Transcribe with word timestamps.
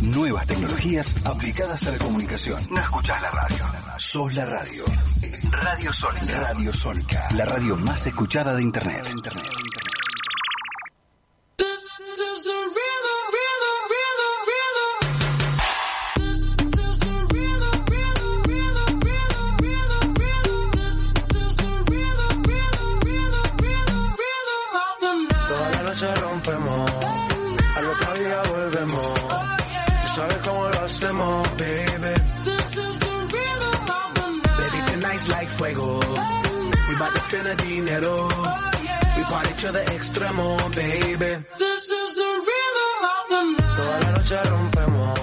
Nuevas 0.00 0.46
tecnologías 0.46 1.14
aplicadas 1.26 1.86
a 1.86 1.90
la 1.90 1.98
comunicación. 1.98 2.58
No 2.70 2.80
escuchás 2.80 3.20
la 3.20 3.30
radio. 3.30 3.64
Sos 3.98 4.34
la 4.34 4.46
radio. 4.46 4.84
Radio 5.50 5.92
Sónica. 5.92 6.40
Radio 6.40 6.72
Sónica. 6.72 7.28
La 7.36 7.44
radio 7.44 7.76
más 7.76 8.06
escuchada 8.06 8.54
de 8.54 8.62
Internet. 8.62 9.04
We 39.70 39.76
party 39.76 39.86
to 39.86 39.92
the 39.92 39.96
extremo, 39.96 40.56
baby. 40.74 41.44
Toda 43.76 44.00
la 44.00 44.10
noche 44.18 44.36
rompemos, 44.50 45.20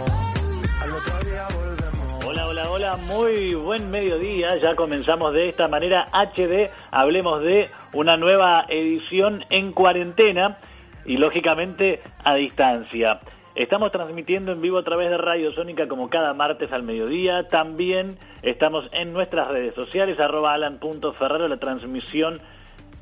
al 0.82 0.92
otro 0.94 1.30
día 1.30 1.48
volvemos. 1.54 2.26
Hola, 2.26 2.48
hola, 2.48 2.70
hola, 2.72 2.98
muy 2.98 3.56
buen 3.56 3.90
mediodía. 3.90 4.58
Ya 4.62 4.76
comenzamos 4.76 5.34
de 5.34 5.50
esta 5.50 5.68
manera 5.68 6.08
HD. 6.14 6.70
Hablemos 6.92 7.42
de 7.44 7.70
una 7.94 8.16
nueva 8.16 8.66
edición 8.70 9.44
en 9.50 9.74
cuarentena 9.74 10.60
y 11.06 11.18
lógicamente 11.18 12.02
a 12.24 12.36
distancia. 12.36 13.20
Estamos 13.56 13.92
transmitiendo 13.92 14.52
en 14.52 14.62
vivo 14.62 14.78
a 14.78 14.84
través 14.84 15.10
de 15.10 15.18
Radio 15.18 15.52
Sónica 15.52 15.88
como 15.88 16.10
cada 16.10 16.34
martes 16.34 16.72
al 16.72 16.84
mediodía. 16.84 17.48
También 17.50 18.18
estamos 18.44 18.86
en 18.94 19.12
nuestras 19.14 19.48
redes 19.50 19.74
sociales, 19.74 20.20
arroba 20.20 20.54
alan.ferrero, 20.54 21.48
la 21.48 21.58
transmisión 21.58 22.40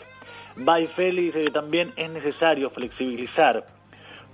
Baifeli 0.56 1.26
dice 1.26 1.46
que 1.46 1.52
también 1.52 1.90
es 1.96 2.10
necesario 2.10 2.70
flexibilizar. 2.70 3.66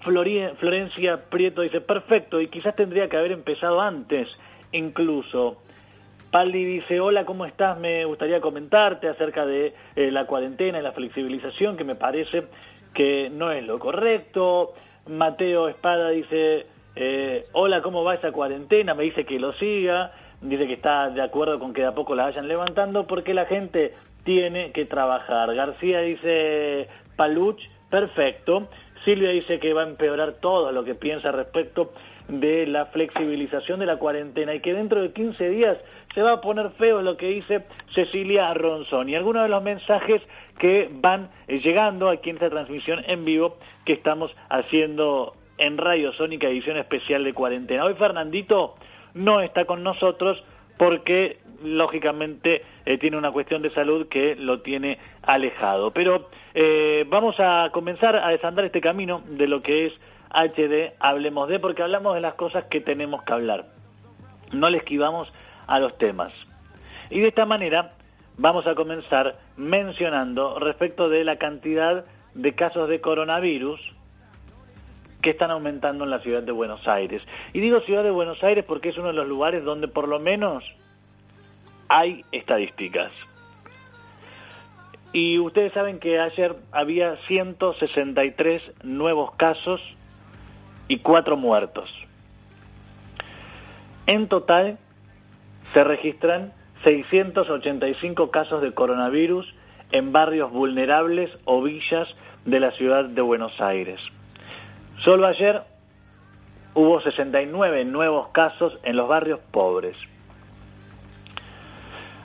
Florencia 0.02 1.30
Prieto 1.30 1.62
dice, 1.62 1.82
perfecto, 1.82 2.40
y 2.40 2.48
quizás 2.48 2.76
tendría 2.76 3.10
que 3.10 3.18
haber 3.18 3.32
empezado 3.32 3.82
antes, 3.82 4.28
incluso. 4.72 5.58
Paldi 6.32 6.64
dice, 6.66 7.00
hola, 7.00 7.26
¿cómo 7.26 7.46
estás? 7.46 7.80
Me 7.80 8.06
gustaría 8.06 8.42
comentarte 8.42 9.08
acerca 9.08 9.46
de 9.46 9.74
eh, 9.96 10.12
la 10.12 10.26
cuarentena 10.26 10.80
y 10.80 10.84
la 10.84 10.92
flexibilización, 10.92 11.78
que 11.78 11.84
me 11.84 11.96
parece 11.96 12.44
que 12.94 13.30
no 13.30 13.52
es 13.52 13.66
lo 13.66 13.80
correcto. 13.80 14.74
Mateo 15.08 15.70
Espada 15.70 16.10
dice, 16.10 16.66
eh, 17.00 17.46
hola, 17.54 17.84
¿cómo 17.84 18.04
va 18.04 18.16
esa 18.16 18.32
cuarentena? 18.32 18.96
Me 18.96 19.04
dice 19.04 19.24
que 19.24 19.38
lo 19.38 19.54
siga, 19.54 20.12
dice 20.42 20.66
que 20.66 20.74
está 20.74 21.10
de 21.10 21.22
acuerdo 21.22 21.60
con 21.60 21.72
que 21.72 21.82
de 21.82 21.88
a 21.88 21.96
poco 21.96 22.16
la 22.16 22.24
vayan 22.24 22.48
levantando 22.48 23.06
porque 23.06 23.36
la 23.36 23.46
gente 23.46 23.94
tiene 24.24 24.72
que 24.72 24.86
trabajar. 24.86 25.54
García 25.54 26.02
dice, 26.02 26.88
Paluch, 27.16 27.62
perfecto. 27.92 28.68
Silvia 29.06 29.30
dice 29.30 29.60
que 29.60 29.74
va 29.74 29.84
a 29.84 29.88
empeorar 29.88 30.38
todo 30.42 30.72
lo 30.72 30.84
que 30.84 30.96
piensa 30.96 31.32
respecto 31.32 31.94
de 32.30 32.66
la 32.66 32.88
flexibilización 32.88 33.80
de 33.80 33.86
la 33.86 33.98
cuarentena 33.98 34.56
y 34.56 34.60
que 34.60 34.74
dentro 34.74 35.02
de 35.02 35.14
15 35.14 35.50
días 35.50 35.78
se 36.16 36.22
va 36.24 36.32
a 36.34 36.42
poner 36.42 36.72
feo 36.72 37.04
lo 37.04 37.16
que 37.16 37.28
dice 37.28 37.64
Cecilia 37.94 38.52
Ronzón. 38.56 39.08
Y 39.08 39.16
algunos 39.16 39.44
de 39.44 39.50
los 39.50 39.62
mensajes 39.62 40.22
que 40.58 40.90
van 40.92 41.30
llegando 41.48 42.10
aquí 42.10 42.32
en 42.32 42.38
esta 42.38 42.50
transmisión 42.50 43.04
en 43.06 43.24
vivo 43.24 43.58
que 43.86 43.94
estamos 43.94 44.36
haciendo 44.50 45.36
en 45.58 45.78
Radio 45.78 46.14
Sónica 46.14 46.48
edición 46.48 46.78
especial 46.78 47.24
de 47.24 47.34
cuarentena. 47.34 47.86
Hoy 47.86 47.96
Fernandito 47.96 48.76
no 49.14 49.42
está 49.42 49.66
con 49.66 49.84
nosotros 49.84 50.44
porque 50.78 51.40
lógicamente 51.64 52.64
eh, 52.86 52.98
tiene 52.98 53.18
una 53.18 53.32
cuestión 53.32 53.62
de 53.62 53.72
salud 53.72 54.08
que 54.08 54.36
lo 54.36 54.62
tiene 54.62 55.00
alejado. 55.24 55.92
Pero 55.92 56.30
eh, 56.54 57.06
vamos 57.08 57.36
a 57.40 57.70
comenzar 57.74 58.16
a 58.16 58.30
desandar 58.30 58.66
este 58.66 58.82
camino 58.82 59.22
de 59.28 59.48
lo 59.48 59.62
que 59.62 59.88
es 59.88 59.94
HD, 60.30 60.94
hablemos 61.00 61.48
de, 61.50 61.60
porque 61.60 61.84
hablamos 61.84 62.16
de 62.16 62.22
las 62.22 62.36
cosas 62.36 62.66
que 62.66 62.82
tenemos 62.82 63.24
que 63.24 63.34
hablar. 63.34 63.66
No 64.52 64.70
le 64.70 64.78
esquivamos 64.78 65.32
a 65.66 65.80
los 65.80 65.98
temas. 65.98 66.32
Y 67.10 67.20
de 67.20 67.30
esta 67.30 67.46
manera 67.46 67.94
vamos 68.38 68.68
a 68.68 68.76
comenzar 68.76 69.38
mencionando 69.56 70.60
respecto 70.60 71.10
de 71.10 71.24
la 71.24 71.38
cantidad 71.38 72.06
de 72.36 72.54
casos 72.54 72.88
de 72.88 73.02
coronavirus 73.02 73.80
que 75.22 75.32
están 75.32 75.52
aumentando 75.52 76.04
en 76.04 76.12
la 76.12 76.20
ciudad 76.20 76.44
de 76.44 76.52
Buenos 76.52 76.88
Aires. 76.88 77.22
Y 77.54 77.60
digo 77.60 77.80
ciudad 77.82 78.04
de 78.04 78.12
Buenos 78.12 78.44
Aires 78.44 78.66
porque 78.66 78.90
es 78.90 78.98
uno 78.98 79.08
de 79.08 79.14
los 79.14 79.28
lugares 79.28 79.64
donde 79.64 79.88
por 79.88 80.08
lo 80.08 80.20
menos 80.20 80.64
hay 81.90 82.24
estadísticas. 82.32 83.12
Y 85.14 85.40
ustedes 85.40 85.74
saben 85.74 86.00
que 86.00 86.20
ayer 86.20 86.56
había 86.72 87.16
163 87.28 88.62
nuevos 88.84 89.34
casos 89.36 89.82
y 90.88 91.00
4 91.00 91.38
muertos. 91.38 91.90
En 94.06 94.28
total 94.28 94.78
se 95.74 95.84
registran 95.84 96.54
685 96.84 98.32
casos 98.32 98.62
de 98.62 98.74
coronavirus 98.74 99.54
en 99.92 100.12
barrios 100.12 100.52
vulnerables 100.52 101.32
o 101.46 101.62
villas 101.62 102.08
de 102.46 102.60
la 102.60 102.72
ciudad 102.72 103.06
de 103.06 103.22
Buenos 103.22 103.60
Aires. 103.60 104.00
Solo 105.04 105.28
ayer 105.28 105.62
hubo 106.74 107.02
69 107.02 107.86
nuevos 107.86 108.30
casos 108.30 108.78
en 108.84 108.96
los 108.96 109.08
barrios 109.08 109.40
pobres. 109.52 109.96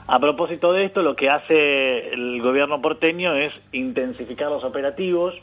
A 0.07 0.19
propósito 0.19 0.73
de 0.73 0.85
esto, 0.85 1.01
lo 1.01 1.15
que 1.15 1.29
hace 1.29 2.13
el 2.13 2.41
gobierno 2.41 2.81
porteño 2.81 3.35
es 3.35 3.53
intensificar 3.71 4.49
los 4.49 4.63
operativos 4.63 5.33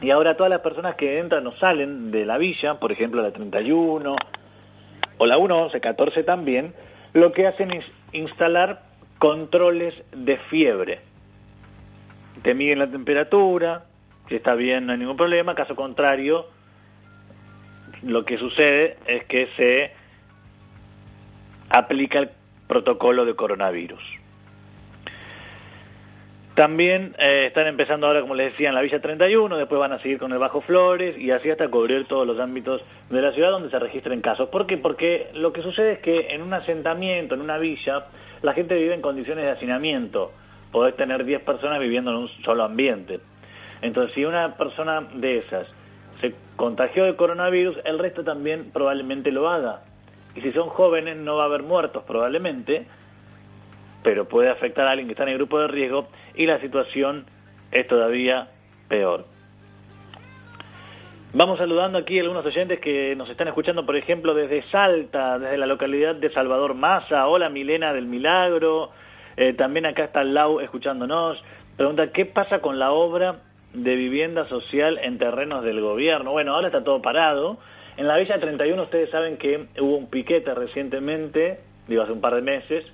y 0.00 0.10
ahora 0.10 0.36
todas 0.36 0.50
las 0.50 0.60
personas 0.60 0.96
que 0.96 1.18
entran 1.18 1.46
o 1.46 1.52
salen 1.56 2.10
de 2.10 2.24
la 2.26 2.38
villa, 2.38 2.74
por 2.74 2.92
ejemplo 2.92 3.22
la 3.22 3.32
31 3.32 4.16
o 5.18 5.26
la 5.26 5.36
111, 5.36 5.80
14 5.80 6.22
también, 6.24 6.74
lo 7.12 7.32
que 7.32 7.46
hacen 7.46 7.72
es 7.72 7.84
instalar 8.12 8.82
controles 9.18 9.94
de 10.12 10.36
fiebre. 10.50 11.00
Te 12.42 12.54
miden 12.54 12.78
la 12.78 12.90
temperatura, 12.90 13.84
si 14.28 14.36
está 14.36 14.54
bien 14.54 14.86
no 14.86 14.92
hay 14.92 14.98
ningún 14.98 15.16
problema, 15.16 15.54
caso 15.54 15.74
contrario, 15.74 16.46
lo 18.02 18.24
que 18.24 18.38
sucede 18.38 18.96
es 19.06 19.24
que 19.24 19.48
se 19.56 19.92
aplica 21.70 22.18
el 22.18 22.30
protocolo 22.66 23.24
de 23.24 23.34
coronavirus. 23.34 24.02
También 26.58 27.14
eh, 27.20 27.46
están 27.46 27.68
empezando 27.68 28.08
ahora, 28.08 28.20
como 28.20 28.34
les 28.34 28.50
decía, 28.50 28.68
en 28.68 28.74
la 28.74 28.80
Villa 28.80 29.00
31, 29.00 29.56
después 29.56 29.78
van 29.78 29.92
a 29.92 30.00
seguir 30.00 30.18
con 30.18 30.32
el 30.32 30.38
Bajo 30.38 30.60
Flores 30.62 31.16
y 31.16 31.30
así 31.30 31.48
hasta 31.48 31.68
cubrir 31.68 32.06
todos 32.06 32.26
los 32.26 32.40
ámbitos 32.40 32.82
de 33.10 33.22
la 33.22 33.30
ciudad 33.30 33.52
donde 33.52 33.70
se 33.70 33.78
registren 33.78 34.20
casos. 34.20 34.48
¿Por 34.48 34.66
qué? 34.66 34.76
Porque 34.76 35.28
lo 35.34 35.52
que 35.52 35.62
sucede 35.62 35.92
es 35.92 35.98
que 36.00 36.34
en 36.34 36.42
un 36.42 36.52
asentamiento, 36.52 37.36
en 37.36 37.42
una 37.42 37.58
villa, 37.58 38.06
la 38.42 38.54
gente 38.54 38.74
vive 38.74 38.92
en 38.92 39.02
condiciones 39.02 39.44
de 39.44 39.52
hacinamiento. 39.52 40.32
Podés 40.72 40.96
tener 40.96 41.24
10 41.24 41.42
personas 41.42 41.78
viviendo 41.78 42.10
en 42.10 42.16
un 42.16 42.28
solo 42.44 42.64
ambiente. 42.64 43.20
Entonces, 43.82 44.14
si 44.14 44.24
una 44.24 44.56
persona 44.56 45.08
de 45.14 45.38
esas 45.38 45.66
se 46.20 46.34
contagió 46.56 47.04
de 47.04 47.16
coronavirus, 47.16 47.78
el 47.84 47.98
resto 47.98 48.24
también 48.24 48.70
probablemente 48.72 49.30
lo 49.30 49.48
haga. 49.48 49.82
Y 50.34 50.40
si 50.40 50.52
son 50.52 50.68
jóvenes 50.68 51.16
no 51.16 51.36
va 51.36 51.44
a 51.44 51.46
haber 51.46 51.62
muertos 51.62 52.04
probablemente, 52.04 52.86
pero 54.02 54.26
puede 54.26 54.50
afectar 54.50 54.86
a 54.86 54.90
alguien 54.90 55.08
que 55.08 55.12
está 55.12 55.24
en 55.24 55.30
el 55.30 55.36
grupo 55.36 55.58
de 55.60 55.68
riesgo 55.68 56.08
y 56.34 56.46
la 56.46 56.60
situación 56.60 57.26
es 57.70 57.86
todavía 57.86 58.48
peor. 58.88 59.26
Vamos 61.34 61.58
saludando 61.58 61.98
aquí 61.98 62.18
a 62.18 62.22
algunos 62.22 62.46
oyentes 62.46 62.80
que 62.80 63.14
nos 63.14 63.28
están 63.28 63.48
escuchando, 63.48 63.84
por 63.84 63.96
ejemplo, 63.96 64.32
desde 64.32 64.62
Salta, 64.70 65.38
desde 65.38 65.58
la 65.58 65.66
localidad 65.66 66.14
de 66.14 66.30
Salvador 66.30 66.74
Maza. 66.74 67.26
Hola 67.26 67.50
Milena 67.50 67.92
del 67.92 68.06
Milagro. 68.06 68.90
Eh, 69.36 69.52
también 69.52 69.86
acá 69.86 70.04
está 70.04 70.24
Lau 70.24 70.60
escuchándonos. 70.60 71.38
Pregunta, 71.76 72.10
¿qué 72.12 72.24
pasa 72.24 72.60
con 72.60 72.78
la 72.78 72.92
obra 72.92 73.40
de 73.74 73.94
vivienda 73.96 74.48
social 74.48 74.98
en 75.02 75.18
terrenos 75.18 75.62
del 75.64 75.80
gobierno. 75.80 76.32
Bueno, 76.32 76.54
ahora 76.54 76.68
está 76.68 76.84
todo 76.84 77.02
parado. 77.02 77.58
En 77.96 78.06
la 78.06 78.16
Villa 78.16 78.38
31 78.38 78.82
ustedes 78.82 79.10
saben 79.10 79.36
que 79.36 79.66
hubo 79.80 79.96
un 79.96 80.08
piquete 80.08 80.54
recientemente, 80.54 81.60
digo 81.86 82.02
hace 82.02 82.12
un 82.12 82.20
par 82.20 82.34
de 82.34 82.42
meses, 82.42 82.84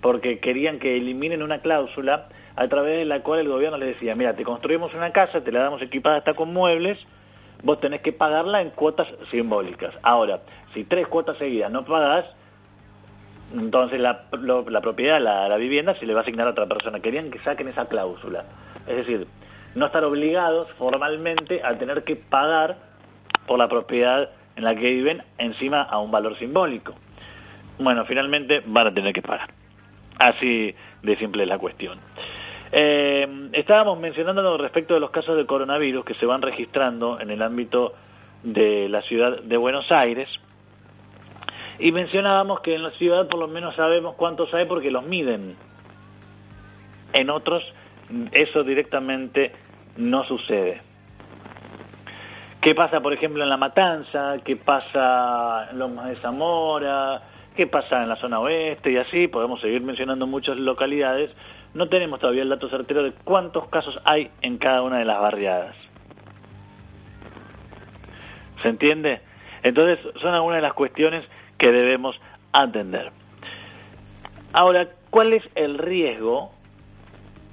porque 0.00 0.38
querían 0.38 0.78
que 0.78 0.96
eliminen 0.96 1.42
una 1.42 1.60
cláusula 1.60 2.28
a 2.56 2.68
través 2.68 2.98
de 2.98 3.04
la 3.04 3.22
cual 3.22 3.40
el 3.40 3.48
gobierno 3.48 3.78
les 3.78 3.94
decía, 3.94 4.14
mira, 4.14 4.34
te 4.34 4.44
construimos 4.44 4.92
una 4.94 5.12
casa, 5.12 5.42
te 5.42 5.52
la 5.52 5.62
damos 5.62 5.82
equipada 5.82 6.18
hasta 6.18 6.34
con 6.34 6.52
muebles, 6.52 6.98
vos 7.62 7.80
tenés 7.80 8.02
que 8.02 8.12
pagarla 8.12 8.60
en 8.60 8.70
cuotas 8.70 9.08
simbólicas. 9.30 9.94
Ahora, 10.02 10.40
si 10.74 10.84
tres 10.84 11.06
cuotas 11.08 11.38
seguidas 11.38 11.70
no 11.70 11.84
pagás, 11.84 12.26
entonces 13.54 14.00
la, 14.00 14.24
la 14.32 14.80
propiedad, 14.80 15.20
la, 15.20 15.48
la 15.48 15.56
vivienda, 15.56 15.94
se 15.98 16.06
le 16.06 16.14
va 16.14 16.20
a 16.20 16.22
asignar 16.22 16.46
a 16.46 16.50
otra 16.50 16.66
persona. 16.66 17.00
Querían 17.00 17.30
que 17.30 17.38
saquen 17.40 17.68
esa 17.68 17.86
cláusula. 17.86 18.44
Es 18.86 18.96
decir, 18.96 19.26
no 19.74 19.86
estar 19.86 20.04
obligados 20.04 20.70
formalmente 20.72 21.62
a 21.64 21.76
tener 21.78 22.04
que 22.04 22.16
pagar 22.16 22.76
por 23.46 23.58
la 23.58 23.68
propiedad 23.68 24.30
en 24.56 24.64
la 24.64 24.74
que 24.74 24.90
viven 24.90 25.22
encima 25.38 25.82
a 25.82 25.98
un 25.98 26.10
valor 26.10 26.38
simbólico. 26.38 26.94
Bueno, 27.78 28.04
finalmente 28.04 28.62
van 28.66 28.88
a 28.88 28.94
tener 28.94 29.12
que 29.12 29.22
pagar. 29.22 29.48
Así 30.18 30.74
de 31.02 31.16
simple 31.16 31.44
es 31.44 31.48
la 31.48 31.58
cuestión. 31.58 31.98
Eh, 32.70 33.50
estábamos 33.52 33.98
mencionando 33.98 34.56
respecto 34.56 34.94
de 34.94 35.00
los 35.00 35.10
casos 35.10 35.36
de 35.36 35.46
coronavirus 35.46 36.04
que 36.04 36.14
se 36.14 36.26
van 36.26 36.42
registrando 36.42 37.20
en 37.20 37.30
el 37.30 37.42
ámbito 37.42 37.94
de 38.42 38.88
la 38.88 39.02
ciudad 39.02 39.42
de 39.42 39.56
Buenos 39.56 39.90
Aires. 39.90 40.28
Y 41.78 41.92
mencionábamos 41.92 42.60
que 42.60 42.74
en 42.74 42.82
la 42.82 42.90
ciudad 42.92 43.28
por 43.28 43.40
lo 43.40 43.48
menos 43.48 43.74
sabemos 43.74 44.14
cuántos 44.16 44.52
hay 44.54 44.66
porque 44.66 44.90
los 44.90 45.04
miden. 45.04 45.56
En 47.14 47.30
otros 47.30 47.62
eso 48.32 48.62
directamente 48.62 49.52
no 49.96 50.24
sucede. 50.24 50.80
¿Qué 52.60 52.74
pasa, 52.74 53.00
por 53.00 53.12
ejemplo, 53.12 53.42
en 53.42 53.48
La 53.48 53.56
Matanza? 53.56 54.36
¿Qué 54.44 54.56
pasa 54.56 55.68
en 55.70 55.78
Lomas 55.78 56.10
de 56.10 56.16
Zamora? 56.16 57.22
¿Qué 57.56 57.66
pasa 57.66 58.02
en 58.02 58.08
la 58.08 58.16
zona 58.16 58.38
oeste? 58.38 58.92
Y 58.92 58.96
así 58.96 59.26
podemos 59.26 59.60
seguir 59.60 59.82
mencionando 59.82 60.26
muchas 60.26 60.56
localidades. 60.56 61.30
No 61.74 61.88
tenemos 61.88 62.20
todavía 62.20 62.42
el 62.42 62.48
dato 62.48 62.68
certero 62.68 63.02
de 63.02 63.12
cuántos 63.24 63.68
casos 63.68 63.98
hay 64.04 64.30
en 64.42 64.58
cada 64.58 64.82
una 64.82 64.98
de 64.98 65.04
las 65.04 65.20
barriadas. 65.20 65.74
¿Se 68.62 68.68
entiende? 68.68 69.20
Entonces, 69.64 69.98
son 70.20 70.32
algunas 70.32 70.58
de 70.58 70.62
las 70.62 70.74
cuestiones 70.74 71.24
que 71.58 71.72
debemos 71.72 72.14
atender. 72.52 73.10
Ahora, 74.52 74.86
¿cuál 75.10 75.32
es 75.32 75.42
el 75.56 75.78
riesgo 75.78 76.52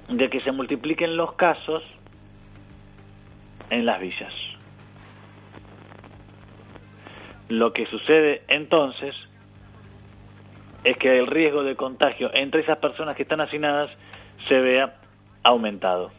de 0.08 0.30
que 0.30 0.40
se 0.40 0.52
multipliquen 0.52 1.16
los 1.16 1.32
casos 1.32 1.82
en 3.70 3.86
las 3.86 4.00
villas. 4.00 4.32
Lo 7.48 7.72
que 7.72 7.86
sucede 7.86 8.42
entonces 8.48 9.14
es 10.84 10.96
que 10.96 11.18
el 11.18 11.26
riesgo 11.26 11.62
de 11.62 11.76
contagio 11.76 12.30
entre 12.32 12.60
esas 12.60 12.78
personas 12.78 13.16
que 13.16 13.22
están 13.22 13.40
hacinadas 13.40 13.90
se 14.48 14.60
vea 14.60 14.94
aumentado. 15.42 16.10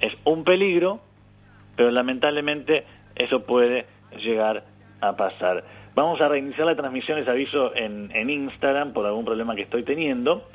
Es 0.00 0.12
un 0.24 0.44
peligro, 0.44 1.00
pero 1.76 1.90
lamentablemente 1.90 2.84
eso 3.16 3.44
puede 3.44 3.86
llegar 4.22 4.64
a 5.00 5.16
pasar. 5.16 5.64
Vamos 5.94 6.20
a 6.20 6.28
reiniciar 6.28 6.66
la 6.66 6.76
transmisión, 6.76 7.18
les 7.18 7.28
aviso, 7.28 7.74
en, 7.74 8.30
Instagram 8.30 8.92
por 8.92 9.06
algún 9.06 9.24
problema 9.24 9.54
que 9.54 9.62
estoy 9.62 9.82
teniendo 9.82 10.46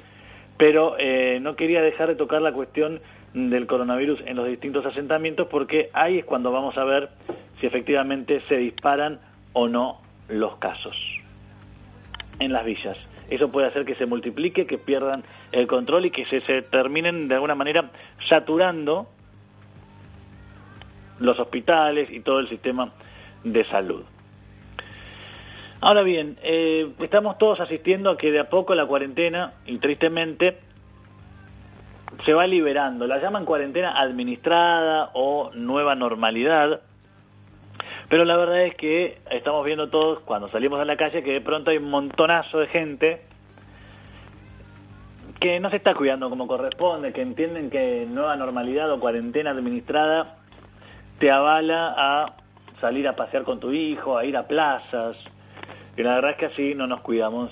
pero 0.58 0.96
eh, 0.98 1.40
no 1.42 1.56
quería 1.56 1.82
dejar 1.82 2.08
de 2.08 2.16
tocar 2.16 2.42
la 2.42 2.54
cuestión 2.54 3.02
del 3.36 3.68
coronavirus 3.68 4.22
en 4.26 4.38
los 4.38 4.48
distintos 4.48 4.86
asentamientos 4.86 5.48
porque 5.50 5.90
ahí 5.94 6.20
es 6.20 6.26
cuando 6.26 6.52
vamos 6.54 6.78
a 6.78 6.86
ver 6.86 7.10
si 7.60 7.68
efectivamente 7.68 8.42
se 8.48 8.56
disparan 8.56 9.20
o 9.52 9.68
no 9.68 10.02
los 10.30 10.56
casos 10.58 10.96
en 12.40 12.54
las 12.54 12.66
villas. 12.66 12.98
Eso 13.30 13.52
puede 13.52 13.68
hacer 13.68 13.86
que 13.86 13.96
se 13.96 14.06
multiplique, 14.06 14.66
que 14.66 14.78
pierdan 14.78 15.24
el 15.52 15.68
control 15.68 16.06
y 16.06 16.12
que 16.12 16.26
se, 16.26 16.62
terminen 16.64 17.28
de 17.28 17.36
alguna 17.36 17.56
manera 17.56 17.92
saturando 18.30 19.08
los 21.20 21.38
hospitales 21.38 22.10
y 22.12 22.22
todo 22.22 22.40
el 22.40 22.48
sistema 22.48 22.92
de 23.44 23.66
salud. 23.66 24.04
Ahora 25.82 26.04
bien, 26.04 26.38
eh, 26.42 26.90
estamos 27.00 27.38
todos 27.38 27.60
asistiendo 27.60 28.12
a 28.12 28.18
que 28.18 28.32
de 28.32 28.40
a 28.40 28.50
poco 28.50 28.76
la 28.76 28.86
cuarentena, 28.86 29.54
y 29.66 29.78
tristemente, 29.78 30.58
se 32.24 32.34
va 32.34 32.48
liberando. 32.48 33.08
La 33.08 33.20
llaman 33.20 33.46
cuarentena 33.46 34.00
administrada 34.00 35.12
o 35.14 35.52
nueva 35.54 35.96
normalidad, 35.96 36.82
pero 38.10 38.24
la 38.24 38.38
verdad 38.38 38.64
es 38.66 38.76
que 38.76 39.18
estamos 39.32 39.66
viendo 39.66 39.90
todos 39.90 40.20
cuando 40.22 40.50
salimos 40.50 40.80
a 40.80 40.86
la 40.86 40.96
calle 40.96 41.24
que 41.24 41.34
de 41.34 41.42
pronto 41.42 41.72
hay 41.72 41.78
un 41.78 41.90
montonazo 41.90 42.60
de 42.60 42.68
gente 42.68 43.22
que 45.40 45.60
no 45.60 45.70
se 45.70 45.78
está 45.78 45.94
cuidando 45.94 46.30
como 46.30 46.48
corresponde, 46.48 47.14
que 47.14 47.22
entienden 47.22 47.70
que 47.70 48.06
nueva 48.08 48.36
normalidad 48.36 48.92
o 48.92 49.00
cuarentena 49.00 49.52
administrada 49.52 50.38
te 51.20 51.32
avala 51.32 51.94
a 51.98 52.34
salir 52.80 53.08
a 53.08 53.16
pasear 53.16 53.44
con 53.44 53.60
tu 53.60 53.72
hijo, 53.72 54.18
a 54.18 54.26
ir 54.26 54.38
a 54.38 54.48
plazas, 54.48 55.18
y 55.98 56.04
la 56.04 56.16
verdad 56.16 56.32
es 56.32 56.38
que 56.38 56.46
así 56.48 56.76
no 56.76 56.88
nos 56.88 57.02
cuidamos 57.02 57.52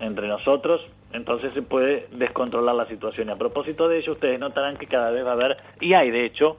entre 0.00 0.28
nosotros, 0.28 0.80
entonces 1.12 1.52
se 1.54 1.62
puede 1.62 2.06
descontrolar 2.12 2.74
la 2.74 2.86
situación. 2.86 3.28
Y 3.28 3.32
a 3.32 3.36
propósito 3.36 3.88
de 3.88 3.98
ello, 3.98 4.12
ustedes 4.12 4.38
notarán 4.38 4.76
que 4.76 4.86
cada 4.86 5.10
vez 5.10 5.24
va 5.24 5.30
a 5.30 5.34
haber, 5.34 5.56
y 5.80 5.94
hay 5.94 6.10
de 6.10 6.24
hecho, 6.24 6.56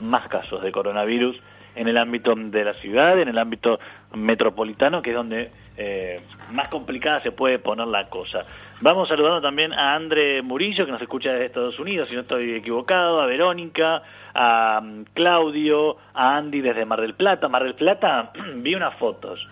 más 0.00 0.28
casos 0.28 0.62
de 0.62 0.70
coronavirus 0.72 1.42
en 1.74 1.88
el 1.88 1.96
ámbito 1.96 2.34
de 2.36 2.64
la 2.64 2.74
ciudad, 2.74 3.18
en 3.20 3.28
el 3.28 3.38
ámbito 3.38 3.78
metropolitano, 4.14 5.00
que 5.00 5.10
es 5.10 5.16
donde 5.16 5.50
eh, 5.76 6.20
más 6.50 6.68
complicada 6.68 7.22
se 7.22 7.30
puede 7.30 7.58
poner 7.60 7.86
la 7.86 8.08
cosa. 8.08 8.44
Vamos 8.80 9.08
saludando 9.08 9.40
también 9.40 9.72
a 9.72 9.94
André 9.94 10.42
Murillo, 10.42 10.84
que 10.84 10.92
nos 10.92 11.00
escucha 11.00 11.30
desde 11.30 11.46
Estados 11.46 11.78
Unidos, 11.78 12.08
si 12.08 12.14
no 12.14 12.22
estoy 12.22 12.54
equivocado, 12.54 13.20
a 13.20 13.26
Verónica, 13.26 14.02
a 14.34 14.80
mm, 14.82 15.04
Claudio, 15.14 15.96
a 16.14 16.36
Andy 16.36 16.60
desde 16.60 16.84
Mar 16.84 17.00
del 17.00 17.14
Plata. 17.14 17.48
Mar 17.48 17.62
del 17.62 17.74
Plata, 17.74 18.32
vi 18.56 18.74
unas 18.74 18.94
fotos 18.96 19.46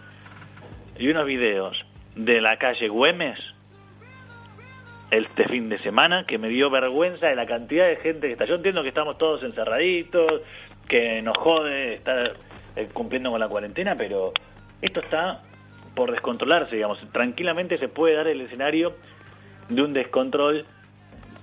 y 0.99 1.09
unos 1.09 1.27
videos 1.27 1.77
de 2.17 2.41
la 2.41 2.57
calle 2.57 2.89
Güemes 2.89 3.39
este 5.11 5.45
fin 5.45 5.69
de 5.69 5.79
semana 5.79 6.25
que 6.25 6.39
me 6.39 6.49
dio 6.49 6.69
vergüenza 6.69 7.29
de 7.29 7.37
la 7.37 7.47
cantidad 7.47 7.87
de 7.87 7.97
gente 7.97 8.27
que 8.27 8.33
está. 8.33 8.45
Yo 8.45 8.57
entiendo 8.57 8.83
que 8.83 8.89
estamos 8.89 9.17
todos 9.19 9.43
encerraditos, 9.45 10.43
que 10.89 11.23
nos 11.23 11.37
jode 11.37 11.95
estar 11.95 12.33
eh, 12.75 12.89
cumpliendo 12.93 13.31
con 13.31 13.39
la 13.39 13.49
cuarentena, 13.49 13.95
pero 13.97 14.33
esto 14.83 15.01
está 15.01 15.43
por 15.95 16.11
descontrolarse, 16.11 16.75
digamos. 16.75 16.99
Tranquilamente 17.13 17.79
se 17.79 17.89
puede 17.89 18.17
dar 18.17 18.27
el 18.27 18.41
escenario 18.41 18.97
de 19.69 19.83
un 19.83 19.93
descontrol 19.93 20.67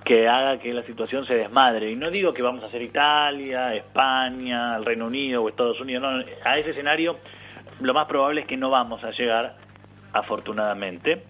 que 0.04 0.28
haga 0.28 0.60
que 0.60 0.74
la 0.74 0.84
situación 0.84 1.26
se 1.26 1.36
desmadre. 1.36 1.90
Y 1.90 1.96
no 1.96 2.12
digo 2.12 2.34
que 2.34 2.42
vamos 2.42 2.64
a 2.64 2.68
hacer 2.68 2.82
Italia, 2.82 3.74
España, 3.74 4.76
el 4.76 4.84
Reino 4.84 5.06
Unido 5.06 5.42
o 5.42 5.48
Estados 5.48 5.80
Unidos, 5.80 6.04
no, 6.04 6.24
a 6.44 6.58
ese 6.58 6.72
escenario 6.72 7.18
lo 7.80 7.94
más 7.94 8.08
probable 8.08 8.42
es 8.42 8.48
que 8.48 8.58
no 8.58 8.70
vamos 8.70 9.04
a 9.04 9.12
llegar, 9.12 9.56
afortunadamente. 10.14 11.24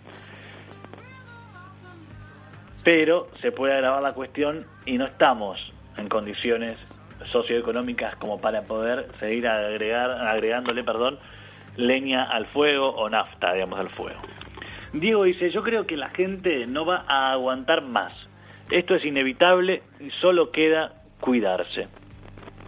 Pero 2.84 3.30
se 3.42 3.52
puede 3.52 3.74
agravar 3.74 4.04
la 4.04 4.14
cuestión 4.14 4.66
y 4.86 4.98
no 4.98 5.06
estamos 5.06 5.58
en 5.98 6.10
condiciones 6.10 6.78
socioeconómicas 7.32 8.16
como 8.18 8.42
para 8.42 8.64
poder 8.64 9.08
seguir 9.20 9.48
agregar, 9.48 10.12
agregándole 10.12 10.84
perdón, 10.84 11.18
leña 11.78 12.24
al 12.24 12.46
fuego 12.48 12.90
o 12.90 13.10
nafta, 13.10 13.54
digamos, 13.54 13.80
al 13.80 13.90
fuego. 13.90 14.20
Diego 14.94 15.24
dice, 15.24 15.50
yo 15.50 15.64
creo 15.64 15.88
que 15.88 15.98
la 15.98 16.10
gente 16.10 16.68
no 16.68 16.86
va 16.86 17.04
a 17.08 17.32
aguantar 17.32 17.82
más. 17.82 18.14
Esto 18.70 18.96
es 18.96 19.06
inevitable 19.06 19.82
y 20.00 20.10
solo 20.22 20.52
queda 20.52 20.94
cuidarse. 21.20 21.88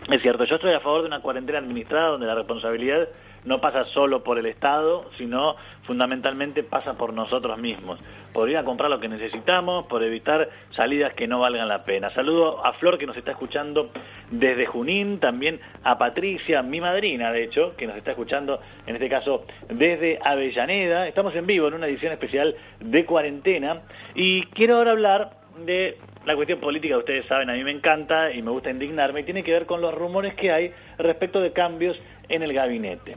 Es 0.09 0.21
cierto, 0.21 0.45
yo 0.45 0.55
estoy 0.55 0.73
a 0.73 0.79
favor 0.79 1.01
de 1.01 1.07
una 1.07 1.19
cuarentena 1.19 1.59
administrada 1.59 2.09
donde 2.09 2.27
la 2.27 2.35
responsabilidad 2.35 3.07
no 3.45 3.61
pasa 3.61 3.85
solo 3.85 4.23
por 4.23 4.37
el 4.37 4.45
Estado, 4.47 5.09
sino 5.17 5.55
fundamentalmente 5.83 6.63
pasa 6.63 6.95
por 6.95 7.13
nosotros 7.13 7.57
mismos. 7.57 7.99
Por 8.33 8.49
ir 8.49 8.57
a 8.57 8.63
comprar 8.63 8.89
lo 8.89 8.99
que 8.99 9.07
necesitamos, 9.07 9.85
por 9.85 10.03
evitar 10.03 10.49
salidas 10.71 11.13
que 11.13 11.27
no 11.27 11.39
valgan 11.39 11.67
la 11.67 11.83
pena. 11.83 12.09
Saludo 12.09 12.65
a 12.65 12.73
Flor 12.73 12.97
que 12.97 13.05
nos 13.05 13.15
está 13.15 13.31
escuchando 13.31 13.91
desde 14.29 14.65
Junín, 14.65 15.19
también 15.19 15.59
a 15.83 15.97
Patricia, 15.97 16.61
mi 16.61 16.81
madrina 16.81 17.31
de 17.31 17.43
hecho, 17.43 17.75
que 17.77 17.87
nos 17.87 17.95
está 17.95 18.11
escuchando 18.11 18.59
en 18.85 18.95
este 18.95 19.09
caso 19.09 19.45
desde 19.69 20.19
Avellaneda. 20.23 21.07
Estamos 21.07 21.35
en 21.35 21.45
vivo 21.45 21.67
en 21.67 21.75
una 21.75 21.87
edición 21.87 22.11
especial 22.11 22.55
de 22.79 23.05
cuarentena 23.05 23.81
y 24.15 24.43
quiero 24.47 24.77
ahora 24.77 24.91
hablar 24.91 25.45
de 25.63 25.97
la 26.25 26.35
cuestión 26.35 26.59
política, 26.59 26.97
ustedes 26.97 27.25
saben, 27.27 27.49
a 27.49 27.53
mí 27.53 27.63
me 27.63 27.71
encanta 27.71 28.31
y 28.31 28.41
me 28.41 28.49
gusta 28.49 28.71
indignarme, 28.71 29.21
y 29.21 29.23
tiene 29.23 29.43
que 29.43 29.51
ver 29.51 29.65
con 29.65 29.79
los 29.79 29.93
rumores 29.93 30.33
que 30.33 30.51
hay 30.51 30.71
respecto 30.97 31.39
de 31.39 31.53
cambios 31.53 31.97
en 32.27 32.41
el 32.41 32.51
gabinete. 32.51 33.15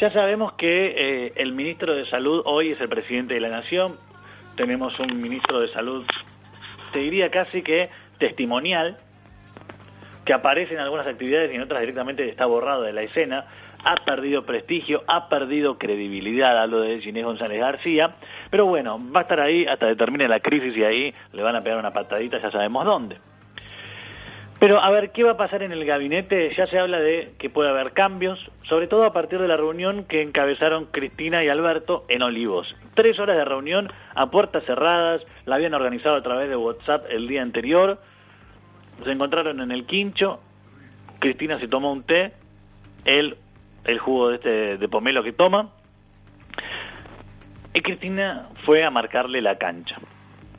Ya 0.00 0.10
sabemos 0.12 0.54
que 0.54 1.26
eh, 1.26 1.32
el 1.36 1.52
ministro 1.52 1.94
de 1.94 2.06
Salud 2.06 2.40
hoy 2.46 2.70
es 2.70 2.80
el 2.80 2.88
presidente 2.88 3.34
de 3.34 3.40
la 3.40 3.50
Nación. 3.50 3.98
Tenemos 4.56 4.98
un 4.98 5.20
ministro 5.20 5.60
de 5.60 5.68
Salud, 5.68 6.06
te 6.94 7.00
diría 7.00 7.30
casi 7.30 7.60
que 7.60 7.90
testimonial 8.18 8.96
que 10.24 10.32
aparece 10.32 10.72
en 10.72 10.80
algunas 10.80 11.06
actividades 11.06 11.52
y 11.52 11.56
en 11.56 11.60
otras 11.60 11.80
directamente 11.80 12.26
está 12.26 12.46
borrado 12.46 12.80
de 12.80 12.94
la 12.94 13.02
escena, 13.02 13.44
ha 13.84 13.96
perdido 13.96 14.46
prestigio, 14.46 15.02
ha 15.06 15.28
perdido 15.28 15.76
credibilidad, 15.76 16.58
hablo 16.58 16.80
de 16.80 16.98
Ginés 17.00 17.26
González 17.26 17.60
García, 17.60 18.14
pero 18.50 18.64
bueno, 18.64 18.98
va 19.14 19.20
a 19.20 19.22
estar 19.24 19.40
ahí 19.40 19.66
hasta 19.66 19.86
que 19.86 19.96
termine 19.96 20.28
la 20.28 20.40
crisis 20.40 20.74
y 20.78 20.82
ahí 20.82 21.14
le 21.32 21.42
van 21.42 21.56
a 21.56 21.62
pegar 21.62 21.78
una 21.78 21.92
patadita, 21.92 22.40
ya 22.40 22.50
sabemos 22.50 22.86
dónde. 22.86 23.18
Pero 24.60 24.78
a 24.78 24.90
ver, 24.90 25.10
¿qué 25.12 25.24
va 25.24 25.32
a 25.32 25.36
pasar 25.38 25.62
en 25.62 25.72
el 25.72 25.86
gabinete? 25.86 26.54
Ya 26.54 26.66
se 26.66 26.78
habla 26.78 27.00
de 27.00 27.32
que 27.38 27.48
puede 27.48 27.70
haber 27.70 27.92
cambios, 27.92 28.38
sobre 28.64 28.88
todo 28.88 29.04
a 29.04 29.12
partir 29.14 29.40
de 29.40 29.48
la 29.48 29.56
reunión 29.56 30.04
que 30.04 30.20
encabezaron 30.20 30.84
Cristina 30.84 31.42
y 31.42 31.48
Alberto 31.48 32.04
en 32.08 32.20
Olivos. 32.20 32.76
Tres 32.94 33.18
horas 33.18 33.38
de 33.38 33.44
reunión 33.46 33.90
a 34.14 34.30
puertas 34.30 34.62
cerradas, 34.66 35.22
la 35.46 35.54
habían 35.54 35.72
organizado 35.72 36.14
a 36.14 36.22
través 36.22 36.50
de 36.50 36.56
WhatsApp 36.56 37.06
el 37.08 37.26
día 37.26 37.40
anterior, 37.40 38.02
se 39.02 39.10
encontraron 39.10 39.62
en 39.62 39.70
el 39.70 39.86
quincho, 39.86 40.40
Cristina 41.20 41.58
se 41.58 41.66
tomó 41.66 41.90
un 41.90 42.02
té, 42.02 42.34
él 43.06 43.38
el 43.84 43.98
jugo 43.98 44.28
de, 44.28 44.34
este, 44.34 44.76
de 44.76 44.88
pomelo 44.88 45.22
que 45.22 45.32
toma, 45.32 45.70
y 47.72 47.80
Cristina 47.80 48.48
fue 48.66 48.84
a 48.84 48.90
marcarle 48.90 49.40
la 49.40 49.56
cancha. 49.56 49.96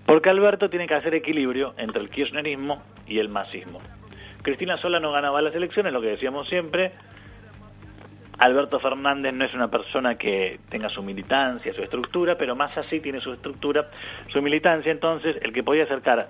Porque 0.08 0.30
Alberto 0.30 0.72
tiene 0.72 0.88
que 0.88 0.96
hacer 0.96 1.14
equilibrio 1.14 1.76
entre 1.78 2.02
el 2.02 2.10
kirchnerismo 2.10 2.82
y 3.12 3.20
el 3.20 3.30
masismo. 3.30 3.82
Cristina 4.42 4.78
sola 4.78 5.00
no 5.00 5.12
ganaba 5.12 5.42
las 5.42 5.54
elecciones, 5.54 5.92
lo 5.92 6.02
que 6.02 6.08
decíamos 6.08 6.48
siempre. 6.48 6.94
Alberto 8.40 8.80
Fernández 8.80 9.34
no 9.34 9.46
es 9.46 9.54
una 9.54 9.70
persona 9.70 10.16
que 10.16 10.60
tenga 10.70 10.90
su 10.90 11.04
militancia, 11.04 11.74
su 11.74 11.84
estructura, 11.84 12.36
pero 12.38 12.56
Massa 12.56 12.84
sí 12.84 13.02
tiene 13.02 13.20
su 13.20 13.34
estructura, 13.34 13.88
su 14.30 14.42
militancia. 14.42 14.92
Entonces, 14.92 15.36
el 15.42 15.54
que 15.54 15.62
podía 15.62 15.84
acercar 15.84 16.30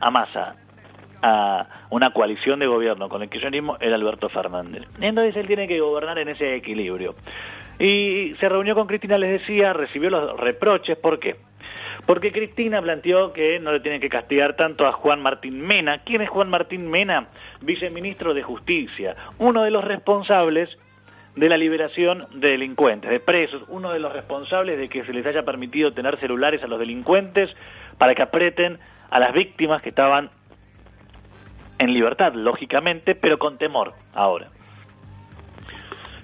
a 0.00 0.10
Massa 0.10 0.56
a 1.22 1.86
una 1.90 2.12
coalición 2.12 2.58
de 2.58 2.66
gobierno 2.66 3.08
con 3.08 3.22
el 3.22 3.30
kirchnerismo 3.30 3.76
era 3.78 3.94
Alberto 3.94 4.28
Fernández. 4.28 4.82
Entonces 5.00 5.36
él 5.36 5.46
tiene 5.46 5.68
que 5.68 5.78
gobernar 5.78 6.18
en 6.18 6.30
ese 6.30 6.56
equilibrio. 6.56 7.14
Y 7.78 8.34
se 8.40 8.48
reunió 8.48 8.74
con 8.74 8.86
Cristina, 8.86 9.18
les 9.18 9.40
decía, 9.40 9.72
recibió 9.72 10.10
los 10.10 10.40
reproches, 10.40 10.98
¿por 10.98 11.20
qué? 11.20 11.36
Porque 12.06 12.32
Cristina 12.32 12.82
planteó 12.82 13.32
que 13.32 13.60
no 13.60 13.72
le 13.72 13.80
tienen 13.80 14.00
que 14.00 14.08
castigar 14.08 14.56
tanto 14.56 14.86
a 14.86 14.92
Juan 14.92 15.22
Martín 15.22 15.60
Mena. 15.60 16.02
¿Quién 16.04 16.20
es 16.20 16.28
Juan 16.28 16.50
Martín 16.50 16.90
Mena? 16.90 17.28
Viceministro 17.60 18.34
de 18.34 18.42
Justicia, 18.42 19.14
uno 19.38 19.62
de 19.62 19.70
los 19.70 19.84
responsables 19.84 20.68
de 21.36 21.48
la 21.48 21.56
liberación 21.56 22.26
de 22.34 22.50
delincuentes, 22.50 23.10
de 23.10 23.20
presos, 23.20 23.62
uno 23.68 23.92
de 23.92 23.98
los 23.98 24.12
responsables 24.12 24.78
de 24.78 24.88
que 24.88 25.04
se 25.04 25.12
les 25.12 25.24
haya 25.24 25.44
permitido 25.44 25.92
tener 25.92 26.18
celulares 26.18 26.62
a 26.62 26.66
los 26.66 26.78
delincuentes 26.78 27.50
para 27.98 28.14
que 28.14 28.22
apreten 28.22 28.78
a 29.10 29.18
las 29.18 29.32
víctimas 29.32 29.80
que 29.80 29.90
estaban 29.90 30.30
en 31.78 31.94
libertad, 31.94 32.34
lógicamente, 32.34 33.14
pero 33.14 33.38
con 33.38 33.58
temor 33.58 33.94
ahora. 34.14 34.48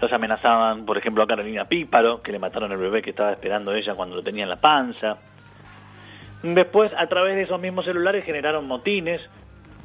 Los 0.00 0.12
amenazaban, 0.12 0.84
por 0.84 0.96
ejemplo, 0.96 1.22
a 1.22 1.26
Carolina 1.26 1.64
Píparo, 1.64 2.22
que 2.22 2.30
le 2.30 2.38
mataron 2.38 2.70
el 2.70 2.78
bebé 2.78 3.02
que 3.02 3.10
estaba 3.10 3.32
esperando 3.32 3.74
ella 3.74 3.94
cuando 3.94 4.16
lo 4.16 4.22
tenía 4.22 4.44
en 4.44 4.50
la 4.50 4.60
panza. 4.60 5.18
Después, 6.42 6.92
a 6.96 7.06
través 7.08 7.36
de 7.36 7.42
esos 7.42 7.60
mismos 7.60 7.84
celulares, 7.84 8.24
generaron 8.24 8.66
motines 8.66 9.20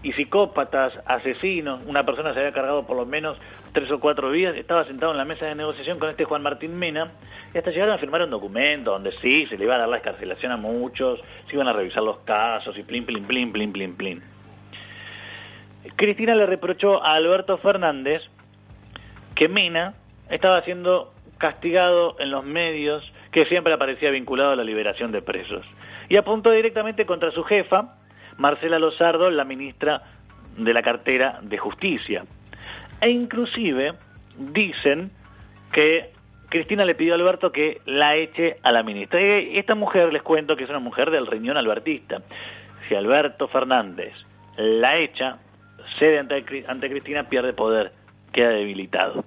y 0.03 0.11
psicópatas, 0.13 0.93
asesinos. 1.05 1.81
Una 1.85 2.03
persona 2.03 2.33
se 2.33 2.39
había 2.39 2.51
cargado 2.51 2.85
por 2.85 2.97
lo 2.97 3.05
menos 3.05 3.37
tres 3.71 3.89
o 3.89 3.99
cuatro 3.99 4.31
días, 4.31 4.55
estaba 4.55 4.85
sentado 4.85 5.13
en 5.13 5.17
la 5.17 5.25
mesa 5.25 5.45
de 5.45 5.55
negociación 5.55 5.97
con 5.97 6.09
este 6.09 6.25
Juan 6.25 6.43
Martín 6.43 6.77
Mena, 6.77 7.11
y 7.53 7.57
hasta 7.57 7.71
llegaron 7.71 7.95
a 7.95 7.97
firmar 7.97 8.21
un 8.21 8.29
documento 8.29 8.91
donde 8.91 9.11
sí, 9.13 9.47
se 9.47 9.57
le 9.57 9.63
iba 9.63 9.75
a 9.75 9.79
dar 9.79 9.89
la 9.89 9.97
escarcelación 9.97 10.51
a 10.51 10.57
muchos, 10.57 11.19
se 11.47 11.55
iban 11.55 11.67
a 11.67 11.73
revisar 11.73 12.03
los 12.03 12.19
casos 12.19 12.77
y 12.77 12.83
plin, 12.83 13.05
plin, 13.05 13.25
plin, 13.25 13.51
plin, 13.51 13.73
plin, 13.73 13.95
plin. 13.95 14.21
Cristina 15.95 16.35
le 16.35 16.45
reprochó 16.45 17.03
a 17.03 17.15
Alberto 17.15 17.57
Fernández 17.57 18.21
que 19.35 19.47
Mena 19.47 19.95
estaba 20.29 20.61
siendo 20.61 21.13
castigado 21.37 22.15
en 22.19 22.31
los 22.31 22.45
medios, 22.45 23.03
que 23.31 23.45
siempre 23.45 23.73
aparecía 23.73 24.11
vinculado 24.11 24.51
a 24.51 24.55
la 24.55 24.63
liberación 24.63 25.11
de 25.11 25.21
presos. 25.21 25.65
Y 26.09 26.17
apuntó 26.17 26.51
directamente 26.51 27.05
contra 27.05 27.31
su 27.31 27.43
jefa, 27.43 27.95
Marcela 28.37 28.79
Lozardo, 28.79 29.29
la 29.29 29.43
ministra 29.43 30.03
de 30.57 30.73
la 30.73 30.81
cartera 30.81 31.39
de 31.41 31.57
Justicia. 31.57 32.23
E 33.01 33.09
inclusive 33.09 33.93
dicen 34.37 35.11
que 35.71 36.11
Cristina 36.49 36.85
le 36.85 36.95
pidió 36.95 37.13
a 37.13 37.15
Alberto 37.15 37.51
que 37.51 37.81
la 37.85 38.15
eche 38.15 38.57
a 38.63 38.71
la 38.71 38.83
ministra. 38.83 39.19
Y 39.19 39.57
esta 39.57 39.75
mujer, 39.75 40.13
les 40.13 40.21
cuento 40.21 40.55
que 40.55 40.65
es 40.65 40.69
una 40.69 40.79
mujer 40.79 41.09
del 41.09 41.27
riñón 41.27 41.57
albertista. 41.57 42.21
Si 42.87 42.95
Alberto 42.95 43.47
Fernández 43.47 44.13
la 44.57 44.97
echa, 44.97 45.39
cede 45.97 46.19
ante, 46.19 46.63
ante 46.67 46.89
Cristina, 46.89 47.27
pierde 47.27 47.53
poder, 47.53 47.91
queda 48.31 48.49
debilitado. 48.49 49.25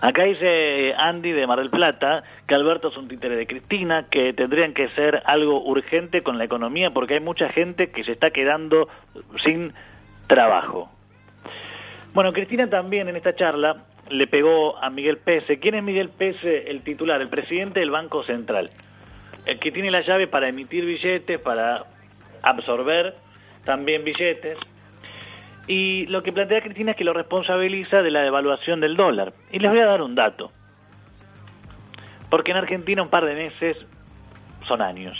Acá 0.00 0.24
dice 0.24 0.94
Andy 0.96 1.32
de 1.32 1.46
Mar 1.46 1.58
del 1.58 1.68
Plata 1.68 2.22
que 2.48 2.54
Alberto 2.54 2.88
es 2.88 2.96
un 2.96 3.06
títere 3.06 3.36
de 3.36 3.46
Cristina, 3.46 4.06
que 4.10 4.32
tendrían 4.32 4.72
que 4.72 4.88
ser 4.90 5.22
algo 5.26 5.62
urgente 5.62 6.22
con 6.22 6.38
la 6.38 6.44
economía 6.44 6.90
porque 6.90 7.14
hay 7.14 7.20
mucha 7.20 7.50
gente 7.50 7.90
que 7.90 8.04
se 8.04 8.12
está 8.12 8.30
quedando 8.30 8.88
sin 9.44 9.74
trabajo. 10.26 10.90
Bueno, 12.14 12.32
Cristina 12.32 12.68
también 12.68 13.08
en 13.08 13.16
esta 13.16 13.34
charla 13.36 13.84
le 14.08 14.26
pegó 14.26 14.78
a 14.82 14.88
Miguel 14.88 15.18
Pese. 15.18 15.58
¿Quién 15.58 15.74
es 15.74 15.82
Miguel 15.82 16.08
Pese? 16.08 16.70
El 16.70 16.82
titular, 16.82 17.20
el 17.20 17.28
presidente 17.28 17.80
del 17.80 17.90
Banco 17.90 18.24
Central. 18.24 18.70
El 19.44 19.60
que 19.60 19.70
tiene 19.70 19.90
la 19.90 20.00
llave 20.00 20.26
para 20.26 20.48
emitir 20.48 20.84
billetes, 20.84 21.38
para 21.40 21.84
absorber 22.42 23.14
también 23.64 24.02
billetes 24.02 24.58
y 25.66 26.06
lo 26.06 26.22
que 26.22 26.32
plantea 26.32 26.62
Cristina 26.62 26.92
es 26.92 26.96
que 26.96 27.04
lo 27.04 27.12
responsabiliza 27.12 28.02
de 28.02 28.10
la 28.10 28.22
devaluación 28.22 28.80
del 28.80 28.96
dólar. 28.96 29.32
Y 29.52 29.58
les 29.58 29.70
voy 29.70 29.80
a 29.80 29.86
dar 29.86 30.02
un 30.02 30.14
dato. 30.14 30.50
Porque 32.28 32.50
en 32.52 32.56
Argentina 32.56 33.02
un 33.02 33.10
par 33.10 33.24
de 33.24 33.34
meses 33.34 33.76
son 34.66 34.82
años. 34.82 35.16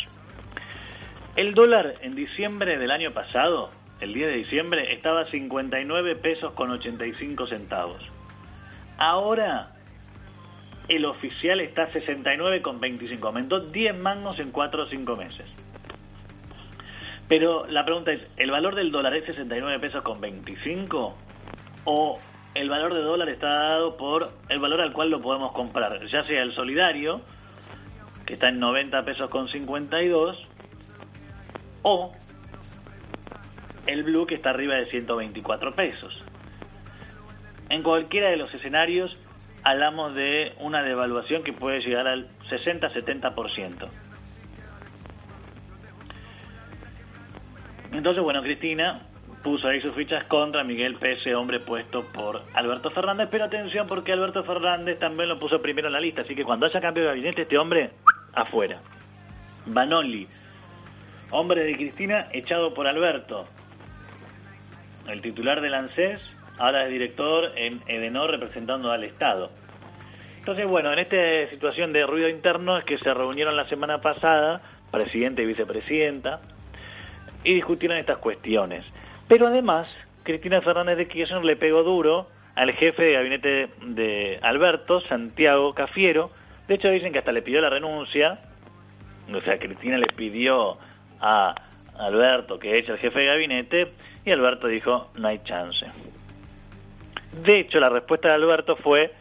El 1.37 1.54
dólar 1.54 1.94
en 2.02 2.14
diciembre 2.14 2.78
del 2.78 2.90
año 2.90 3.12
pasado, 3.12 3.70
el 4.00 4.12
10 4.12 4.28
de 4.28 4.37
diciembre, 4.37 4.92
estaba 4.92 5.23
a 5.23 5.26
59 5.26 6.16
pesos 6.16 6.52
con 6.54 6.70
85 6.70 7.47
centavos. 7.47 8.02
Ahora 8.99 9.73
el 10.88 11.04
oficial 11.04 11.61
está 11.61 11.85
a 11.85 11.92
69 11.92 12.62
con 12.62 12.80
25. 12.80 13.28
Aumentó 13.28 13.61
10 13.61 13.97
mangos 13.97 14.38
en 14.40 14.50
4 14.50 14.82
o 14.82 14.87
5 14.87 15.16
meses. 15.16 15.47
Pero 17.30 17.64
la 17.68 17.84
pregunta 17.84 18.10
es, 18.10 18.20
¿el 18.38 18.50
valor 18.50 18.75
del 18.75 18.90
dólar 18.90 19.14
es 19.14 19.25
69 19.25 19.78
pesos 19.78 20.02
con 20.02 20.20
25? 20.20 21.16
¿O 21.84 22.18
el 22.54 22.68
valor 22.68 22.92
de 22.92 23.02
dólar 23.02 23.28
está 23.28 23.49
dado 23.50 23.96
por 23.96 24.28
el 24.49 24.58
valor 24.58 24.80
al 24.80 24.92
cual 24.92 25.10
lo 25.10 25.22
podemos 25.22 25.52
comprar? 25.52 26.04
Ya 26.08 26.25
sea 26.25 26.42
el 26.42 26.50
solidario, 26.50 27.20
que 28.26 28.32
está 28.32 28.49
en 28.49 28.58
90 28.58 29.04
pesos 29.04 29.30
con 29.30 29.46
52, 29.49 30.44
o 31.82 32.12
el 33.87 34.02
blue, 34.02 34.26
que 34.26 34.34
está 34.34 34.50
arriba 34.50 34.75
de 34.75 34.87
124 34.87 35.70
pesos. 35.70 36.25
En 37.68 37.84
cualquiera 37.84 38.30
de 38.30 38.38
los 38.38 38.52
escenarios 38.52 39.16
hablamos 39.62 40.16
de 40.16 40.54
una 40.58 40.82
devaluación 40.82 41.44
que 41.44 41.52
puede 41.52 41.78
llegar 41.78 42.08
al 42.08 42.28
60-70%. 42.50 43.88
Entonces, 47.92 48.23
bueno, 48.23 48.42
Cristina 48.42 49.00
puso 49.42 49.68
ahí 49.68 49.80
sus 49.80 49.94
fichas 49.94 50.25
contra 50.25 50.64
Miguel 50.64 50.97
Pese, 50.97 51.35
hombre 51.35 51.61
puesto 51.61 52.04
por 52.12 52.42
Alberto 52.54 52.90
Fernández, 52.90 53.28
pero 53.30 53.44
atención 53.44 53.87
porque 53.87 54.12
Alberto 54.12 54.44
Fernández 54.44 54.99
también 54.99 55.28
lo 55.28 55.38
puso 55.38 55.62
primero 55.62 55.88
en 55.88 55.94
la 55.94 56.00
lista, 56.00 56.23
así 56.23 56.35
que 56.35 56.44
cuando 56.44 56.66
haya 56.66 56.80
cambio 56.80 57.04
de 57.04 57.09
gabinete, 57.09 57.42
este 57.42 57.59
hombre, 57.59 57.90
afuera. 58.35 58.80
Banoli, 59.66 60.28
hombre 61.30 61.64
de 61.64 61.75
Cristina, 61.75 62.28
echado 62.32 62.75
por 62.75 62.87
Alberto. 62.87 63.47
El 65.09 65.23
titular 65.23 65.61
del 65.61 65.75
ANSES 65.75 66.20
ahora 66.59 66.85
es 66.85 66.90
director 66.90 67.52
en 67.56 67.80
Edenor 67.87 68.30
representando 68.30 68.92
al 68.92 69.04
Estado. 69.04 69.50
Entonces, 70.38 70.66
bueno, 70.66 70.92
en 70.92 70.99
esta 71.00 71.50
situación 71.50 71.92
de 71.92 72.06
ruido 72.06 72.28
interno 72.28 72.78
es 72.78 72.85
que 72.85 72.99
se 72.99 73.12
reunieron 73.12 73.56
la 73.56 73.68
semana 73.68 74.00
pasada, 74.00 74.61
presidente 74.90 75.42
y 75.42 75.47
vicepresidenta, 75.47 76.40
y 77.44 77.54
discutieron 77.54 77.99
estas 77.99 78.18
cuestiones. 78.18 78.85
Pero 79.28 79.47
además, 79.47 79.88
Cristina 80.23 80.61
Fernández 80.61 80.99
de 80.99 81.09
Kirchner 81.09 81.44
le 81.44 81.56
pegó 81.56 81.82
duro 81.82 82.28
al 82.54 82.73
jefe 82.73 83.02
de 83.02 83.12
gabinete 83.12 83.68
de 83.82 84.38
Alberto, 84.42 85.00
Santiago 85.02 85.75
Cafiero. 85.75 86.30
De 86.68 86.75
hecho, 86.75 86.90
dicen 86.90 87.12
que 87.12 87.20
hasta 87.20 87.32
le 87.32 87.42
pidió 87.42 87.61
la 87.61 87.70
renuncia. 87.70 88.38
O 89.32 89.40
sea, 89.42 89.59
Cristina 89.59 89.99
le 89.99 90.09
pidió 90.09 90.78
a 91.20 91.54
Alberto 91.99 92.59
que 92.59 92.78
eche 92.78 92.92
al 92.92 92.99
jefe 92.99 93.20
de 93.20 93.26
gabinete 93.26 93.92
y 94.25 94.30
Alberto 94.30 94.66
dijo, 94.66 95.11
no 95.16 95.28
hay 95.28 95.40
chance. 95.44 95.87
De 97.44 97.61
hecho, 97.61 97.78
la 97.78 97.88
respuesta 97.88 98.28
de 98.28 98.35
Alberto 98.35 98.76
fue 98.76 99.12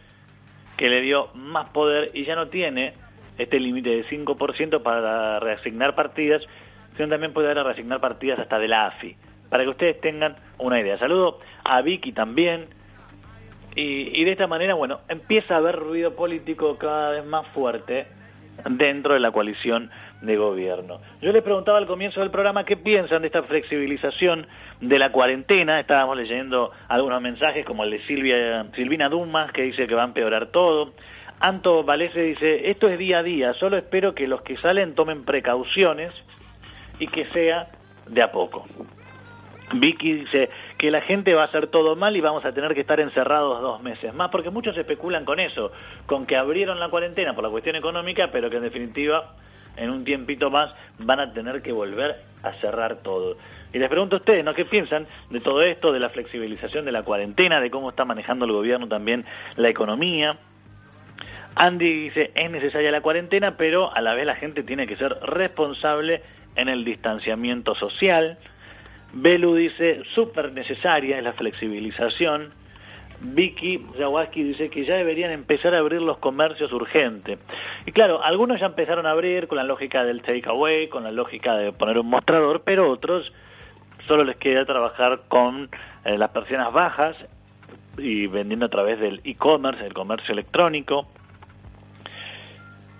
que 0.76 0.88
le 0.88 1.00
dio 1.00 1.28
más 1.34 1.70
poder 1.70 2.10
y 2.14 2.24
ya 2.24 2.34
no 2.34 2.48
tiene 2.48 2.94
este 3.38 3.60
límite 3.60 3.90
de 3.90 4.04
5% 4.06 4.82
para 4.82 5.38
reasignar 5.40 5.94
partidas 5.94 6.42
también 7.08 7.32
puede 7.32 7.50
haber 7.50 7.64
reasignar 7.64 8.00
partidas 8.00 8.38
hasta 8.38 8.58
de 8.58 8.68
la 8.68 8.86
AFI. 8.86 9.16
para 9.48 9.64
que 9.64 9.70
ustedes 9.70 10.00
tengan 10.00 10.36
una 10.58 10.80
idea. 10.80 10.98
Saludo 10.98 11.40
a 11.64 11.80
Vicky 11.82 12.12
también. 12.12 12.66
Y, 13.74 14.20
y 14.20 14.24
de 14.24 14.32
esta 14.32 14.46
manera, 14.46 14.74
bueno, 14.74 15.00
empieza 15.08 15.54
a 15.54 15.58
haber 15.58 15.76
ruido 15.76 16.14
político 16.14 16.76
cada 16.76 17.10
vez 17.10 17.24
más 17.24 17.46
fuerte 17.48 18.06
dentro 18.68 19.14
de 19.14 19.20
la 19.20 19.30
coalición 19.30 19.90
de 20.22 20.36
gobierno. 20.36 21.00
Yo 21.22 21.32
les 21.32 21.42
preguntaba 21.42 21.78
al 21.78 21.86
comienzo 21.86 22.20
del 22.20 22.30
programa 22.30 22.64
qué 22.64 22.76
piensan 22.76 23.22
de 23.22 23.28
esta 23.28 23.42
flexibilización 23.42 24.46
de 24.80 24.98
la 24.98 25.12
cuarentena. 25.12 25.80
Estábamos 25.80 26.16
leyendo 26.16 26.70
algunos 26.88 27.22
mensajes 27.22 27.64
como 27.64 27.84
el 27.84 27.90
de 27.90 28.00
Silvia, 28.06 28.66
Silvina 28.74 29.08
Dumas 29.08 29.50
que 29.52 29.62
dice 29.62 29.86
que 29.86 29.94
va 29.94 30.02
a 30.02 30.06
empeorar 30.06 30.48
todo. 30.48 30.92
Anto 31.40 31.82
Valese 31.84 32.20
dice, 32.20 32.70
esto 32.70 32.88
es 32.88 32.98
día 32.98 33.20
a 33.20 33.22
día, 33.22 33.54
solo 33.54 33.78
espero 33.78 34.14
que 34.14 34.28
los 34.28 34.42
que 34.42 34.58
salen 34.58 34.94
tomen 34.94 35.24
precauciones 35.24 36.12
y 37.00 37.08
que 37.08 37.24
sea 37.32 37.68
de 38.06 38.22
a 38.22 38.30
poco. 38.30 38.64
Vicky 39.72 40.12
dice 40.14 40.50
que 40.78 40.90
la 40.90 41.00
gente 41.00 41.34
va 41.34 41.42
a 41.42 41.46
hacer 41.46 41.68
todo 41.68 41.94
mal 41.96 42.16
y 42.16 42.20
vamos 42.20 42.44
a 42.44 42.52
tener 42.52 42.74
que 42.74 42.80
estar 42.80 43.00
encerrados 43.00 43.60
dos 43.60 43.82
meses 43.82 44.12
más, 44.14 44.30
porque 44.30 44.50
muchos 44.50 44.76
especulan 44.76 45.24
con 45.24 45.38
eso, 45.38 45.72
con 46.06 46.26
que 46.26 46.36
abrieron 46.36 46.80
la 46.80 46.88
cuarentena 46.88 47.34
por 47.34 47.44
la 47.44 47.50
cuestión 47.50 47.76
económica, 47.76 48.30
pero 48.32 48.50
que 48.50 48.56
en 48.56 48.64
definitiva 48.64 49.34
en 49.76 49.90
un 49.90 50.04
tiempito 50.04 50.50
más 50.50 50.74
van 50.98 51.20
a 51.20 51.32
tener 51.32 51.62
que 51.62 51.72
volver 51.72 52.16
a 52.42 52.52
cerrar 52.54 52.96
todo. 53.02 53.36
Y 53.72 53.78
les 53.78 53.88
pregunto 53.88 54.16
a 54.16 54.18
ustedes, 54.18 54.44
¿no? 54.44 54.54
¿Qué 54.54 54.64
piensan 54.64 55.06
de 55.30 55.40
todo 55.40 55.62
esto, 55.62 55.92
de 55.92 56.00
la 56.00 56.08
flexibilización 56.08 56.84
de 56.84 56.92
la 56.92 57.04
cuarentena, 57.04 57.60
de 57.60 57.70
cómo 57.70 57.90
está 57.90 58.04
manejando 58.04 58.44
el 58.44 58.52
gobierno 58.52 58.88
también 58.88 59.24
la 59.56 59.68
economía? 59.68 60.36
Andy 61.54 62.04
dice, 62.04 62.30
es 62.34 62.50
necesaria 62.50 62.90
la 62.90 63.00
cuarentena, 63.00 63.56
pero 63.56 63.94
a 63.94 64.00
la 64.00 64.14
vez 64.14 64.26
la 64.26 64.36
gente 64.36 64.62
tiene 64.62 64.86
que 64.86 64.96
ser 64.96 65.16
responsable 65.22 66.22
en 66.56 66.68
el 66.68 66.84
distanciamiento 66.84 67.74
social. 67.74 68.38
Belu 69.12 69.54
dice, 69.54 70.02
súper 70.14 70.52
necesaria 70.52 71.18
es 71.18 71.24
la 71.24 71.32
flexibilización. 71.32 72.52
Vicky 73.22 73.84
Jawaski 73.98 74.42
dice 74.42 74.70
que 74.70 74.84
ya 74.84 74.94
deberían 74.94 75.30
empezar 75.30 75.74
a 75.74 75.78
abrir 75.78 76.00
los 76.00 76.18
comercios 76.18 76.72
urgentes. 76.72 77.38
Y 77.84 77.92
claro, 77.92 78.22
algunos 78.22 78.60
ya 78.60 78.66
empezaron 78.66 79.06
a 79.06 79.10
abrir 79.10 79.46
con 79.46 79.58
la 79.58 79.64
lógica 79.64 80.04
del 80.04 80.22
takeaway, 80.22 80.88
con 80.88 81.04
la 81.04 81.12
lógica 81.12 81.54
de 81.56 81.72
poner 81.72 81.98
un 81.98 82.08
mostrador, 82.08 82.62
pero 82.64 82.90
otros 82.90 83.30
solo 84.06 84.24
les 84.24 84.36
queda 84.36 84.64
trabajar 84.64 85.22
con 85.28 85.68
eh, 86.04 86.16
las 86.16 86.30
persianas 86.30 86.72
bajas 86.72 87.16
y 87.98 88.26
vendiendo 88.26 88.66
a 88.66 88.70
través 88.70 88.98
del 88.98 89.20
e-commerce, 89.24 89.84
el 89.84 89.92
comercio 89.92 90.32
electrónico. 90.32 91.06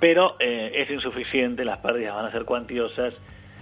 Pero 0.00 0.36
eh, 0.38 0.72
es 0.74 0.90
insuficiente, 0.90 1.64
las 1.64 1.78
pérdidas 1.78 2.14
van 2.14 2.26
a 2.26 2.30
ser 2.30 2.44
cuantiosas 2.44 3.14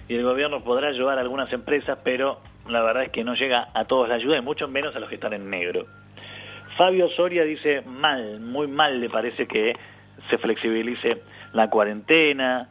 y 0.09 0.15
el 0.15 0.23
gobierno 0.23 0.65
podrá 0.65 0.89
ayudar 0.89 1.19
a 1.19 1.21
algunas 1.21 1.53
empresas, 1.53 1.99
pero 2.03 2.41
la 2.69 2.83
verdad 2.83 3.05
es 3.05 3.11
que 3.11 3.25
no 3.25 3.35
llega 3.35 3.69
a 3.75 3.85
todos 3.85 4.09
la 4.09 4.17
ayuda 4.17 4.39
y 4.39 4.43
mucho 4.43 4.67
menos 4.69 4.97
a 4.97 5.01
los 5.01 5.09
que 5.09 5.17
están 5.17 5.35
en 5.35 5.51
negro. 5.51 5.87
Fabio 6.77 7.09
Soria 7.11 7.45
dice 7.45 7.83
mal, 7.83 8.41
muy 8.41 8.69
mal 8.69 9.01
le 9.01 9.11
parece 9.11 9.47
que 9.47 9.75
se 10.31 10.39
flexibilice 10.39 11.23
la 11.53 11.69
cuarentena. 11.69 12.69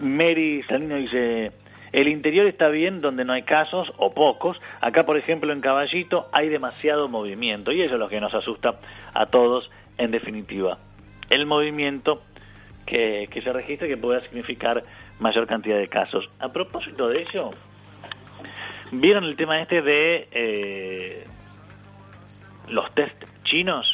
Mary 0.00 0.62
Salino 0.68 0.96
dice, 0.96 1.52
el 1.92 2.08
interior 2.08 2.46
está 2.46 2.68
bien 2.68 3.00
donde 3.00 3.24
no 3.24 3.32
hay 3.32 3.42
casos 3.42 3.92
o 3.96 4.14
pocos. 4.14 4.60
Acá, 4.80 5.04
por 5.04 5.16
ejemplo, 5.16 5.52
en 5.52 5.60
Caballito 5.60 6.28
hay 6.32 6.48
demasiado 6.48 7.08
movimiento 7.08 7.72
y 7.72 7.82
eso 7.82 7.94
es 7.94 8.00
lo 8.00 8.08
que 8.08 8.20
nos 8.20 8.34
asusta 8.34 8.78
a 9.12 9.26
todos 9.26 9.70
en 9.96 10.10
definitiva. 10.10 10.78
El 11.30 11.46
movimiento 11.46 12.22
que, 12.86 13.28
que 13.30 13.42
se 13.42 13.52
registra 13.52 13.88
que 13.88 13.96
pueda 13.96 14.20
significar 14.20 14.82
mayor 15.20 15.46
cantidad 15.46 15.78
de 15.78 15.88
casos. 15.88 16.28
A 16.38 16.52
propósito 16.52 17.08
de 17.08 17.22
eso, 17.22 17.50
¿vieron 18.92 19.24
el 19.24 19.36
tema 19.36 19.60
este 19.60 19.82
de 19.82 20.28
eh, 20.30 21.26
los 22.68 22.92
test 22.94 23.24
chinos, 23.44 23.86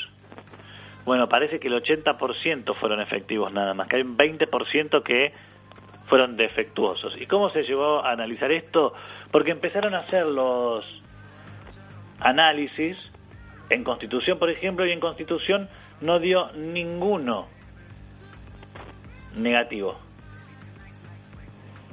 bueno, 1.05 1.29
parece 1.29 1.61
que 1.61 1.69
el 1.69 1.75
80% 1.75 2.75
fueron 2.77 3.01
efectivos 3.01 3.53
nada 3.53 3.75
más, 3.75 3.89
que 3.89 3.97
hay 3.97 4.03
un 4.03 4.17
20% 4.17 5.03
que 5.03 5.33
fueron 6.07 6.37
defectuosos. 6.37 7.15
¿Y 7.21 7.27
cómo 7.27 7.51
se 7.51 7.63
llevó 7.63 8.05
a 8.05 8.13
analizar 8.13 8.51
esto? 8.53 8.95
Porque 9.31 9.51
empezaron 9.51 9.95
a 9.95 9.99
hacer 9.99 10.27
los 10.27 10.85
análisis 12.21 12.97
en 13.71 13.85
Constitución, 13.85 14.39
por 14.39 14.51
ejemplo, 14.51 14.87
y 14.87 14.93
en 14.93 15.01
Constitución 15.01 15.69
no 16.01 16.19
dio 16.19 16.51
ninguno 16.53 17.49
negativo. 19.37 19.99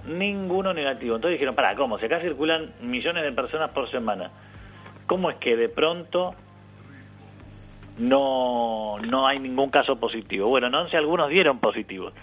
Ninguno 0.06 0.74
negativo. 0.74 1.16
Entonces 1.16 1.36
dijeron, 1.36 1.56
para, 1.56 1.76
¿cómo? 1.76 2.00
Si 2.00 2.06
acá 2.06 2.20
circulan 2.20 2.74
millones 2.82 3.24
de 3.24 3.32
personas 3.32 3.72
por 3.72 3.90
semana, 3.92 4.32
¿cómo 5.08 5.30
es 5.30 5.38
que 5.38 5.56
de 5.56 5.70
pronto 5.70 6.36
no, 7.98 8.98
no 9.00 9.28
hay 9.28 9.40
ningún 9.40 9.70
caso 9.70 9.98
positivo. 9.98 10.50
Bueno, 10.50 10.70
no 10.70 10.88
sé, 10.90 10.98
algunos 10.98 11.30
dieron 11.30 11.60
positivos. 11.60 12.14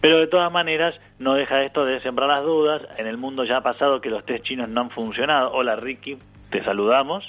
Pero 0.00 0.18
de 0.18 0.26
todas 0.26 0.52
maneras, 0.52 0.94
no 1.18 1.34
deja 1.34 1.62
esto 1.62 1.84
de 1.84 2.00
sembrar 2.00 2.28
las 2.28 2.44
dudas. 2.44 2.82
En 2.96 3.06
el 3.06 3.16
mundo 3.16 3.44
ya 3.44 3.58
ha 3.58 3.62
pasado 3.62 4.00
que 4.00 4.10
los 4.10 4.24
test 4.24 4.44
chinos 4.44 4.68
no 4.68 4.82
han 4.82 4.90
funcionado. 4.90 5.52
Hola 5.52 5.76
Ricky, 5.76 6.18
te 6.50 6.62
saludamos. 6.64 7.24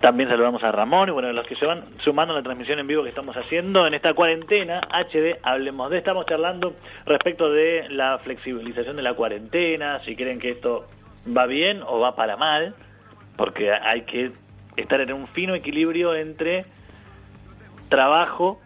También 0.00 0.28
saludamos 0.28 0.62
a 0.62 0.72
Ramón 0.72 1.08
y 1.08 1.12
bueno, 1.12 1.32
los 1.32 1.46
que 1.46 1.56
se 1.56 1.64
van 1.64 1.84
sumando 2.04 2.34
a 2.34 2.36
la 2.36 2.42
transmisión 2.42 2.78
en 2.78 2.86
vivo 2.86 3.02
que 3.02 3.08
estamos 3.08 3.36
haciendo 3.36 3.86
en 3.86 3.94
esta 3.94 4.12
cuarentena 4.14 4.80
HD, 4.90 5.38
hablemos 5.42 5.90
de, 5.90 5.98
estamos 5.98 6.26
charlando 6.26 6.74
respecto 7.06 7.50
de 7.50 7.88
la 7.88 8.18
flexibilización 8.18 8.96
de 8.96 9.02
la 9.02 9.14
cuarentena, 9.14 10.00
si 10.04 10.14
creen 10.14 10.38
que 10.38 10.50
esto 10.50 10.86
va 11.36 11.46
bien 11.46 11.82
o 11.86 11.98
va 12.00 12.14
para 12.14 12.36
mal, 12.36 12.74
porque 13.36 13.72
hay 13.72 14.02
que 14.02 14.32
estar 14.76 15.00
en 15.00 15.12
un 15.12 15.28
fino 15.28 15.54
equilibrio 15.54 16.14
entre 16.14 16.66
trabajo 17.88 18.60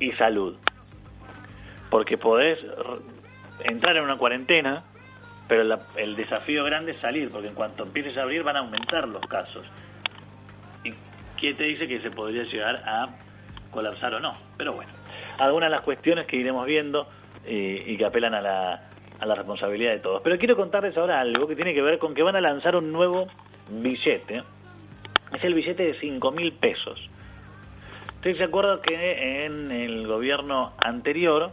y 0.00 0.12
salud. 0.12 0.56
Porque 1.90 2.18
podés 2.18 2.58
entrar 3.64 3.96
en 3.96 4.04
una 4.04 4.16
cuarentena, 4.16 4.84
pero 5.48 5.78
el 5.96 6.16
desafío 6.16 6.64
grande 6.64 6.92
es 6.92 7.00
salir, 7.00 7.30
porque 7.30 7.48
en 7.48 7.54
cuanto 7.54 7.84
empieces 7.84 8.16
a 8.16 8.22
abrir 8.22 8.42
van 8.42 8.56
a 8.56 8.60
aumentar 8.60 9.08
los 9.08 9.22
casos. 9.26 9.66
¿Y 11.40 11.48
qué 11.48 11.54
te 11.54 11.64
dice 11.64 11.88
que 11.88 12.00
se 12.00 12.10
podría 12.10 12.44
llegar 12.44 12.76
a 12.86 13.08
colapsar 13.70 14.14
o 14.14 14.20
no? 14.20 14.34
Pero 14.58 14.74
bueno, 14.74 14.92
algunas 15.38 15.70
de 15.70 15.76
las 15.76 15.84
cuestiones 15.84 16.26
que 16.26 16.36
iremos 16.36 16.66
viendo 16.66 17.08
eh, 17.46 17.82
y 17.86 17.96
que 17.96 18.04
apelan 18.04 18.34
a 18.34 18.42
la, 18.42 18.90
a 19.18 19.26
la 19.26 19.34
responsabilidad 19.34 19.92
de 19.92 20.00
todos. 20.00 20.20
Pero 20.22 20.38
quiero 20.38 20.56
contarles 20.56 20.96
ahora 20.98 21.20
algo 21.20 21.48
que 21.48 21.56
tiene 21.56 21.72
que 21.72 21.82
ver 21.82 21.98
con 21.98 22.14
que 22.14 22.22
van 22.22 22.36
a 22.36 22.40
lanzar 22.40 22.76
un 22.76 22.92
nuevo 22.92 23.26
billete 23.70 24.42
es 25.32 25.44
el 25.44 25.54
billete 25.54 25.84
de 25.84 25.94
5 25.94 26.30
mil 26.32 26.52
pesos. 26.52 27.00
Ustedes 28.16 28.36
se 28.36 28.44
acuerdan 28.44 28.80
que 28.82 29.46
en 29.46 29.70
el 29.70 30.06
gobierno 30.06 30.72
anterior 30.78 31.52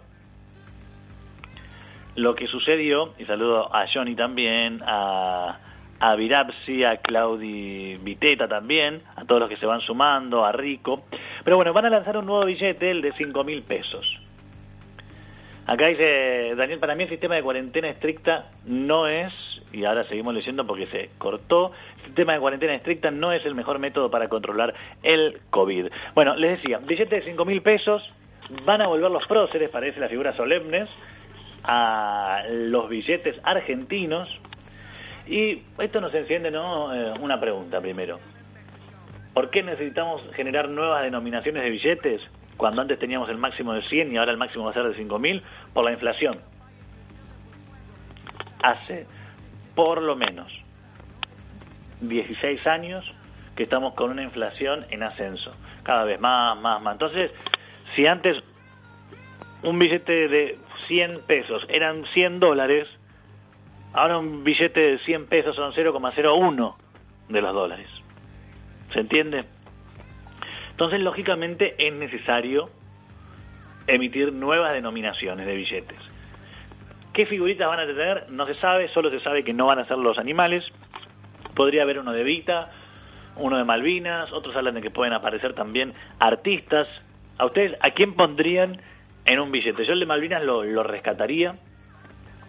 lo 2.15 2.35
que 2.35 2.47
sucedió, 2.47 3.13
y 3.19 3.25
saludo 3.25 3.73
a 3.73 3.85
Johnny 3.87 4.15
también, 4.15 4.81
a, 4.83 5.59
a 5.99 6.15
Virapsi, 6.15 6.83
a 6.83 6.97
Claudi 6.97 7.97
Viteta 7.97 8.47
también, 8.47 9.01
a 9.15 9.25
todos 9.25 9.41
los 9.41 9.49
que 9.49 9.57
se 9.57 9.65
van 9.65 9.81
sumando, 9.81 10.45
a 10.45 10.51
Rico. 10.51 11.03
Pero 11.43 11.55
bueno, 11.55 11.73
van 11.73 11.85
a 11.85 11.89
lanzar 11.89 12.17
un 12.17 12.25
nuevo 12.25 12.45
billete, 12.45 12.91
el 12.91 13.01
de 13.01 13.13
5 13.13 13.43
mil 13.43 13.63
pesos. 13.63 14.05
Acá 15.65 15.87
dice 15.87 16.55
Daniel, 16.55 16.79
para 16.79 16.95
mí 16.95 17.03
el 17.03 17.09
sistema 17.09 17.35
de 17.35 17.43
cuarentena 17.43 17.89
estricta 17.89 18.51
no 18.65 19.07
es, 19.07 19.33
y 19.73 19.83
ahora 19.83 20.05
seguimos 20.05 20.33
leyendo 20.33 20.65
porque 20.65 20.87
se 20.87 21.09
cortó, 21.17 21.73
el 21.97 22.05
sistema 22.05 22.33
de 22.33 22.39
cuarentena 22.39 22.73
estricta 22.73 23.11
no 23.11 23.33
es 23.33 23.45
el 23.45 23.53
mejor 23.53 23.79
método 23.79 24.09
para 24.09 24.29
controlar 24.29 24.73
el 25.03 25.41
COVID. 25.49 25.87
Bueno, 26.15 26.35
les 26.35 26.61
decía, 26.61 26.77
billete 26.77 27.17
de 27.17 27.21
5 27.23 27.43
mil 27.43 27.61
pesos, 27.61 28.01
van 28.65 28.81
a 28.81 28.87
volver 28.87 29.11
los 29.11 29.27
próceres, 29.27 29.69
parece 29.69 29.99
las 29.99 30.09
figuras 30.09 30.37
solemnes, 30.37 30.87
a 31.67 32.43
los 32.49 32.87
billetes 32.87 33.35
argentinos, 33.43 34.29
y 35.29 35.63
esto 35.79 36.01
nos 36.01 36.13
enciende 36.13 36.51
¿no? 36.51 36.93
Eh, 36.93 37.13
una 37.19 37.39
pregunta 37.39 37.79
primero. 37.81 38.19
¿Por 39.33 39.49
qué 39.49 39.61
necesitamos 39.61 40.21
generar 40.33 40.69
nuevas 40.69 41.03
denominaciones 41.03 41.63
de 41.63 41.69
billetes? 41.69 42.21
cuando 42.57 42.81
antes 42.81 42.99
teníamos 42.99 43.29
el 43.29 43.37
máximo 43.37 43.73
de 43.73 43.83
100 43.83 44.11
y 44.11 44.17
ahora 44.17 44.31
el 44.31 44.37
máximo 44.37 44.65
va 44.65 44.71
a 44.71 44.73
ser 44.73 44.83
de 44.83 44.97
5.000, 44.97 45.41
por 45.73 45.85
la 45.85 45.93
inflación. 45.93 46.39
Hace 48.61 49.05
por 49.75 50.01
lo 50.01 50.15
menos 50.15 50.51
16 52.01 52.65
años 52.65 53.05
que 53.55 53.63
estamos 53.63 53.93
con 53.93 54.11
una 54.11 54.23
inflación 54.23 54.85
en 54.89 55.03
ascenso, 55.03 55.55
cada 55.83 56.03
vez 56.03 56.19
más, 56.19 56.59
más, 56.59 56.81
más. 56.81 56.93
Entonces, 56.93 57.31
si 57.95 58.05
antes 58.05 58.37
un 59.63 59.79
billete 59.79 60.27
de 60.27 60.57
100 60.87 61.21
pesos 61.27 61.63
eran 61.69 62.05
100 62.13 62.39
dólares, 62.39 62.87
ahora 63.97 64.19
un 64.19 64.43
billete 64.43 64.79
de 64.79 64.99
100 64.99 65.25
pesos 65.25 65.55
son 65.55 65.73
0,01 65.73 66.75
de 67.29 67.41
los 67.41 67.53
dólares. 67.53 67.87
¿Se 68.93 68.99
entiende? 68.99 69.43
Entonces, 70.69 70.99
lógicamente, 70.99 71.73
es 71.79 71.93
necesario 71.93 72.69
emitir 73.87 74.31
nuevas 74.31 74.73
denominaciones 74.73 75.47
de 75.47 75.55
billetes. 75.55 75.97
¿Qué 77.11 77.25
figuritas 77.25 77.67
van 77.67 77.79
a 77.79 77.87
tener? 77.87 78.29
No 78.29 78.45
se 78.45 78.53
sabe, 78.55 78.87
solo 78.89 79.09
se 79.09 79.19
sabe 79.21 79.43
que 79.43 79.53
no 79.53 79.65
van 79.65 79.79
a 79.79 79.85
ser 79.85 79.97
los 79.97 80.19
animales. 80.19 80.63
Podría 81.55 81.81
haber 81.81 81.97
uno 81.97 82.13
de 82.13 82.23
Vita, 82.23 82.69
uno 83.37 83.57
de 83.57 83.63
Malvinas, 83.63 84.31
otros 84.31 84.55
hablan 84.55 84.75
de 84.75 84.81
que 84.83 84.91
pueden 84.91 85.13
aparecer 85.13 85.55
también 85.55 85.93
artistas. 86.19 86.87
¿A 87.39 87.45
ustedes 87.47 87.73
a 87.81 87.89
quién 87.95 88.13
pondrían 88.13 88.79
en 89.25 89.39
un 89.39 89.51
billete? 89.51 89.85
Yo 89.85 89.93
el 89.93 89.99
de 89.99 90.05
Malvinas 90.05 90.43
lo, 90.43 90.63
lo 90.63 90.83
rescataría. 90.83 91.55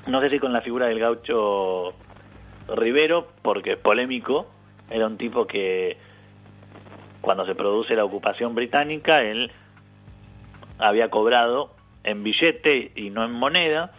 No 0.09 0.23
sé 0.23 0.31
si 0.31 0.39
con 0.39 0.55
la 0.55 0.63
figura 0.63 0.87
del 0.87 0.99
gaucho 0.99 1.93
Rivero, 2.75 3.29
porque 3.43 3.73
es 3.73 3.79
polémico. 3.79 4.47
Era 4.91 5.07
un 5.07 5.19
tipo 5.19 5.47
que 5.47 5.99
cuando 7.21 7.45
se 7.45 7.55
produce 7.55 7.95
la 7.95 8.07
ocupación 8.07 8.55
británica, 8.55 9.21
él 9.21 9.53
había 10.79 11.11
cobrado 11.11 11.75
en 12.05 12.23
billete 12.23 12.93
y 12.95 13.11
no 13.11 13.23
en 13.23 13.33
moneda. 13.33 13.93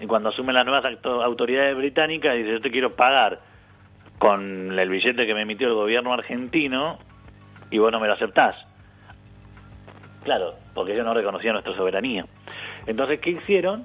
Y 0.00 0.06
cuando 0.06 0.28
asumen 0.28 0.54
las 0.54 0.64
nuevas 0.64 0.84
autoridades 1.04 1.76
británicas, 1.76 2.36
dice, 2.36 2.52
yo 2.52 2.60
te 2.60 2.70
quiero 2.70 2.94
pagar 2.94 3.40
con 4.18 4.78
el 4.78 4.88
billete 4.88 5.26
que 5.26 5.34
me 5.34 5.42
emitió 5.42 5.66
el 5.66 5.74
gobierno 5.74 6.12
argentino 6.12 7.00
y 7.72 7.78
vos 7.78 7.90
no 7.90 7.98
me 7.98 8.06
lo 8.06 8.14
aceptás. 8.14 8.54
Claro, 10.22 10.54
porque 10.74 10.92
ellos 10.92 11.04
no 11.04 11.12
reconocían 11.12 11.54
nuestra 11.54 11.74
soberanía. 11.74 12.24
Entonces, 12.86 13.18
¿qué 13.18 13.30
hicieron? 13.30 13.84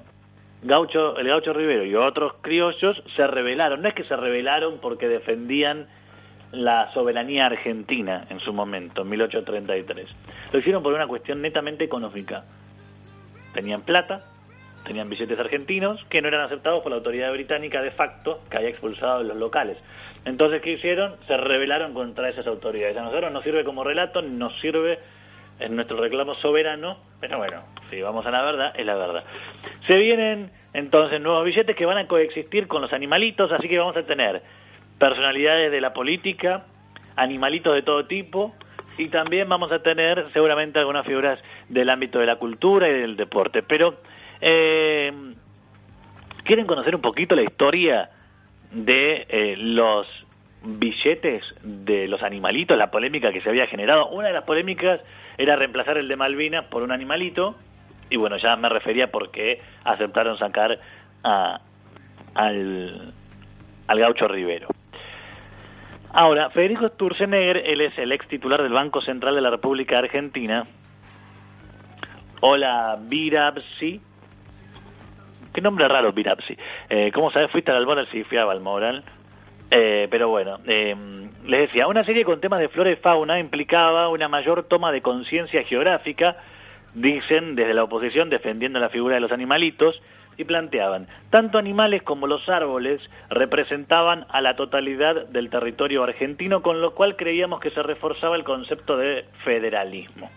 Gaucho, 0.66 1.16
el 1.16 1.28
Gaucho 1.28 1.52
Rivero 1.52 1.84
y 1.84 1.94
otros 1.94 2.34
criollos 2.40 3.02
se 3.14 3.26
rebelaron. 3.26 3.82
No 3.82 3.88
es 3.88 3.94
que 3.94 4.04
se 4.04 4.16
rebelaron 4.16 4.78
porque 4.80 5.08
defendían 5.08 5.86
la 6.52 6.92
soberanía 6.92 7.46
argentina 7.46 8.26
en 8.30 8.40
su 8.40 8.52
momento, 8.52 9.02
en 9.02 9.08
1833. 9.10 10.08
Lo 10.52 10.58
hicieron 10.58 10.82
por 10.82 10.92
una 10.92 11.06
cuestión 11.06 11.42
netamente 11.42 11.84
económica. 11.84 12.44
Tenían 13.52 13.82
plata, 13.82 14.24
tenían 14.84 15.08
billetes 15.08 15.38
argentinos 15.38 16.04
que 16.08 16.22
no 16.22 16.28
eran 16.28 16.42
aceptados 16.42 16.82
por 16.82 16.90
la 16.90 16.98
autoridad 16.98 17.32
británica 17.32 17.82
de 17.82 17.90
facto 17.90 18.40
que 18.50 18.56
había 18.56 18.70
expulsado 18.70 19.18
a 19.18 19.22
los 19.22 19.36
locales. 19.36 19.78
Entonces, 20.24 20.60
¿qué 20.62 20.72
hicieron? 20.72 21.16
Se 21.26 21.36
rebelaron 21.36 21.94
contra 21.94 22.28
esas 22.28 22.46
autoridades. 22.46 22.96
A 22.96 23.02
nosotros 23.02 23.32
nos 23.32 23.44
sirve 23.44 23.64
como 23.64 23.84
relato, 23.84 24.22
nos 24.22 24.58
sirve 24.60 24.98
en 25.58 25.76
nuestro 25.76 25.98
reclamo 25.98 26.34
soberano, 26.36 26.98
pero 27.20 27.38
bueno, 27.38 27.62
si 27.90 28.00
vamos 28.00 28.26
a 28.26 28.30
la 28.30 28.42
verdad, 28.42 28.72
es 28.76 28.84
la 28.84 28.94
verdad. 28.94 29.24
Se 29.86 29.96
vienen 29.96 30.50
entonces 30.72 31.20
nuevos 31.20 31.44
billetes 31.44 31.76
que 31.76 31.86
van 31.86 31.98
a 31.98 32.06
coexistir 32.06 32.68
con 32.68 32.82
los 32.82 32.92
animalitos, 32.92 33.50
así 33.52 33.68
que 33.68 33.78
vamos 33.78 33.96
a 33.96 34.04
tener 34.04 34.42
personalidades 34.98 35.70
de 35.70 35.80
la 35.80 35.92
política, 35.92 36.64
animalitos 37.16 37.74
de 37.74 37.82
todo 37.82 38.06
tipo, 38.06 38.54
y 38.98 39.08
también 39.08 39.48
vamos 39.48 39.70
a 39.72 39.82
tener 39.82 40.26
seguramente 40.32 40.78
algunas 40.78 41.06
figuras 41.06 41.38
del 41.68 41.90
ámbito 41.90 42.18
de 42.18 42.26
la 42.26 42.36
cultura 42.36 42.88
y 42.88 42.92
del 42.92 43.16
deporte. 43.16 43.62
Pero, 43.62 43.96
eh, 44.40 45.12
¿quieren 46.44 46.66
conocer 46.66 46.94
un 46.94 47.02
poquito 47.02 47.34
la 47.34 47.42
historia 47.42 48.10
de 48.72 49.26
eh, 49.28 49.54
los 49.58 50.06
billetes 50.62 51.42
de 51.62 52.08
los 52.08 52.22
animalitos, 52.22 52.76
la 52.76 52.90
polémica 52.90 53.32
que 53.32 53.40
se 53.40 53.48
había 53.48 53.66
generado? 53.66 54.08
Una 54.08 54.28
de 54.28 54.34
las 54.34 54.44
polémicas 54.44 55.00
era 55.38 55.56
reemplazar 55.56 55.98
el 55.98 56.08
de 56.08 56.16
Malvinas 56.16 56.64
por 56.66 56.82
un 56.82 56.92
animalito, 56.92 57.56
y 58.10 58.16
bueno, 58.16 58.36
ya 58.36 58.56
me 58.56 58.68
refería 58.68 59.10
porque 59.10 59.60
aceptaron 59.84 60.38
sacar 60.38 60.78
a, 61.24 61.60
al, 62.34 63.12
al 63.88 63.98
gaucho 63.98 64.28
Rivero. 64.28 64.68
Ahora, 66.12 66.48
Federico 66.50 66.88
Sturzenegger, 66.88 67.58
él 67.58 67.80
es 67.82 67.98
el 67.98 68.10
ex 68.12 68.26
titular 68.28 68.62
del 68.62 68.72
Banco 68.72 69.02
Central 69.02 69.34
de 69.34 69.42
la 69.42 69.50
República 69.50 69.98
Argentina. 69.98 70.64
Hola, 72.40 72.96
Virapsi. 73.00 74.00
Qué 75.52 75.60
nombre 75.60 75.88
raro, 75.88 76.12
Virapsi. 76.12 76.56
Eh, 76.88 77.10
¿Cómo 77.12 77.30
sabes? 77.30 77.50
¿Fuiste 77.50 77.70
al 77.70 77.78
Balmoral? 77.78 78.08
Sí, 78.12 78.24
fui 78.24 78.38
a 78.38 78.44
Balmoral. 78.44 79.04
Eh, 79.70 80.06
pero 80.10 80.28
bueno, 80.28 80.58
eh, 80.66 80.94
les 81.44 81.60
decía, 81.60 81.86
una 81.86 82.04
serie 82.04 82.24
con 82.24 82.40
temas 82.40 82.60
de 82.60 82.68
flora 82.68 82.90
y 82.90 82.96
fauna 82.96 83.38
implicaba 83.40 84.08
una 84.08 84.28
mayor 84.28 84.64
toma 84.64 84.92
de 84.92 85.02
conciencia 85.02 85.64
geográfica, 85.64 86.36
dicen 86.94 87.56
desde 87.56 87.74
la 87.74 87.84
oposición 87.84 88.30
defendiendo 88.30 88.78
la 88.78 88.88
figura 88.88 89.16
de 89.16 89.20
los 89.20 89.32
animalitos, 89.32 90.00
y 90.38 90.44
planteaban, 90.44 91.06
tanto 91.30 91.58
animales 91.58 92.02
como 92.02 92.26
los 92.26 92.48
árboles 92.48 93.00
representaban 93.30 94.26
a 94.28 94.40
la 94.40 94.56
totalidad 94.56 95.26
del 95.26 95.50
territorio 95.50 96.02
argentino, 96.04 96.62
con 96.62 96.80
lo 96.80 96.94
cual 96.94 97.16
creíamos 97.16 97.60
que 97.60 97.70
se 97.70 97.82
reforzaba 97.82 98.36
el 98.36 98.44
concepto 98.44 98.96
de 98.96 99.24
federalismo. 99.44 100.30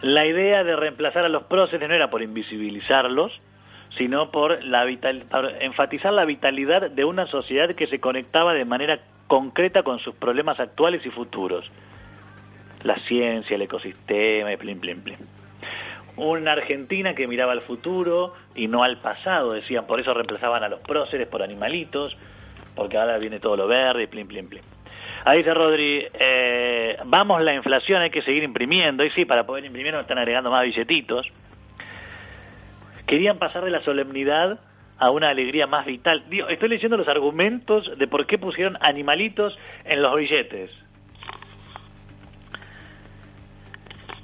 La 0.00 0.26
idea 0.26 0.64
de 0.64 0.76
reemplazar 0.76 1.24
a 1.24 1.28
los 1.28 1.44
próceres 1.44 1.88
no 1.88 1.94
era 1.94 2.08
por 2.08 2.22
invisibilizarlos, 2.22 3.32
sino 3.96 4.30
por, 4.30 4.62
la 4.64 4.84
vital, 4.84 5.24
enfatizar 5.60 6.12
la 6.12 6.24
vitalidad 6.24 6.90
de 6.90 7.04
una 7.04 7.26
sociedad 7.26 7.74
que 7.74 7.86
se 7.86 8.00
conectaba 8.00 8.54
de 8.54 8.64
manera 8.64 9.00
concreta 9.26 9.82
con 9.82 9.98
sus 9.98 10.14
problemas 10.14 10.60
actuales 10.60 11.04
y 11.04 11.10
futuros. 11.10 11.70
La 12.84 12.96
ciencia, 13.00 13.56
el 13.56 13.62
ecosistema 13.62 14.52
y 14.52 14.56
plim, 14.56 14.80
plim, 14.80 15.02
plim 15.02 15.18
una 16.18 16.52
Argentina 16.52 17.14
que 17.14 17.26
miraba 17.26 17.52
al 17.52 17.62
futuro 17.62 18.34
y 18.54 18.66
no 18.66 18.82
al 18.82 18.98
pasado, 18.98 19.52
decían, 19.52 19.86
por 19.86 20.00
eso 20.00 20.12
reemplazaban 20.12 20.62
a 20.64 20.68
los 20.68 20.80
próceres 20.80 21.28
por 21.28 21.42
animalitos, 21.42 22.16
porque 22.74 22.98
ahora 22.98 23.18
viene 23.18 23.40
todo 23.40 23.56
lo 23.56 23.68
verde 23.68 24.04
y 24.04 24.06
plim, 24.08 24.26
plim, 24.26 24.48
plim. 24.48 24.62
Ahí 25.24 25.38
dice 25.38 25.54
Rodri, 25.54 26.06
eh, 26.12 26.96
vamos 27.04 27.42
la 27.42 27.54
inflación, 27.54 28.02
hay 28.02 28.10
que 28.10 28.22
seguir 28.22 28.42
imprimiendo, 28.42 29.04
y 29.04 29.10
sí, 29.10 29.24
para 29.24 29.44
poder 29.46 29.64
imprimir 29.64 29.92
nos 29.92 30.02
están 30.02 30.18
agregando 30.18 30.50
más 30.50 30.64
billetitos. 30.64 31.26
Querían 33.08 33.38
pasar 33.38 33.64
de 33.64 33.70
la 33.70 33.82
solemnidad 33.82 34.60
a 34.98 35.10
una 35.10 35.30
alegría 35.30 35.66
más 35.66 35.86
vital. 35.86 36.24
estoy 36.50 36.68
leyendo 36.68 36.96
los 36.96 37.08
argumentos 37.08 37.90
de 37.96 38.06
por 38.06 38.26
qué 38.26 38.36
pusieron 38.36 38.76
animalitos 38.80 39.58
en 39.84 40.02
los 40.02 40.14
billetes. 40.14 40.70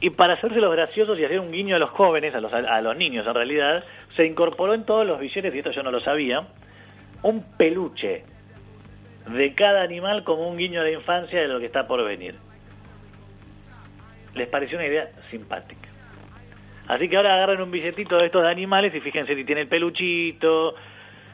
Y 0.01 0.11
para 0.11 0.35
hacerse 0.35 0.61
los 0.61 0.71
graciosos 0.71 1.19
y 1.19 1.25
hacer 1.25 1.41
un 1.41 1.51
guiño 1.51 1.77
a 1.77 1.79
los 1.79 1.91
jóvenes, 1.91 2.35
a 2.35 2.41
los, 2.41 2.53
a 2.53 2.81
los 2.83 2.95
niños 2.95 3.27
en 3.27 3.33
realidad, 3.33 3.85
se 4.17 4.27
incorporó 4.27 4.75
en 4.75 4.85
todos 4.85 5.07
los 5.07 5.19
billetes, 5.19 5.55
y 5.55 5.59
esto 5.59 5.71
yo 5.71 5.83
no 5.83 5.91
lo 5.91 6.01
sabía, 6.01 6.47
un 7.23 7.43
peluche 7.57 8.25
de 9.31 9.55
cada 9.55 9.83
animal 9.83 10.25
como 10.25 10.47
un 10.47 10.59
guiño 10.59 10.83
de 10.83 10.93
infancia 10.93 11.41
de 11.41 11.49
lo 11.49 11.59
que 11.59 11.67
está 11.67 11.87
por 11.87 12.05
venir. 12.05 12.35
Les 14.35 14.49
pareció 14.49 14.77
una 14.77 14.87
idea 14.87 15.09
simpática. 15.31 15.94
Así 16.89 17.09
que 17.09 17.17
ahora 17.17 17.35
agarran 17.35 17.63
un 17.63 17.71
billetito 17.71 18.19
de 18.19 18.27
estos 18.27 18.43
de 18.43 18.51
animales 18.51 18.95
y 18.95 19.01
fíjense 19.01 19.35
si 19.35 19.45
tiene 19.45 19.63
el 19.63 19.69
peluchito. 19.69 20.75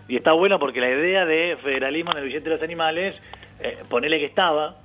Y 0.09 0.17
está 0.17 0.33
bueno 0.33 0.59
porque 0.59 0.81
la 0.81 0.91
idea 0.91 1.25
de 1.25 1.57
federalismo 1.63 2.13
en 2.13 2.19
el 2.19 2.25
billete 2.25 2.49
de 2.49 2.57
los 2.57 2.63
animales, 2.63 3.17
eh, 3.61 3.79
ponele 3.89 4.19
que 4.19 4.27
estaba, 4.27 4.77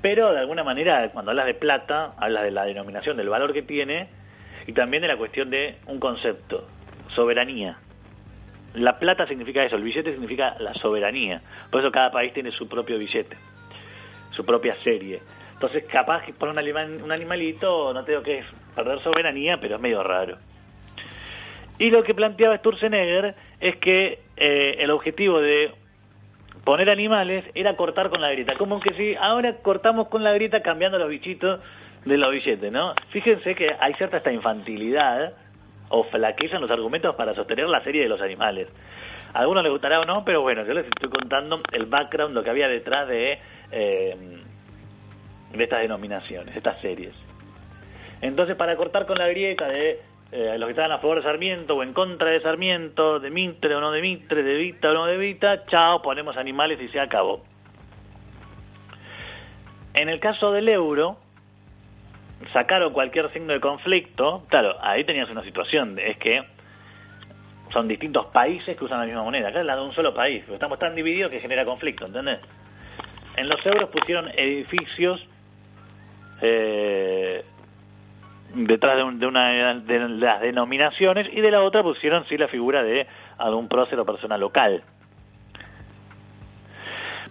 pero 0.00 0.32
de 0.32 0.40
alguna 0.40 0.64
manera 0.64 1.10
cuando 1.12 1.30
hablas 1.30 1.46
de 1.46 1.54
plata, 1.54 2.14
hablas 2.18 2.44
de 2.44 2.50
la 2.50 2.64
denominación, 2.64 3.16
del 3.16 3.28
valor 3.28 3.52
que 3.52 3.62
tiene 3.62 4.08
y 4.66 4.72
también 4.72 5.02
de 5.02 5.08
la 5.08 5.16
cuestión 5.16 5.50
de 5.50 5.76
un 5.86 5.98
concepto, 5.98 6.66
soberanía. 7.14 7.78
La 8.74 8.98
plata 8.98 9.26
significa 9.26 9.64
eso, 9.64 9.76
el 9.76 9.82
billete 9.82 10.12
significa 10.12 10.56
la 10.58 10.72
soberanía. 10.74 11.42
Por 11.70 11.80
eso 11.80 11.92
cada 11.92 12.10
país 12.10 12.32
tiene 12.32 12.50
su 12.52 12.68
propio 12.68 12.98
billete, 12.98 13.36
su 14.30 14.44
propia 14.44 14.74
serie. 14.82 15.20
Entonces, 15.62 15.88
capaz 15.88 16.24
que 16.24 16.32
poner 16.32 16.74
un, 16.74 17.02
un 17.02 17.12
animalito, 17.12 17.94
no 17.94 18.02
tengo 18.02 18.20
que 18.20 18.42
perder 18.74 19.00
soberanía, 19.00 19.58
pero 19.60 19.76
es 19.76 19.80
medio 19.80 20.02
raro. 20.02 20.36
Y 21.78 21.90
lo 21.90 22.02
que 22.02 22.14
planteaba 22.14 22.58
Sturzenegger 22.58 23.36
es 23.60 23.76
que 23.76 24.18
eh, 24.36 24.76
el 24.80 24.90
objetivo 24.90 25.40
de 25.40 25.70
poner 26.64 26.90
animales 26.90 27.44
era 27.54 27.76
cortar 27.76 28.10
con 28.10 28.20
la 28.20 28.32
grieta. 28.32 28.56
Como 28.56 28.80
que 28.80 28.92
si 28.94 29.14
ahora 29.14 29.58
cortamos 29.62 30.08
con 30.08 30.24
la 30.24 30.32
grieta 30.32 30.62
cambiando 30.62 30.98
los 30.98 31.08
bichitos 31.08 31.60
de 32.06 32.18
los 32.18 32.32
billetes, 32.32 32.72
¿no? 32.72 32.94
Fíjense 33.10 33.54
que 33.54 33.70
hay 33.78 33.94
cierta 33.94 34.16
esta 34.16 34.32
infantilidad 34.32 35.32
o 35.90 36.02
flaqueza 36.02 36.56
en 36.56 36.62
los 36.62 36.70
argumentos 36.72 37.14
para 37.14 37.36
sostener 37.36 37.68
la 37.68 37.84
serie 37.84 38.02
de 38.02 38.08
los 38.08 38.20
animales. 38.20 38.66
A 39.32 39.38
algunos 39.38 39.62
les 39.62 39.70
gustará 39.70 40.00
o 40.00 40.04
no, 40.04 40.24
pero 40.24 40.42
bueno, 40.42 40.64
yo 40.66 40.74
les 40.74 40.86
estoy 40.86 41.08
contando 41.08 41.60
el 41.70 41.86
background, 41.86 42.34
lo 42.34 42.42
que 42.42 42.50
había 42.50 42.66
detrás 42.66 43.06
de, 43.06 43.38
eh, 43.70 44.16
de 45.52 45.64
estas 45.64 45.80
denominaciones, 45.80 46.56
estas 46.56 46.80
series. 46.80 47.14
Entonces, 48.20 48.56
para 48.56 48.76
cortar 48.76 49.06
con 49.06 49.18
la 49.18 49.28
grieta 49.28 49.68
de 49.68 50.00
eh, 50.30 50.56
los 50.56 50.66
que 50.66 50.70
estaban 50.70 50.92
a 50.92 50.98
favor 50.98 51.18
de 51.18 51.24
Sarmiento 51.24 51.76
o 51.76 51.82
en 51.82 51.92
contra 51.92 52.30
de 52.30 52.40
Sarmiento, 52.40 53.20
de 53.20 53.30
Mitre 53.30 53.74
o 53.74 53.80
no 53.80 53.90
de 53.90 54.00
Mitre, 54.00 54.42
de 54.42 54.54
Vita 54.54 54.90
o 54.90 54.94
no 54.94 55.06
de 55.06 55.16
Vita, 55.16 55.66
chao, 55.66 56.00
ponemos 56.00 56.36
animales 56.36 56.80
y 56.80 56.88
se 56.88 57.00
acabó. 57.00 57.42
En 59.94 60.08
el 60.08 60.20
caso 60.20 60.52
del 60.52 60.68
euro, 60.68 61.18
sacaron 62.52 62.92
cualquier 62.92 63.30
signo 63.32 63.52
de 63.52 63.60
conflicto, 63.60 64.44
claro, 64.48 64.76
ahí 64.80 65.04
tenías 65.04 65.28
una 65.28 65.42
situación, 65.42 65.98
es 65.98 66.16
que 66.16 66.42
son 67.72 67.88
distintos 67.88 68.26
países 68.32 68.76
que 68.76 68.84
usan 68.84 69.00
la 69.00 69.06
misma 69.06 69.22
moneda, 69.22 69.48
acá 69.48 69.60
es 69.60 69.66
la 69.66 69.76
de 69.76 69.82
un 69.82 69.92
solo 69.92 70.14
país, 70.14 70.42
pero 70.44 70.54
estamos 70.54 70.78
tan 70.78 70.94
divididos 70.94 71.30
que 71.30 71.40
genera 71.40 71.64
conflicto, 71.64 72.06
¿entendés? 72.06 72.40
En 73.36 73.48
los 73.48 73.64
euros 73.66 73.90
pusieron 73.90 74.30
edificios 74.30 75.26
eh, 76.42 77.44
detrás 78.54 78.96
de, 78.96 79.26
una 79.26 79.74
de 79.74 80.08
las 80.08 80.40
denominaciones 80.40 81.28
y 81.32 81.40
de 81.40 81.50
la 81.50 81.62
otra 81.62 81.82
pusieron 81.82 82.26
sí 82.26 82.36
la 82.36 82.48
figura 82.48 82.82
de 82.82 83.06
algún 83.38 83.68
prócer 83.68 83.98
o 84.00 84.04
persona 84.04 84.36
local. 84.36 84.82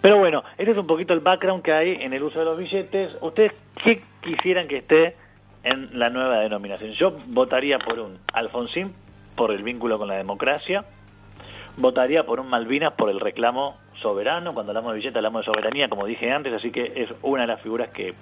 Pero 0.02 0.17
bueno, 0.17 0.43
este 0.58 0.71
es 0.71 0.78
un 0.78 0.88
poquito 0.88 1.13
el 1.13 1.19
background 1.19 1.62
que 1.62 1.74
hay 1.74 1.91
en 2.02 2.13
el 2.13 2.24
uso 2.24 2.39
de 2.39 2.45
los 2.45 2.58
billetes. 2.58 3.15
¿Ustedes 3.21 3.52
qué 3.84 4.02
quisieran 4.21 4.67
que 4.67 4.78
esté 4.78 5.15
en 5.63 6.00
la 6.00 6.10
nueva 6.10 6.39
denominación? 6.39 6.93
Yo 6.93 7.12
votaría 7.28 7.78
por 7.78 8.00
un 8.00 8.17
Alfonsín 8.34 8.93
por 9.36 9.52
el 9.52 9.62
vínculo 9.62 10.00
con 10.00 10.08
la 10.08 10.15
democracia, 10.15 10.86
votaría 11.78 12.26
por 12.26 12.39
un 12.39 12.50
Malvinas 12.50 12.93
por 12.93 13.10
el 13.10 13.19
reclamo 13.19 13.78
soberano, 14.02 14.54
cuando 14.54 14.71
hablamos 14.71 14.93
de 14.93 14.97
billete 15.00 15.19
hablamos 15.19 15.41
de 15.41 15.52
soberanía, 15.52 15.88
como 15.88 16.06
dije 16.06 16.32
antes, 16.32 16.54
así 16.54 16.71
que 16.71 16.93
es 16.95 17.10
una 17.21 17.43
de 17.43 17.47
las 17.47 17.62
figuras 17.62 17.89
que, 17.89 18.15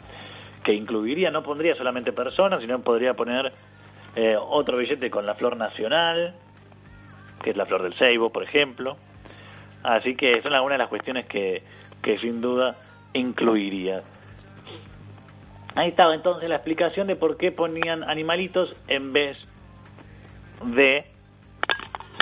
que 0.70 0.76
incluiría, 0.76 1.32
no 1.32 1.42
pondría 1.42 1.74
solamente 1.74 2.14
personas, 2.14 2.62
sino 2.62 2.80
podría 2.82 3.16
poner 3.16 3.52
eh, 4.16 4.38
otro 4.40 4.78
billete 4.78 5.10
con 5.10 5.26
la 5.26 5.34
flor 5.34 5.58
nacional, 5.58 6.36
que 7.42 7.50
es 7.50 7.58
la 7.58 7.66
flor 7.66 7.82
del 7.82 7.96
ceibo, 7.96 8.30
por 8.30 8.44
ejemplo. 8.44 8.96
Así 9.82 10.16
que 10.16 10.40
son 10.44 10.54
algunas 10.54 10.76
de 10.76 10.84
las 10.84 10.90
cuestiones 10.90 11.26
que, 11.26 11.64
que 12.04 12.20
sin 12.20 12.40
duda 12.40 12.76
incluiría. 13.14 14.04
Ahí 15.74 15.90
estaba 15.90 16.14
entonces 16.14 16.48
la 16.48 16.58
explicación 16.58 17.08
de 17.08 17.16
por 17.16 17.38
qué 17.38 17.52
ponían 17.52 18.04
animalitos 18.04 18.76
en 18.88 19.12
vez 19.12 19.44
de 20.66 21.04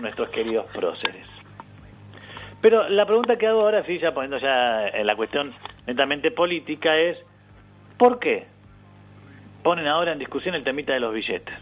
nuestros 0.01 0.29
queridos 0.29 0.67
próceres. 0.67 1.27
Pero 2.61 2.87
la 2.87 3.05
pregunta 3.05 3.35
que 3.35 3.45
hago 3.45 3.59
ahora, 3.59 3.83
sí, 3.83 3.99
ya 3.99 4.13
poniendo 4.13 4.37
ya 4.37 4.89
la 5.03 5.17
cuestión 5.17 5.53
netamente 5.85 6.31
política, 6.31 6.95
es 6.95 7.17
¿por 7.97 8.19
qué 8.19 8.45
ponen 9.63 9.87
ahora 9.87 10.13
en 10.13 10.19
discusión 10.19 10.55
el 10.55 10.63
temita 10.63 10.93
de 10.93 10.99
los 10.99 11.13
billetes? 11.13 11.55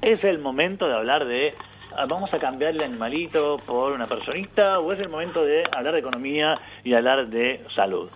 ¿Es 0.00 0.22
el 0.24 0.38
momento 0.38 0.86
de 0.86 0.94
hablar 0.94 1.26
de 1.26 1.54
ah, 1.96 2.06
vamos 2.06 2.32
a 2.32 2.38
cambiar 2.38 2.72
el 2.72 2.82
animalito 2.82 3.58
por 3.66 3.92
una 3.92 4.06
personita 4.06 4.78
o 4.78 4.92
es 4.92 5.00
el 5.00 5.08
momento 5.08 5.44
de 5.44 5.64
hablar 5.72 5.94
de 5.94 6.00
economía 6.00 6.58
y 6.84 6.94
hablar 6.94 7.28
de 7.28 7.64
salud? 7.74 8.10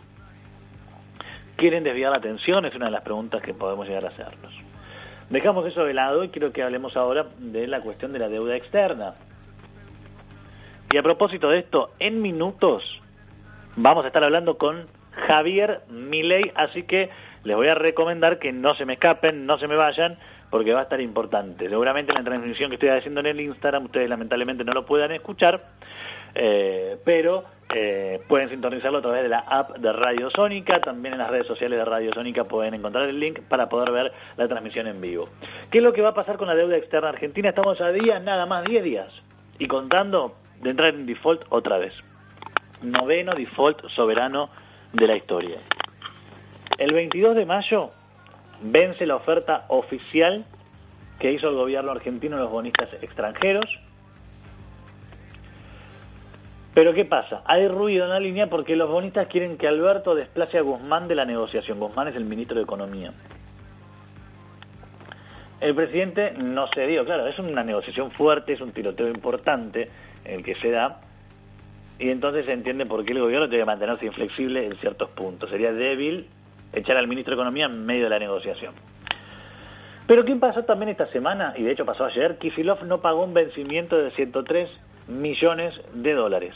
¿Quieren 1.57 1.85
desviar 1.85 2.13
la 2.13 2.19
atención? 2.19 2.65
Es 2.65 2.75
una 2.75 2.87
de 2.87 2.93
las 2.93 3.03
preguntas 3.03 3.43
que 3.43 3.53
podemos 3.53 3.87
llegar 3.87 4.05
a 4.05 4.09
hacernos. 4.09 4.55
Dejamos 5.29 5.67
eso 5.67 5.85
de 5.85 5.95
lado 5.95 6.25
y 6.25 6.31
quiero 6.31 6.53
que 6.53 6.63
hablemos 6.63 6.97
ahora 6.97 7.27
de 7.39 7.67
la 7.67 7.81
cuestión 7.81 8.13
de 8.13 8.19
la 8.19 8.29
deuda 8.29 8.57
externa. 8.57 9.15
Y 10.93 10.97
a 10.97 11.03
propósito 11.03 11.51
de 11.51 11.61
esto, 11.61 11.91
en 12.01 12.21
minutos 12.21 12.83
vamos 13.77 14.05
a 14.05 14.09
estar 14.09 14.25
hablando 14.25 14.59
con 14.59 14.89
Javier 15.13 15.83
Milei, 15.89 16.51
así 16.55 16.83
que 16.83 17.11
les 17.45 17.57
voy 17.57 17.69
a 17.69 17.75
recomendar 17.75 18.39
que 18.39 18.53
no 18.53 18.75
se 18.75 18.85
me 18.85 18.95
escapen, 18.95 19.47
no 19.47 19.59
se 19.59 19.69
me 19.69 19.77
vayan, 19.77 20.19
porque 20.51 20.73
va 20.73 20.81
a 20.81 20.83
estar 20.85 21.01
importante. 21.01 21.69
Seguramente 21.69 22.13
la 22.13 22.23
transmisión 22.23 22.71
que 22.71 22.75
estoy 22.75 22.91
haciendo 22.91 23.21
en 23.21 23.27
el 23.27 23.41
Instagram 23.41 23.85
ustedes 23.85 24.09
lamentablemente 24.09 24.65
no 24.65 24.73
lo 24.73 24.85
puedan 24.85 25.13
escuchar, 25.13 25.63
eh, 26.35 26.97
pero 27.05 27.45
eh, 27.75 28.21
pueden 28.29 28.49
sintonizarlo 28.49 28.99
a 28.99 29.03
través 29.03 29.23
de 29.23 29.29
la 29.29 29.39
app 29.39 29.79
de 29.79 29.93
Radio 29.93 30.29
Sónica, 30.31 30.81
también 30.81 31.15
en 31.15 31.21
las 31.21 31.31
redes 31.31 31.47
sociales 31.47 31.79
de 31.79 31.85
Radio 31.85 32.13
Sónica 32.13 32.45
pueden 32.45 32.75
encontrar 32.75 33.09
el 33.09 33.19
link 33.19 33.41
para 33.49 33.69
poder 33.69 33.93
ver 33.93 34.13
la 34.37 34.49
transmisión 34.49 34.87
en 34.89 35.01
vivo. 35.01 35.29
¿Qué 35.71 35.79
es 35.79 35.85
lo 35.85 35.93
que 35.93 36.03
va 36.03 36.11
a 36.11 36.15
pasar 36.15 36.37
con 36.37 36.49
la 36.49 36.55
deuda 36.55 36.77
externa 36.77 37.11
argentina? 37.11 37.49
Estamos 37.49 37.81
a 37.81 37.93
días, 37.93 38.23
nada 38.23 38.45
más 38.47 38.65
10 38.65 38.83
días, 38.83 39.13
y 39.59 39.69
contando 39.69 40.35
de 40.61 40.71
entrar 40.71 40.95
en 40.95 41.07
default 41.07 41.43
otra 41.49 41.79
vez. 41.79 41.95
Noveno 42.83 43.35
default 43.35 43.87
soberano 43.91 44.51
de 44.93 45.07
la 45.07 45.17
historia. 45.17 45.59
El 46.81 46.95
22 46.95 47.37
de 47.37 47.45
mayo 47.45 47.91
vence 48.63 49.05
la 49.05 49.17
oferta 49.17 49.67
oficial 49.69 50.47
que 51.19 51.31
hizo 51.31 51.51
el 51.51 51.55
gobierno 51.55 51.91
argentino 51.91 52.37
a 52.37 52.41
los 52.41 52.51
bonistas 52.51 52.89
extranjeros. 53.03 53.67
Pero 56.73 56.95
¿qué 56.95 57.05
pasa? 57.05 57.43
Hay 57.45 57.69
ruido 57.69 58.05
en 58.05 58.11
la 58.11 58.19
línea 58.19 58.49
porque 58.49 58.77
los 58.77 58.89
bonistas 58.89 59.29
quieren 59.29 59.59
que 59.59 59.69
Alberto 59.69 60.15
desplace 60.15 60.57
a 60.57 60.63
Guzmán 60.63 61.07
de 61.07 61.17
la 61.17 61.27
negociación. 61.27 61.79
Guzmán 61.79 62.09
es 62.09 62.17
el 62.17 62.25
ministro 62.25 62.57
de 62.57 62.63
Economía. 62.63 63.13
El 65.61 65.75
presidente 65.75 66.33
no 66.39 66.67
se 66.69 66.87
dio, 66.87 67.05
claro, 67.05 67.27
es 67.27 67.39
una 67.39 67.63
negociación 67.63 68.11
fuerte, 68.13 68.55
es 68.55 68.61
un 68.63 68.73
tiroteo 68.73 69.09
importante 69.09 69.91
el 70.25 70.43
que 70.43 70.55
se 70.55 70.71
da, 70.71 71.03
y 71.99 72.09
entonces 72.09 72.47
se 72.47 72.53
entiende 72.53 72.87
por 72.87 73.05
qué 73.05 73.13
el 73.13 73.21
gobierno 73.21 73.51
tiene 73.51 73.65
que 73.65 73.67
mantenerse 73.67 74.07
inflexible 74.07 74.65
en 74.65 74.77
ciertos 74.77 75.11
puntos. 75.11 75.51
Sería 75.51 75.75
débil 75.75 76.27
echar 76.73 76.97
al 76.97 77.09
ministro 77.09 77.35
de 77.35 77.41
Economía 77.41 77.67
en 77.67 77.85
medio 77.85 78.05
de 78.05 78.11
la 78.11 78.19
negociación. 78.19 78.75
Pero 80.07 80.25
¿qué 80.25 80.35
pasó 80.37 80.65
también 80.65 80.89
esta 80.89 81.07
semana? 81.07 81.55
Y 81.57 81.63
de 81.63 81.73
hecho 81.73 81.85
pasó 81.85 82.05
ayer, 82.05 82.39
Kisilov 82.39 82.85
no 82.85 83.01
pagó 83.01 83.25
un 83.25 83.33
vencimiento 83.33 83.97
de 83.97 84.11
103 84.11 84.69
millones 85.09 85.75
de 85.95 86.15
dólares. 86.15 86.55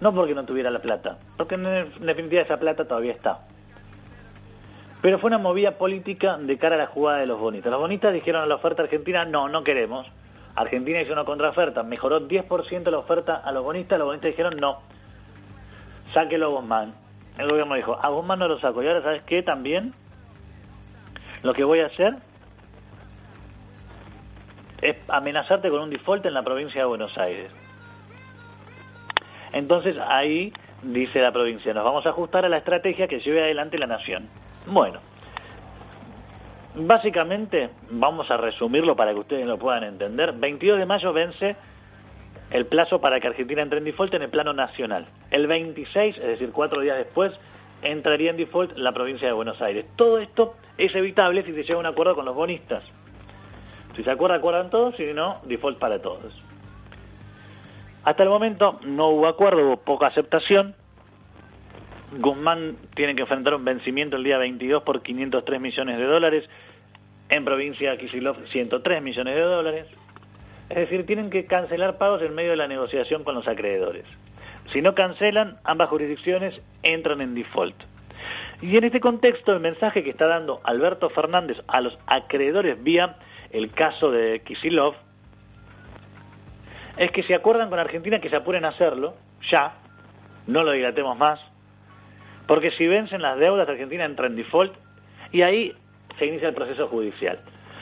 No 0.00 0.12
porque 0.14 0.34
no 0.34 0.44
tuviera 0.44 0.70
la 0.70 0.80
plata, 0.80 1.18
porque 1.36 1.56
en 1.56 1.92
definitiva 2.00 2.42
esa 2.42 2.56
plata 2.58 2.86
todavía 2.86 3.12
está. 3.12 3.40
Pero 5.00 5.18
fue 5.18 5.28
una 5.28 5.38
movida 5.38 5.72
política 5.72 6.36
de 6.36 6.58
cara 6.58 6.74
a 6.74 6.78
la 6.78 6.86
jugada 6.86 7.18
de 7.18 7.26
los 7.26 7.38
bonitas. 7.38 7.70
Los 7.70 7.80
bonitas 7.80 8.12
dijeron 8.12 8.42
a 8.42 8.46
la 8.46 8.56
oferta 8.56 8.82
argentina, 8.82 9.24
no, 9.24 9.48
no 9.48 9.62
queremos. 9.62 10.06
Argentina 10.56 11.00
hizo 11.00 11.12
una 11.12 11.24
contraoferta, 11.24 11.84
mejoró 11.84 12.26
10% 12.26 12.90
la 12.90 12.98
oferta 12.98 13.36
a 13.36 13.52
los 13.52 13.62
bonistas, 13.62 13.98
los 13.98 14.06
bonistas 14.06 14.32
dijeron, 14.32 14.56
no, 14.56 14.80
sáquelo 16.12 16.50
Guzmán. 16.50 16.94
El 17.38 17.48
gobierno 17.48 17.74
dijo, 17.76 17.98
a 18.00 18.08
Guzmán 18.08 18.40
no 18.40 18.48
lo 18.48 18.58
saco. 18.58 18.82
Y 18.82 18.88
ahora, 18.88 19.02
¿sabes 19.02 19.22
qué? 19.22 19.42
También 19.42 19.94
lo 21.42 21.54
que 21.54 21.64
voy 21.64 21.80
a 21.80 21.86
hacer 21.86 22.16
es 24.82 24.96
amenazarte 25.08 25.70
con 25.70 25.80
un 25.80 25.90
default 25.90 26.26
en 26.26 26.34
la 26.34 26.42
provincia 26.42 26.80
de 26.80 26.86
Buenos 26.86 27.16
Aires. 27.16 27.50
Entonces 29.52 29.96
ahí 29.98 30.52
dice 30.82 31.20
la 31.20 31.32
provincia, 31.32 31.72
nos 31.72 31.84
vamos 31.84 32.06
a 32.06 32.10
ajustar 32.10 32.44
a 32.44 32.48
la 32.48 32.58
estrategia 32.58 33.08
que 33.08 33.20
lleve 33.20 33.42
adelante 33.42 33.78
la 33.78 33.86
nación. 33.86 34.28
Bueno, 34.66 35.00
básicamente, 36.74 37.70
vamos 37.90 38.30
a 38.30 38.36
resumirlo 38.36 38.94
para 38.94 39.12
que 39.12 39.20
ustedes 39.20 39.46
lo 39.46 39.58
puedan 39.58 39.84
entender. 39.84 40.32
22 40.32 40.78
de 40.78 40.86
mayo 40.86 41.12
vence 41.12 41.56
el 42.50 42.66
plazo 42.66 43.00
para 43.00 43.20
que 43.20 43.28
Argentina 43.28 43.62
entre 43.62 43.78
en 43.78 43.84
default 43.84 44.14
en 44.14 44.22
el 44.22 44.30
plano 44.30 44.52
nacional. 44.52 45.06
El 45.30 45.46
26, 45.46 46.16
es 46.16 46.26
decir, 46.26 46.50
cuatro 46.52 46.80
días 46.80 46.96
después, 46.96 47.32
entraría 47.82 48.30
en 48.30 48.36
default 48.36 48.76
la 48.76 48.92
provincia 48.92 49.28
de 49.28 49.34
Buenos 49.34 49.60
Aires. 49.60 49.86
Todo 49.96 50.18
esto 50.18 50.54
es 50.76 50.94
evitable 50.94 51.42
si 51.42 51.52
se 51.52 51.62
llega 51.62 51.76
a 51.76 51.78
un 51.78 51.86
acuerdo 51.86 52.14
con 52.14 52.24
los 52.24 52.34
bonistas. 52.34 52.82
Si 53.96 54.02
se 54.02 54.10
acuerda, 54.10 54.36
acuerdan 54.36 54.70
todos, 54.70 54.96
si 54.96 55.04
no, 55.12 55.40
default 55.44 55.78
para 55.78 56.00
todos. 56.00 56.32
Hasta 58.04 58.22
el 58.22 58.28
momento 58.28 58.78
no 58.84 59.08
hubo 59.08 59.26
acuerdo, 59.26 59.66
hubo 59.66 59.76
poca 59.76 60.06
aceptación. 60.06 60.74
Guzmán 62.18 62.76
tiene 62.94 63.14
que 63.14 63.22
enfrentar 63.22 63.54
un 63.54 63.64
vencimiento 63.64 64.16
el 64.16 64.24
día 64.24 64.38
22 64.38 64.82
por 64.82 65.02
503 65.02 65.60
millones 65.60 65.98
de 65.98 66.04
dólares. 66.04 66.48
En 67.28 67.44
provincia 67.44 67.96
Kisilov, 67.98 68.36
103 68.50 69.02
millones 69.02 69.34
de 69.34 69.42
dólares. 69.42 69.86
Es 70.70 70.76
decir, 70.76 71.06
tienen 71.06 71.30
que 71.30 71.46
cancelar 71.46 71.98
pagos 71.98 72.22
en 72.22 72.34
medio 72.34 72.50
de 72.50 72.56
la 72.56 72.68
negociación 72.68 73.24
con 73.24 73.34
los 73.34 73.48
acreedores. 73.48 74.04
Si 74.72 74.82
no 74.82 74.94
cancelan, 74.94 75.56
ambas 75.64 75.88
jurisdicciones 75.88 76.60
entran 76.82 77.20
en 77.20 77.34
default. 77.34 77.76
Y 78.60 78.76
en 78.76 78.84
este 78.84 79.00
contexto, 79.00 79.52
el 79.52 79.60
mensaje 79.60 80.02
que 80.02 80.10
está 80.10 80.26
dando 80.26 80.58
Alberto 80.64 81.08
Fernández 81.10 81.58
a 81.68 81.80
los 81.80 81.96
acreedores 82.06 82.82
vía 82.82 83.16
el 83.50 83.70
caso 83.70 84.10
de 84.10 84.40
Kisilov 84.40 84.94
es 86.98 87.10
que 87.12 87.22
se 87.22 87.34
acuerdan 87.34 87.70
con 87.70 87.78
Argentina 87.78 88.20
que 88.20 88.28
se 88.28 88.36
apuren 88.36 88.64
a 88.64 88.68
hacerlo, 88.68 89.14
ya, 89.50 89.74
no 90.46 90.64
lo 90.64 90.72
dilatemos 90.72 91.16
más, 91.16 91.40
porque 92.46 92.72
si 92.72 92.86
vencen 92.86 93.22
las 93.22 93.38
deudas, 93.38 93.68
Argentina 93.68 94.04
entra 94.04 94.26
en 94.26 94.36
default 94.36 94.74
y 95.30 95.42
ahí 95.42 95.74
se 96.18 96.26
inicia 96.26 96.48
el 96.48 96.54
proceso 96.54 96.88
judicial. 96.88 97.38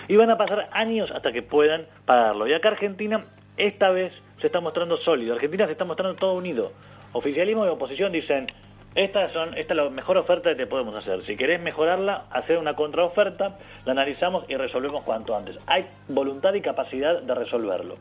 Y 0.09 0.17
van 0.17 0.31
a 0.31 0.37
pasar 0.37 0.69
años 0.73 1.11
hasta 1.11 1.33
que 1.33 1.43
puedan 1.43 1.87
pagarlo. 2.05 2.47
Y 2.47 2.55
acá 2.55 2.69
Argentina 2.69 3.25
esta 3.57 3.91
vez 3.91 4.13
se 4.41 4.47
está 4.47 4.61
mostrando 4.61 4.97
sólido. 4.99 5.35
Argentina 5.35 5.67
se 5.67 5.73
está 5.73 5.85
mostrando 5.85 6.17
todo 6.17 6.35
unido. 6.35 6.73
Oficialismo 7.13 7.65
y 7.65 7.69
oposición 7.69 8.13
dicen, 8.13 8.47
estas 8.95 9.33
son, 9.33 9.57
esta 9.57 9.75
es 9.75 9.77
la 9.77 9.91
mejor 9.91 10.17
oferta 10.17 10.51
que 10.51 10.57
te 10.57 10.67
podemos 10.67 10.95
hacer. 10.95 11.25
Si 11.27 11.37
querés 11.37 11.61
mejorarla, 11.61 12.25
hacer 12.31 12.59
una 12.59 12.75
contraoferta, 12.75 13.59
la 13.85 13.93
analizamos 13.93 14.45
y 14.49 14.57
resolvemos 14.57 15.05
cuanto 15.05 15.37
antes. 15.37 15.59
Hay 15.67 15.87
voluntad 16.09 16.55
y 16.55 16.61
capacidad 16.61 17.21
de 17.21 17.35
resolverlo. 17.35 17.97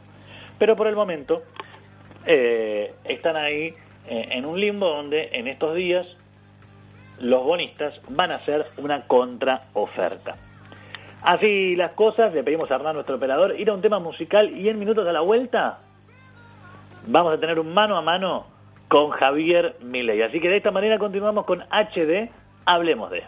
Pero 0.57 0.75
por 0.75 0.87
el 0.87 0.95
momento 0.95 1.43
eh, 2.25 2.93
están 3.03 3.35
ahí 3.35 3.73
eh, 4.07 4.27
en 4.31 4.45
un 4.45 4.59
limbo 4.59 4.87
donde 4.87 5.29
en 5.33 5.47
estos 5.47 5.75
días 5.75 6.07
los 7.19 7.43
bonistas 7.43 7.93
van 8.09 8.31
a 8.31 8.35
hacer 8.35 8.65
una 8.77 9.07
contraoferta. 9.07 10.35
Así 11.25 11.75
las 11.75 11.93
cosas, 11.93 12.33
le 12.33 12.43
pedimos 12.43 12.69
a 12.69 12.75
Hernán, 12.75 12.93
nuestro 12.93 13.15
operador, 13.15 13.59
ir 13.59 13.69
a 13.69 13.73
un 13.73 13.81
tema 13.81 13.97
musical 13.97 14.51
y 14.51 14.69
en 14.69 14.77
minutos 14.77 15.07
a 15.07 15.11
la 15.11 15.21
vuelta 15.21 15.79
vamos 17.07 17.33
a 17.33 17.39
tener 17.39 17.59
un 17.59 17.73
mano 17.73 17.97
a 17.97 18.01
mano 18.01 18.45
con 18.87 19.09
Javier 19.09 19.75
Milei. 19.81 20.21
Así 20.21 20.39
que 20.39 20.49
de 20.49 20.57
esta 20.57 20.69
manera 20.69 20.99
continuamos 20.99 21.45
con 21.45 21.61
HD, 21.61 22.29
hablemos 22.65 23.09
de. 23.09 23.23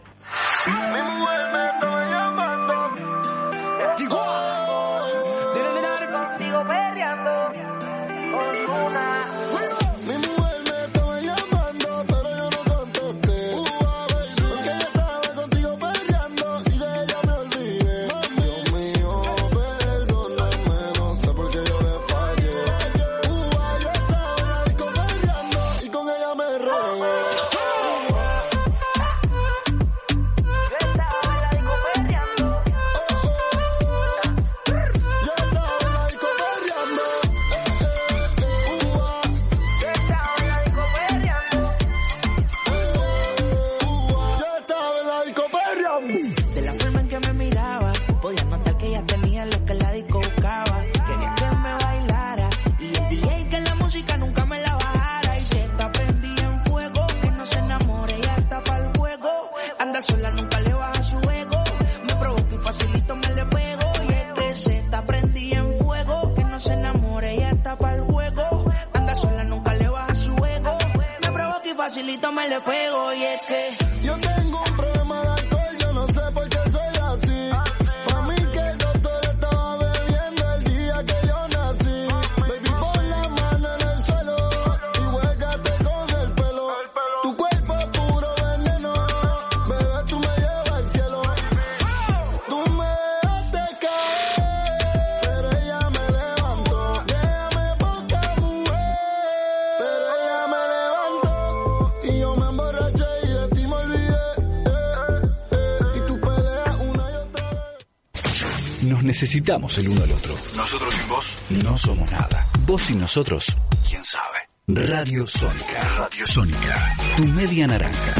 Necesitamos 109.17 109.75
el 109.79 109.89
uno 109.89 110.03
al 110.03 110.11
otro. 110.11 110.35
Nosotros 110.55 110.93
sin 110.93 111.09
vos 111.09 111.37
no 111.49 111.75
somos 111.75 112.11
nada. 112.11 112.45
Vos 112.67 112.83
sin 112.83 112.99
nosotros, 112.99 113.47
quién 113.89 114.03
sabe. 114.03 114.37
Radio 114.67 115.25
Sónica. 115.25 115.83
Radio 115.97 116.27
Sónica. 116.27 116.95
Tu 117.15 117.25
media 117.25 117.65
naranja. 117.65 118.13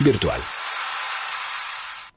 Virtual. 0.00 0.40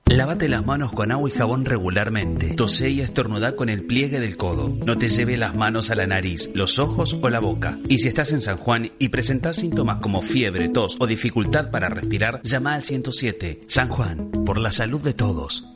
Lávate 0.06 0.50
las 0.50 0.66
manos 0.66 0.94
con 0.94 1.12
agua 1.12 1.30
y 1.30 1.32
jabón 1.32 1.64
regularmente. 1.64 2.56
Tose 2.56 2.90
y 2.90 3.02
estornuda 3.02 3.56
con 3.56 3.70
el 3.70 3.84
pliegue 3.84 4.20
del 4.20 4.36
codo. 4.36 4.76
No 4.84 4.98
te 4.98 5.10
lleve 5.10 5.38
las 5.38 5.54
manos 5.54 5.92
a 5.92 5.96
la 5.96 6.08
nariz, 6.08 6.50
los 6.56 6.80
ojos 6.80 7.16
o 7.22 7.30
la 7.30 7.40
boca. 7.40 7.78
Y 7.88 8.00
si 8.00 8.08
estás 8.08 8.32
en 8.32 8.42
San 8.42 8.58
Juan 8.58 8.94
y 8.98 9.10
presentas 9.10 9.58
síntomas 9.58 9.98
como 9.98 10.24
fiebre, 10.24 10.70
tos 10.70 10.98
o 11.00 11.06
dificultad 11.06 11.70
para 11.70 11.90
respirar, 11.90 12.42
llama 12.42 12.74
al 12.74 12.84
107. 12.84 13.60
San 13.68 13.90
Juan, 13.90 14.32
por 14.44 14.58
la 14.58 14.72
salud 14.72 15.02
de 15.02 15.14
todos. 15.14 15.74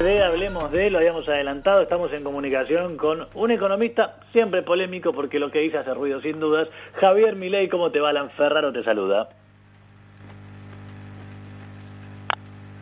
De 0.00 0.24
hablemos 0.24 0.70
de, 0.72 0.88
lo 0.88 0.96
habíamos 0.96 1.28
adelantado, 1.28 1.82
estamos 1.82 2.10
en 2.14 2.24
comunicación 2.24 2.96
con 2.96 3.26
un 3.34 3.50
economista 3.50 4.14
siempre 4.32 4.62
polémico 4.62 5.12
porque 5.12 5.38
lo 5.38 5.50
que 5.50 5.58
dice 5.58 5.76
hace 5.76 5.92
ruido 5.92 6.22
sin 6.22 6.40
dudas. 6.40 6.68
Javier 6.98 7.36
Milei, 7.36 7.68
¿cómo 7.68 7.90
te 7.90 8.00
va? 8.00 8.08
Alan 8.08 8.30
Ferraro 8.30 8.72
te 8.72 8.82
saluda. 8.82 9.28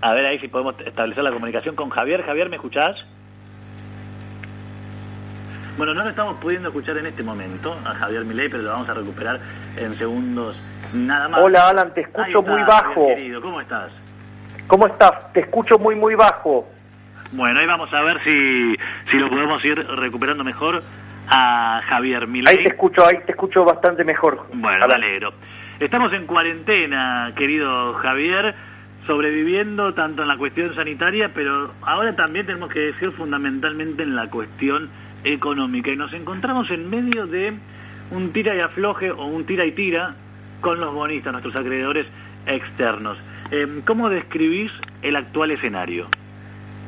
A 0.01 0.15
ver 0.15 0.27
ahí 0.27 0.39
si 0.39 0.47
podemos 0.47 0.77
establecer 0.87 1.25
la 1.25 1.33
comunicación 1.33 1.75
con 1.75 1.91
Javier. 1.91 2.23
Javier, 2.23 2.51
¿me 2.51 2.55
escuchás? 2.55 2.97
Bueno, 5.77 5.95
no 5.95 6.05
lo 6.05 6.11
estamos 6.11 6.37
pudiendo 6.37 6.69
escuchar 6.69 6.99
en 6.99 7.07
este 7.07 7.25
momento 7.25 7.75
a 7.85 7.95
Javier 7.95 8.25
Milei, 8.25 8.49
pero 8.49 8.63
lo 8.63 8.71
vamos 8.71 8.89
a 8.91 8.95
recuperar 8.95 9.41
en 9.77 9.93
segundos 9.95 10.57
nada 10.95 11.27
más. 11.27 11.43
Hola 11.43 11.69
Alan, 11.71 11.93
te 11.95 12.03
escucho 12.03 12.39
está, 12.39 12.41
muy 12.43 12.61
Javier, 12.61 12.67
bajo. 12.69 13.07
querido, 13.09 13.43
¿Cómo 13.43 13.61
estás? 13.61 13.91
¿Cómo 14.69 14.87
estás? 14.87 15.33
Te 15.33 15.41
escucho 15.41 15.81
muy 15.81 15.97
muy 15.97 16.15
bajo. 16.15 16.78
Bueno, 17.33 17.61
ahí 17.61 17.67
vamos 17.67 17.93
a 17.93 18.03
ver 18.03 18.19
si, 18.25 18.75
si 19.11 19.19
lo 19.19 19.29
podemos 19.29 19.63
ir 19.65 19.79
recuperando 19.87 20.45
mejor 20.45 20.83
a 21.29 21.83
Javier 21.87 22.27
Milei. 22.27 22.57
Ahí 22.57 22.65
te 22.65 22.71
escucho, 22.71 23.07
ahí 23.07 23.19
te 23.27 23.33
escucho 23.33 23.65
bastante 23.65 24.03
mejor. 24.03 24.47
Bueno, 24.55 24.87
me 24.89 24.95
alegro. 24.95 25.35
Estamos 25.79 26.13
en 26.15 26.27
cuarentena, 26.27 27.33
querido 27.37 27.95
Javier, 27.95 28.55
sobreviviendo 29.07 29.93
tanto 29.95 30.23
en 30.23 30.29
la 30.29 30.39
cuestión 30.39 30.75
sanitaria, 30.75 31.31
pero 31.35 31.73
ahora 31.83 32.17
también 32.17 32.47
tenemos 32.47 32.71
que 32.71 32.81
decir 32.81 33.13
fundamentalmente 33.13 34.03
en 34.03 34.17
la 34.17 34.29
cuestión 34.31 34.89
económica. 35.23 35.91
Y 35.91 35.97
nos 35.97 36.13
encontramos 36.15 36.71
en 36.71 36.89
medio 36.89 37.27
de 37.27 37.53
un 38.11 38.33
tira 38.33 38.57
y 38.57 38.61
afloje 38.61 39.11
o 39.11 39.27
un 39.27 39.45
tira 39.45 39.67
y 39.67 39.73
tira 39.73 40.15
con 40.63 40.81
los 40.81 40.95
bonistas, 40.95 41.33
nuestros 41.33 41.55
acreedores 41.57 42.07
externos. 42.47 43.19
Eh, 43.51 43.83
¿Cómo 43.85 44.09
describís 44.09 44.73
el 45.03 45.15
actual 45.17 45.51
escenario? 45.51 46.09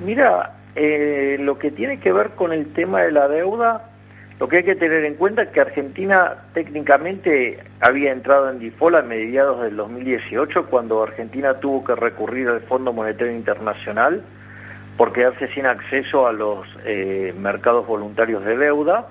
Mira, 0.01 0.53
eh, 0.75 1.37
lo 1.41 1.59
que 1.59 1.71
tiene 1.71 2.01
que 2.01 2.13
ver 2.13 2.31
con 2.31 2.53
el 2.53 2.73
tema 2.73 3.03
de 3.03 3.13
la 3.13 3.29
deuda, 3.29 3.91
lo 4.39 4.49
que 4.49 4.59
hay 4.59 4.65
que 4.65 4.75
tener 4.75 5.05
en 5.05 5.15
cuenta 5.15 5.43
es 5.43 5.51
que 5.51 5.61
Argentina 5.61 6.37
técnicamente 6.55 7.59
había 7.81 8.13
entrado 8.13 8.49
en 8.49 8.59
default 8.59 8.97
a 8.97 9.03
mediados 9.03 9.61
del 9.63 9.77
2018 9.77 10.67
cuando 10.67 11.03
Argentina 11.03 11.61
tuvo 11.61 11.85
que 11.85 11.95
recurrir 11.95 12.49
al 12.49 12.63
Fondo 12.63 12.95
Monetario 12.95 13.35
Internacional 13.35 14.23
por 14.97 15.13
quedarse 15.13 15.49
sin 15.49 15.67
acceso 15.67 16.27
a 16.27 16.33
los 16.33 16.67
eh, 16.87 17.35
mercados 17.39 17.87
voluntarios 17.87 18.43
de 18.45 18.57
deuda. 18.57 19.07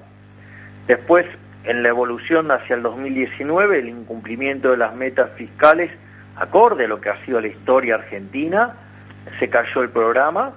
Después, 0.87 1.27
en 1.65 1.83
la 1.83 1.89
evolución 1.89 2.49
hacia 2.49 2.75
el 2.75 2.81
2019, 2.81 3.79
el 3.79 3.89
incumplimiento 3.89 4.71
de 4.71 4.77
las 4.77 4.95
metas 4.95 5.29
fiscales 5.33 5.91
acorde 6.35 6.85
a 6.85 6.87
lo 6.87 6.99
que 6.99 7.09
ha 7.09 7.23
sido 7.25 7.39
la 7.39 7.47
historia 7.47 7.95
argentina, 7.95 8.75
se 9.39 9.49
cayó 9.49 9.83
el 9.83 9.89
programa. 9.89 10.53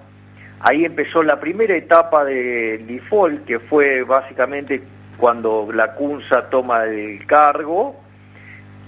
Ahí 0.62 0.85
empezó 0.85 1.22
la 1.22 1.40
primera 1.40 1.77
etapa 1.77 2.25
del 2.25 2.87
default, 2.87 3.44
que 3.44 3.59
fue 3.59 4.03
básicamente 4.05 4.83
cuando 5.16 5.68
la 5.72 5.94
CUNSA 5.94 6.51
toma 6.51 6.85
el 6.85 7.27
cargo, 7.27 8.01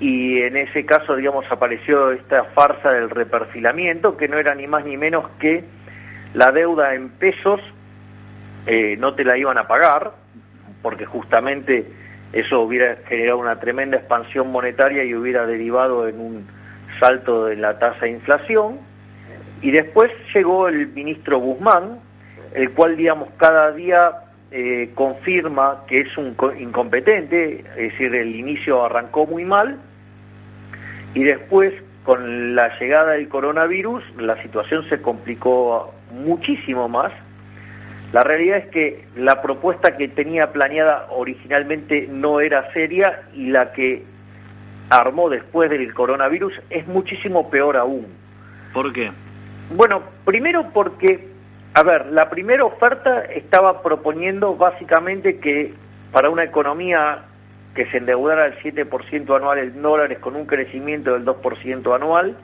y 0.01 0.41
en 0.43 0.57
ese 0.57 0.85
caso, 0.85 1.17
digamos, 1.17 1.45
apareció 1.51 2.13
esta 2.13 2.45
farsa 2.45 2.91
del 2.93 3.11
reperfilamiento, 3.11 4.17
que 4.17 4.29
no 4.29 4.39
era 4.39 4.55
ni 4.55 4.67
más 4.67 4.85
ni 4.85 4.97
menos 4.97 5.29
que 5.39 5.65
la 6.35 6.51
deuda 6.53 6.95
en 6.95 7.11
pesos 7.11 7.61
eh, 8.67 8.97
no 8.99 9.15
te 9.15 9.25
la 9.25 9.37
iban 9.37 9.59
a 9.59 9.69
pagar, 9.69 10.13
porque 10.83 11.07
justamente 11.07 11.87
eso 12.33 12.61
hubiera 12.63 12.97
generado 13.07 13.39
una 13.39 13.61
tremenda 13.61 13.97
expansión 13.97 14.51
monetaria 14.51 15.05
y 15.05 15.15
hubiera 15.15 15.47
derivado 15.47 16.09
en 16.09 16.21
un 16.21 16.47
salto 16.99 17.47
de 17.47 17.57
la 17.57 17.79
tasa 17.79 18.07
de 18.07 18.13
inflación. 18.13 18.79
Y 19.65 19.71
después 19.71 20.13
llegó 20.35 20.69
el 20.69 20.89
ministro 20.89 21.39
Guzmán, 21.39 21.99
el 22.53 22.71
cual, 22.73 22.97
digamos, 22.99 23.31
cada 23.39 23.73
día 23.73 24.13
eh, 24.51 24.91
confirma 24.95 25.85
que 25.89 26.01
es 26.01 26.19
un 26.19 26.35
co- 26.35 26.53
incompetente, 26.55 27.61
es 27.71 27.93
decir, 27.93 28.15
el 28.15 28.37
inicio 28.37 28.85
arrancó 28.85 29.25
muy 29.27 29.47
mal, 29.47 29.79
y 31.15 31.25
después, 31.25 31.73
con 32.05 32.55
la 32.55 32.79
llegada 32.79 33.13
del 33.13 33.27
coronavirus, 33.29 34.05
la 34.19 34.41
situación 34.43 34.87
se 34.91 35.01
complicó 35.01 35.95
muchísimo 36.13 36.87
más. 36.89 37.13
La 38.13 38.21
realidad 38.21 38.59
es 38.59 38.67
que 38.67 39.05
la 39.17 39.41
propuesta 39.41 39.97
que 39.97 40.09
tenía 40.09 40.53
planeada 40.53 41.07
originalmente 41.11 42.07
no 42.11 42.41
era 42.41 42.71
seria 42.75 43.23
y 43.35 43.47
la 43.49 43.73
que 43.73 44.05
armó 44.91 45.31
después 45.31 45.71
del 45.71 45.93
coronavirus 45.95 46.53
es 46.69 46.87
muchísimo 46.87 47.49
peor 47.49 47.79
aún. 47.79 48.07
¿Por 48.75 48.93
qué? 48.93 49.11
Bueno, 49.71 50.03
primero 50.25 50.71
porque, 50.73 51.29
a 51.75 51.83
ver, 51.83 52.07
la 52.07 52.29
primera 52.29 52.65
oferta 52.65 53.25
estaba 53.25 53.83
proponiendo 53.83 54.57
básicamente 54.57 55.39
que 55.39 55.75
para 56.13 56.31
una 56.31 56.45
economía 56.45 57.25
que 57.75 57.87
se 57.87 57.97
endeudara 57.97 58.45
al 58.45 58.59
7% 58.61 59.37
anual 59.37 59.59
en 59.59 59.83
dólares 59.83 60.19
con 60.19 60.37
un 60.37 60.47
crecimiento 60.47 61.15
del 61.15 61.25
2% 61.25 61.95
anual, 61.95 62.37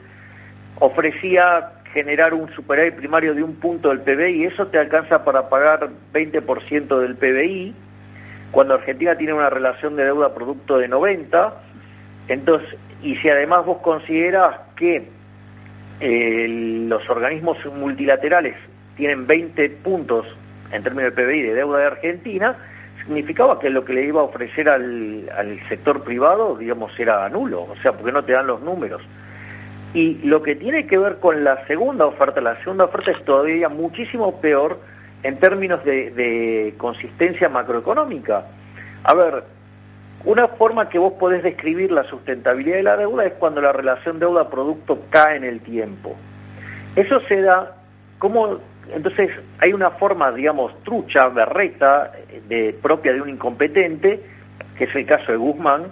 ofrecía 0.79 1.71
generar 1.93 2.33
un 2.33 2.51
superávit 2.53 2.95
primario 2.95 3.33
de 3.33 3.43
un 3.43 3.55
punto 3.55 3.89
del 3.89 4.01
PBI 4.01 4.45
eso 4.45 4.67
te 4.67 4.77
alcanza 4.77 5.23
para 5.23 5.49
pagar 5.49 5.89
20% 6.13 6.99
del 6.99 7.15
PBI, 7.15 7.75
cuando 8.51 8.75
Argentina 8.75 9.15
tiene 9.15 9.33
una 9.33 9.49
relación 9.49 9.95
de 9.95 10.05
deuda 10.05 10.33
producto 10.33 10.77
de 10.77 10.87
90, 10.87 11.53
entonces, 12.27 12.77
y 13.01 13.15
si 13.17 13.29
además 13.29 13.65
vos 13.65 13.77
consideras 13.81 14.49
que 14.75 15.07
eh, 16.01 16.47
los 16.87 17.07
organismos 17.09 17.57
multilaterales 17.73 18.55
tienen 18.97 19.27
20 19.27 19.69
puntos 19.83 20.25
en 20.71 20.83
términos 20.83 21.15
de 21.15 21.23
PBI 21.23 21.41
de 21.41 21.53
deuda 21.53 21.79
de 21.79 21.85
Argentina, 21.85 22.57
significaba 23.03 23.59
que 23.59 23.69
lo 23.69 23.85
que 23.85 23.93
le 23.93 24.05
iba 24.05 24.21
a 24.21 24.25
ofrecer 24.25 24.69
al, 24.69 25.29
al 25.35 25.59
sector 25.69 26.03
privado, 26.03 26.55
digamos, 26.57 26.97
era 26.99 27.27
nulo, 27.29 27.63
o 27.63 27.75
sea, 27.81 27.93
porque 27.93 28.11
no 28.11 28.23
te 28.23 28.33
dan 28.33 28.47
los 28.47 28.61
números. 28.61 29.01
Y 29.93 30.19
lo 30.23 30.41
que 30.41 30.55
tiene 30.55 30.87
que 30.87 30.97
ver 30.97 31.17
con 31.19 31.43
la 31.43 31.65
segunda 31.67 32.05
oferta, 32.05 32.39
la 32.41 32.57
segunda 32.63 32.85
oferta 32.85 33.11
es 33.11 33.23
todavía 33.25 33.69
muchísimo 33.69 34.39
peor 34.39 34.79
en 35.23 35.37
términos 35.37 35.83
de, 35.83 36.11
de 36.11 36.73
consistencia 36.77 37.49
macroeconómica. 37.49 38.45
A 39.03 39.13
ver, 39.13 39.43
una 40.23 40.47
forma 40.47 40.89
que 40.89 40.99
vos 40.99 41.13
podés 41.13 41.43
describir 41.43 41.91
la 41.91 42.03
sustentabilidad 42.03 42.77
de 42.77 42.83
la 42.83 42.97
deuda 42.97 43.25
es 43.25 43.33
cuando 43.33 43.61
la 43.61 43.71
relación 43.71 44.19
deuda-producto 44.19 44.99
cae 45.09 45.37
en 45.37 45.43
el 45.43 45.61
tiempo. 45.61 46.15
Eso 46.95 47.19
se 47.21 47.41
da 47.41 47.75
como, 48.19 48.59
entonces 48.93 49.31
hay 49.59 49.73
una 49.73 49.91
forma, 49.91 50.31
digamos, 50.31 50.71
trucha, 50.83 51.27
berreta, 51.29 52.11
de, 52.47 52.75
propia 52.81 53.13
de 53.13 53.21
un 53.21 53.29
incompetente, 53.29 54.19
que 54.77 54.83
es 54.83 54.95
el 54.95 55.05
caso 55.07 55.31
de 55.31 55.37
Guzmán, 55.37 55.85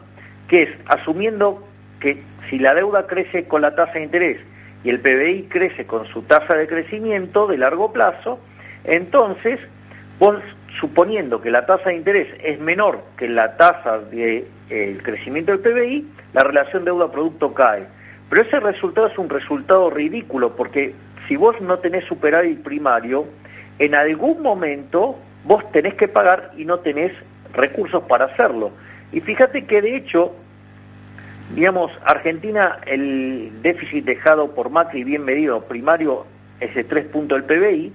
que 0.48 0.64
es 0.64 0.70
asumiendo 0.86 1.64
que 2.00 2.22
si 2.50 2.60
la 2.60 2.76
deuda 2.76 3.08
crece 3.08 3.46
con 3.46 3.62
la 3.62 3.76
tasa 3.76 3.94
de 3.94 4.04
interés 4.04 4.38
y 4.84 4.90
el 4.90 5.00
PBI 5.00 5.48
crece 5.50 5.86
con 5.86 6.06
su 6.08 6.22
tasa 6.24 6.56
de 6.56 6.68
crecimiento 6.68 7.48
de 7.48 7.58
largo 7.58 7.92
plazo, 7.92 8.40
entonces 8.84 9.60
vos 10.20 10.36
suponiendo 10.80 11.42
que 11.42 11.50
la 11.50 11.66
tasa 11.66 11.90
de 11.90 11.96
interés 11.96 12.28
es 12.44 12.60
menor 12.60 13.04
que 13.18 13.28
la 13.28 13.58
tasa 13.58 14.00
del 14.00 14.10
de, 14.10 14.48
eh, 14.70 14.98
crecimiento 15.02 15.52
del 15.52 15.62
PBI, 15.62 16.08
la 16.34 16.42
relación 16.42 16.86
deuda-producto 16.86 17.54
cae. 17.54 17.88
Pero 18.30 18.44
ese 18.44 18.60
resultado 18.60 19.08
es 19.08 19.18
un 19.18 19.30
resultado 19.30 19.90
ridículo, 19.90 20.56
porque 20.56 20.94
si 21.28 21.36
vos 21.36 21.60
no 21.62 21.80
tenés 21.80 22.06
superávit 22.06 22.62
primario, 22.62 23.26
en 23.80 23.96
algún 23.96 24.42
momento 24.42 25.18
vos 25.46 25.64
tenés 25.72 25.96
que 25.96 26.08
pagar 26.08 26.52
y 26.58 26.66
no 26.66 26.80
tenés 26.80 27.12
recursos 27.54 28.04
para 28.04 28.26
hacerlo. 28.26 28.72
Y 29.12 29.22
fíjate 29.22 29.66
que 29.66 29.82
de 29.82 29.96
hecho, 29.96 30.36
digamos, 31.56 31.92
Argentina, 32.06 32.80
el 32.86 33.62
déficit 33.62 34.06
dejado 34.06 34.54
por 34.54 34.70
Macri 34.70 35.04
bien 35.04 35.24
medido 35.24 35.62
primario 35.62 36.26
es 36.60 36.76
de 36.76 36.84
3 36.84 37.08
puntos 37.08 37.40
del 37.40 37.46
PBI, 37.46 37.94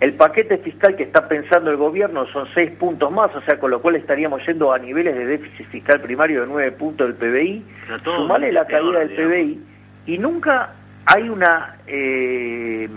el 0.00 0.14
paquete 0.14 0.56
fiscal 0.58 0.96
que 0.96 1.02
está 1.02 1.28
pensando 1.28 1.70
el 1.70 1.76
gobierno 1.76 2.26
son 2.26 2.48
6 2.54 2.72
puntos 2.72 3.12
más, 3.12 3.34
o 3.36 3.42
sea, 3.42 3.58
con 3.58 3.70
lo 3.70 3.82
cual 3.82 3.96
estaríamos 3.96 4.44
yendo 4.46 4.72
a 4.72 4.78
niveles 4.78 5.14
de 5.14 5.26
déficit 5.26 5.66
fiscal 5.68 6.00
primario 6.00 6.40
de 6.40 6.46
9 6.46 6.72
puntos 6.72 7.06
del 7.06 7.16
PBI, 7.16 7.64
sumale 8.02 8.50
la 8.50 8.66
caída 8.66 9.00
del 9.00 9.10
PBI, 9.10 9.60
y 10.06 10.18
nunca 10.18 10.72
hay 11.04 11.28
una, 11.28 11.76
eh, 11.86 12.88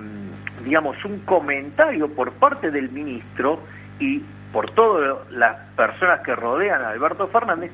digamos, 0.63 1.03
un 1.03 1.19
comentario 1.19 2.07
por 2.07 2.31
parte 2.33 2.71
del 2.71 2.89
ministro 2.89 3.59
y 3.99 4.21
por 4.53 4.71
todas 4.71 5.29
las 5.31 5.57
personas 5.75 6.21
que 6.21 6.33
rodean 6.35 6.81
a 6.83 6.89
Alberto 6.89 7.27
Fernández 7.27 7.71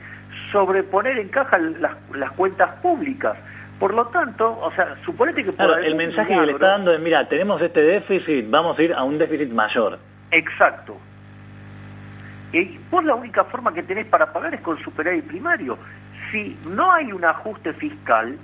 sobre 0.52 0.82
poner 0.82 1.20
en 1.20 1.28
caja 1.28 1.60
las, 1.60 1.92
las 2.16 2.32
cuentas 2.32 2.72
públicas. 2.82 3.38
Por 3.80 3.94
lo 3.94 4.08
tanto, 4.08 4.60
o 4.62 4.72
sea, 4.74 4.98
suponete 5.06 5.44
que... 5.44 5.54
Por 5.54 5.84
el 5.84 5.96
mensaje 5.96 6.34
que 6.34 6.46
le 6.46 6.52
está 6.52 6.72
dando 6.72 6.94
es, 6.94 7.00
mira, 7.00 7.28
tenemos 7.30 7.62
este 7.62 7.82
déficit, 7.82 8.50
vamos 8.50 8.78
a 8.78 8.84
ir 8.84 8.94
a 8.94 9.04
un 9.04 9.18
déficit 9.18 9.50
mayor. 9.52 9.98
Exacto. 10.32 10.98
Y 12.52 12.78
vos 12.92 13.04
la 13.06 13.16
única 13.16 13.46
forma 13.46 13.74
que 13.74 13.84
tenés 13.84 14.08
para 14.08 14.34
pagar 14.34 14.54
es 14.54 14.62
con 14.62 14.78
superávit 14.84 15.26
primario. 15.26 15.78
Si 16.32 16.58
no 16.66 16.92
hay 16.92 17.12
un 17.14 17.24
ajuste 17.24 17.74
fiscal, 17.74 18.38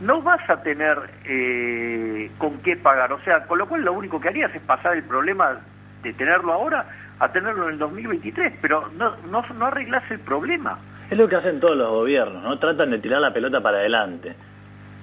no 0.00 0.22
vas 0.22 0.48
a 0.48 0.62
tener 0.62 0.98
eh, 1.24 2.30
con 2.38 2.58
qué 2.58 2.76
pagar. 2.76 3.12
O 3.12 3.20
sea, 3.20 3.46
con 3.46 3.58
lo 3.58 3.68
cual 3.68 3.82
lo 3.82 3.92
único 3.92 4.20
que 4.20 4.28
harías 4.28 4.52
es 4.54 4.62
pasar 4.62 4.96
el 4.96 5.04
problema 5.04 5.60
de 6.02 6.12
tenerlo 6.14 6.52
ahora 6.52 6.86
a 7.20 7.30
tenerlo 7.30 7.68
en 7.68 7.74
el 7.74 7.78
2023, 7.78 8.54
pero 8.62 8.90
no, 8.96 9.14
no, 9.30 9.44
no 9.54 9.66
arreglas 9.66 10.02
el 10.10 10.20
problema. 10.20 10.78
Es 11.10 11.18
lo 11.18 11.28
que 11.28 11.36
hacen 11.36 11.60
todos 11.60 11.76
los 11.76 11.90
gobiernos, 11.90 12.42
¿no? 12.42 12.58
Tratan 12.58 12.90
de 12.90 12.98
tirar 12.98 13.20
la 13.20 13.32
pelota 13.32 13.60
para 13.60 13.78
adelante. 13.78 14.34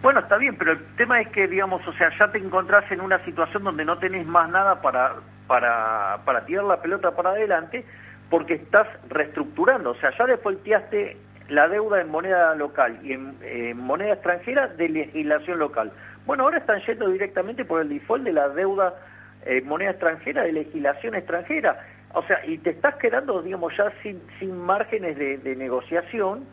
Bueno, 0.01 0.19
está 0.19 0.37
bien, 0.37 0.55
pero 0.57 0.73
el 0.73 0.85
tema 0.95 1.19
es 1.21 1.27
que, 1.29 1.47
digamos, 1.47 1.85
o 1.87 1.93
sea, 1.93 2.11
ya 2.17 2.31
te 2.31 2.37
encontrás 2.37 2.89
en 2.91 3.01
una 3.01 3.23
situación 3.25 3.63
donde 3.63 3.83
no 3.83 3.97
tenés 3.97 4.27
más 4.27 4.49
nada 4.49 4.79
para, 4.81 5.15
para, 5.47 6.19
para 6.23 6.45
tirar 6.45 6.65
la 6.65 6.81
pelota 6.81 7.11
para 7.11 7.31
adelante 7.31 7.83
porque 8.29 8.55
estás 8.55 8.87
reestructurando. 9.09 9.91
O 9.91 9.95
sea, 9.95 10.11
ya 10.17 10.25
defolteaste 10.25 11.17
la 11.49 11.67
deuda 11.67 12.01
en 12.01 12.09
moneda 12.09 12.53
local 12.55 12.99
y 13.03 13.13
en, 13.13 13.77
moneda 13.77 14.13
extranjera 14.13 14.67
de 14.67 14.89
legislación 14.89 15.59
local. 15.59 15.91
Bueno, 16.25 16.43
ahora 16.43 16.59
están 16.59 16.81
yendo 16.81 17.09
directamente 17.09 17.65
por 17.65 17.81
el 17.81 17.89
default 17.89 18.23
de 18.23 18.33
la 18.33 18.49
deuda 18.49 18.93
en 19.45 19.65
moneda 19.67 19.91
extranjera 19.91 20.43
de 20.43 20.51
legislación 20.51 21.15
extranjera. 21.15 21.79
O 22.13 22.21
sea, 22.23 22.45
y 22.45 22.57
te 22.59 22.71
estás 22.71 22.95
quedando, 22.95 23.41
digamos, 23.41 23.75
ya 23.77 23.91
sin, 24.03 24.21
sin 24.39 24.57
márgenes 24.57 25.17
de, 25.17 25.37
de 25.37 25.55
negociación 25.55 26.45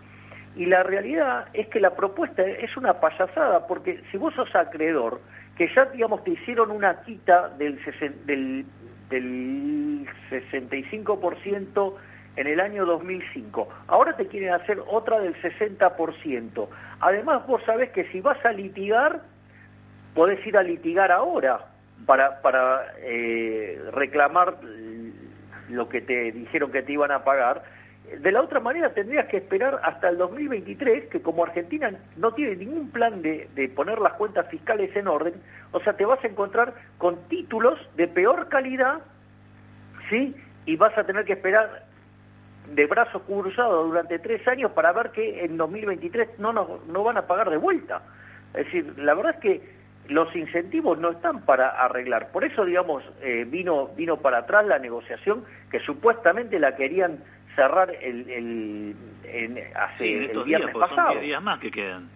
y 0.57 0.67
la 0.67 0.83
realidad 0.83 1.49
es 1.53 1.69
que 1.69 1.81
la 1.81 1.95
propuesta 1.95 2.43
es 2.43 2.77
una 2.77 3.01
payasada, 3.01 3.67
porque 3.67 4.03
si 4.11 4.17
vos 4.17 4.35
sos 4.35 4.55
acreedor, 4.55 5.21
que 5.57 5.69
ya, 5.75 5.87
digamos, 5.87 6.23
te 6.25 6.31
hicieron 6.33 6.71
una 6.71 7.03
quita 7.03 7.49
del, 7.51 7.79
del, 8.27 8.65
del 9.09 10.07
65% 10.31 11.95
en 12.37 12.47
el 12.47 12.61
año 12.61 12.85
2005, 12.87 13.69
ahora 13.87 14.17
te 14.17 14.27
quieren 14.27 14.53
hacer 14.53 14.81
otra 14.89 15.21
del 15.21 15.35
60%. 15.41 16.69
Además, 17.01 17.47
vos 17.47 17.63
sabés 17.65 17.91
que 17.91 18.05
si 18.11 18.21
vas 18.21 18.45
a 18.45 18.53
litigar, 18.53 19.21
podés 20.15 20.45
ir 20.47 20.57
a 20.57 20.63
litigar 20.63 21.13
ahora 21.13 21.67
para, 22.07 22.41
para 22.43 22.93
eh, 22.99 23.81
reclamar 23.93 24.57
lo 25.69 25.89
que 25.89 26.01
te 26.01 26.33
dijeron 26.33 26.71
que 26.73 26.83
te 26.83 26.93
iban 26.93 27.11
a 27.11 27.25
pagar, 27.25 27.63
de 28.05 28.33
la 28.33 28.43
otra 28.43 28.61
manera 28.61 28.93
tendrías 28.93 29.27
que 29.27 29.39
esperar 29.39 29.81
hasta 29.83 30.09
el 30.09 30.19
2023, 30.19 31.07
que 31.09 31.23
como 31.23 31.45
Argentina 31.45 31.91
no 32.17 32.33
tiene 32.33 32.57
ningún 32.57 32.91
plan 32.91 33.23
de, 33.23 33.49
de, 33.55 33.69
poner 33.69 33.99
las 33.99 34.13
cuentas 34.15 34.47
fiscales 34.49 34.95
en 34.95 35.09
orden, 35.09 35.35
o 35.73 35.81
sea, 35.81 35.95
te 35.95 36.05
vas 36.05 36.23
a 36.23 36.29
encontrar 36.29 36.75
con 36.99 37.29
títulos 37.29 37.79
de 37.97 38.07
peor 38.07 38.49
calidad, 38.49 39.01
¿sí? 40.11 40.35
Y 40.67 40.77
vas 40.77 40.97
a 40.99 41.05
tener 41.05 41.25
que 41.25 41.33
esperar 41.33 41.85
de 42.75 42.87
brazos 42.87 43.23
cruzados 43.23 43.89
durante 43.89 44.19
tres 44.19 44.47
años 44.49 44.73
para 44.73 44.93
ver 44.93 45.11
que 45.11 45.45
en 45.45 45.57
2023 45.57 46.39
no, 46.39 46.53
no, 46.53 46.81
no 46.87 47.05
van 47.05 47.17
a 47.17 47.27
pagar 47.27 47.51
de 47.51 47.57
vuelta. 47.57 48.03
Es 48.55 48.67
decir, 48.67 48.95
la 48.99 49.15
verdad 49.15 49.35
es 49.35 49.41
que 49.41 49.75
los 50.09 50.35
incentivos 50.37 50.99
no 50.99 51.11
están 51.11 51.45
para 51.45 51.71
arreglar. 51.71 52.31
Por 52.31 52.45
eso, 52.45 52.65
digamos, 52.65 53.03
eh, 53.23 53.45
vino, 53.49 53.89
vino 53.97 54.19
para 54.19 54.39
atrás 54.39 54.67
la 54.67 54.79
negociación 54.79 55.45
que 55.71 55.81
supuestamente 55.81 56.59
la 56.59 56.77
querían 56.77 57.19
cerrar 57.55 57.91
el, 58.01 58.29
el, 59.25 59.65
hace 59.75 60.31
el 60.31 60.45
viernes 60.45 60.75
pasado. 60.75 61.13
Son 61.13 61.23
días 61.23 61.43
más 61.43 61.61
que 61.61 61.71
quedan. 61.71 62.09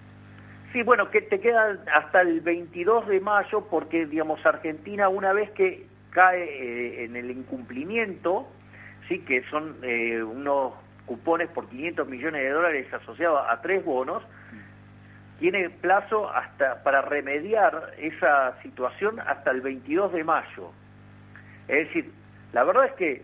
Sí, 0.72 0.82
bueno, 0.82 1.10
que 1.10 1.22
te 1.22 1.40
quedan 1.40 1.80
hasta 1.94 2.20
el 2.20 2.40
22 2.40 3.08
de 3.08 3.20
mayo 3.20 3.66
porque, 3.70 4.06
digamos, 4.06 4.44
Argentina 4.44 5.08
una 5.08 5.32
vez 5.32 5.50
que 5.52 5.86
cae 6.10 6.44
eh, 6.44 7.04
en 7.04 7.16
el 7.16 7.30
incumplimiento, 7.30 8.46
sí, 9.08 9.20
que 9.20 9.42
son 9.44 9.76
eh, 9.82 10.22
unos 10.22 10.74
cupones 11.06 11.48
por 11.48 11.68
500 11.68 12.06
millones 12.06 12.42
de 12.42 12.50
dólares 12.50 12.92
asociados 12.92 13.40
a 13.48 13.60
tres 13.62 13.82
bonos, 13.82 14.22
tiene 15.40 15.70
plazo 15.70 16.28
hasta 16.30 16.82
para 16.82 17.00
remediar 17.00 17.94
esa 17.96 18.60
situación 18.62 19.20
hasta 19.20 19.50
el 19.50 19.62
22 19.62 20.12
de 20.12 20.24
mayo. 20.24 20.72
Es 21.68 21.86
decir, 21.86 22.12
la 22.52 22.64
verdad 22.64 22.86
es 22.86 22.92
que 22.92 23.22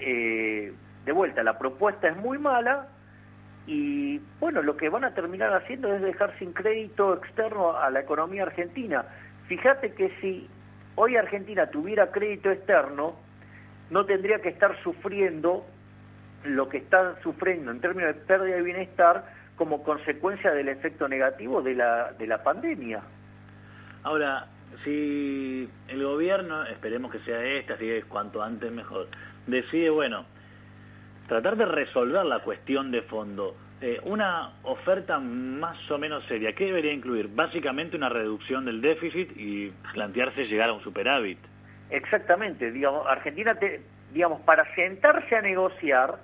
eh, 0.00 0.72
de 1.06 1.12
vuelta, 1.12 1.42
la 1.42 1.56
propuesta 1.56 2.08
es 2.08 2.16
muy 2.16 2.36
mala 2.36 2.88
y 3.66 4.18
bueno, 4.40 4.60
lo 4.60 4.76
que 4.76 4.88
van 4.88 5.04
a 5.04 5.14
terminar 5.14 5.54
haciendo 5.54 5.92
es 5.94 6.02
dejar 6.02 6.36
sin 6.38 6.52
crédito 6.52 7.14
externo 7.14 7.76
a 7.76 7.88
la 7.90 8.00
economía 8.00 8.42
argentina. 8.42 9.04
Fíjate 9.46 9.92
que 9.94 10.10
si 10.20 10.48
hoy 10.96 11.16
Argentina 11.16 11.68
tuviera 11.68 12.10
crédito 12.10 12.50
externo, 12.50 13.14
no 13.90 14.04
tendría 14.04 14.40
que 14.40 14.48
estar 14.48 14.76
sufriendo 14.82 15.64
lo 16.44 16.68
que 16.68 16.78
está 16.78 17.20
sufriendo 17.22 17.70
en 17.70 17.80
términos 17.80 18.14
de 18.14 18.20
pérdida 18.22 18.56
de 18.56 18.62
bienestar 18.62 19.24
como 19.56 19.84
consecuencia 19.84 20.52
del 20.52 20.68
efecto 20.68 21.08
negativo 21.08 21.62
de 21.62 21.74
la, 21.74 22.12
de 22.12 22.26
la 22.26 22.42
pandemia. 22.42 23.00
Ahora, 24.02 24.46
si 24.84 25.68
el 25.88 26.04
gobierno, 26.04 26.64
esperemos 26.64 27.12
que 27.12 27.20
sea 27.20 27.42
este, 27.44 27.72
así 27.72 27.86
que 27.86 28.02
cuanto 28.02 28.42
antes 28.42 28.70
mejor, 28.70 29.08
decide, 29.46 29.90
bueno, 29.90 30.26
tratar 31.26 31.56
de 31.56 31.66
resolver 31.66 32.24
la 32.24 32.40
cuestión 32.40 32.90
de 32.90 33.02
fondo. 33.02 33.56
Eh, 33.80 34.00
una 34.04 34.52
oferta 34.62 35.18
más 35.18 35.78
o 35.90 35.98
menos 35.98 36.24
seria, 36.26 36.54
¿qué 36.54 36.66
debería 36.66 36.92
incluir? 36.92 37.28
Básicamente 37.28 37.96
una 37.96 38.08
reducción 38.08 38.64
del 38.64 38.80
déficit 38.80 39.30
y 39.36 39.70
plantearse 39.92 40.46
llegar 40.46 40.70
a 40.70 40.72
un 40.72 40.82
superávit. 40.82 41.38
Exactamente, 41.90 42.70
digamos, 42.70 43.06
Argentina, 43.06 43.54
te, 43.54 43.82
digamos, 44.12 44.40
para 44.42 44.64
sentarse 44.74 45.36
a 45.36 45.42
negociar, 45.42 46.18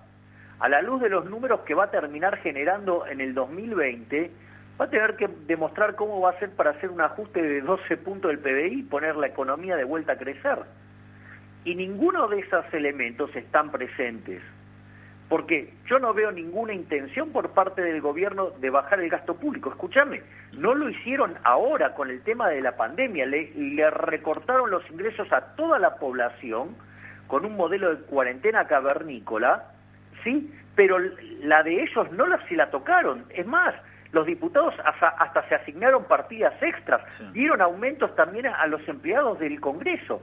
a 0.60 0.68
la 0.68 0.80
luz 0.80 1.02
de 1.02 1.08
los 1.08 1.28
números 1.28 1.60
que 1.60 1.74
va 1.74 1.84
a 1.84 1.90
terminar 1.90 2.38
generando 2.38 3.06
en 3.06 3.20
el 3.20 3.34
2020, 3.34 4.30
va 4.80 4.84
a 4.86 4.90
tener 4.90 5.16
que 5.16 5.28
demostrar 5.46 5.96
cómo 5.96 6.20
va 6.20 6.30
a 6.30 6.38
ser 6.38 6.50
para 6.50 6.70
hacer 6.70 6.88
un 6.88 7.00
ajuste 7.00 7.42
de 7.42 7.60
12 7.60 7.96
puntos 7.98 8.30
del 8.30 8.38
PBI 8.38 8.84
poner 8.84 9.16
la 9.16 9.26
economía 9.26 9.76
de 9.76 9.84
vuelta 9.84 10.12
a 10.12 10.16
crecer. 10.16 10.58
Y 11.64 11.74
ninguno 11.74 12.28
de 12.28 12.40
esos 12.40 12.64
elementos 12.72 13.34
están 13.36 13.70
presentes 13.70 14.42
porque 15.32 15.72
yo 15.88 15.98
no 15.98 16.12
veo 16.12 16.30
ninguna 16.30 16.74
intención 16.74 17.30
por 17.30 17.52
parte 17.52 17.80
del 17.80 18.02
gobierno 18.02 18.50
de 18.60 18.68
bajar 18.68 19.00
el 19.00 19.08
gasto 19.08 19.34
público. 19.34 19.70
Escúchame, 19.70 20.22
no 20.52 20.74
lo 20.74 20.90
hicieron 20.90 21.38
ahora 21.42 21.94
con 21.94 22.10
el 22.10 22.20
tema 22.22 22.50
de 22.50 22.60
la 22.60 22.76
pandemia, 22.76 23.24
le, 23.24 23.50
le 23.54 23.88
recortaron 23.88 24.70
los 24.70 24.82
ingresos 24.90 25.32
a 25.32 25.56
toda 25.56 25.78
la 25.78 25.96
población 25.96 26.76
con 27.28 27.46
un 27.46 27.56
modelo 27.56 27.94
de 27.96 28.02
cuarentena 28.02 28.66
cavernícola, 28.66 29.68
¿sí? 30.22 30.52
Pero 30.74 30.98
la 31.40 31.62
de 31.62 31.82
ellos 31.82 32.12
no 32.12 32.26
la, 32.26 32.46
si 32.46 32.54
la 32.54 32.70
tocaron. 32.70 33.24
Es 33.30 33.46
más, 33.46 33.74
los 34.12 34.26
diputados 34.26 34.74
hasta, 34.84 35.08
hasta 35.08 35.48
se 35.48 35.54
asignaron 35.54 36.04
partidas 36.04 36.62
extras, 36.62 37.00
dieron 37.32 37.62
aumentos 37.62 38.14
también 38.16 38.48
a, 38.48 38.56
a 38.56 38.66
los 38.66 38.86
empleados 38.86 39.38
del 39.38 39.62
Congreso, 39.62 40.20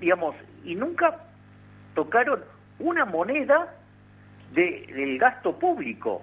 digamos, 0.00 0.34
y 0.64 0.74
nunca 0.74 1.14
tocaron 1.94 2.42
una 2.80 3.04
moneda 3.04 3.72
de, 4.52 4.86
del 4.94 5.18
gasto 5.18 5.58
público. 5.58 6.22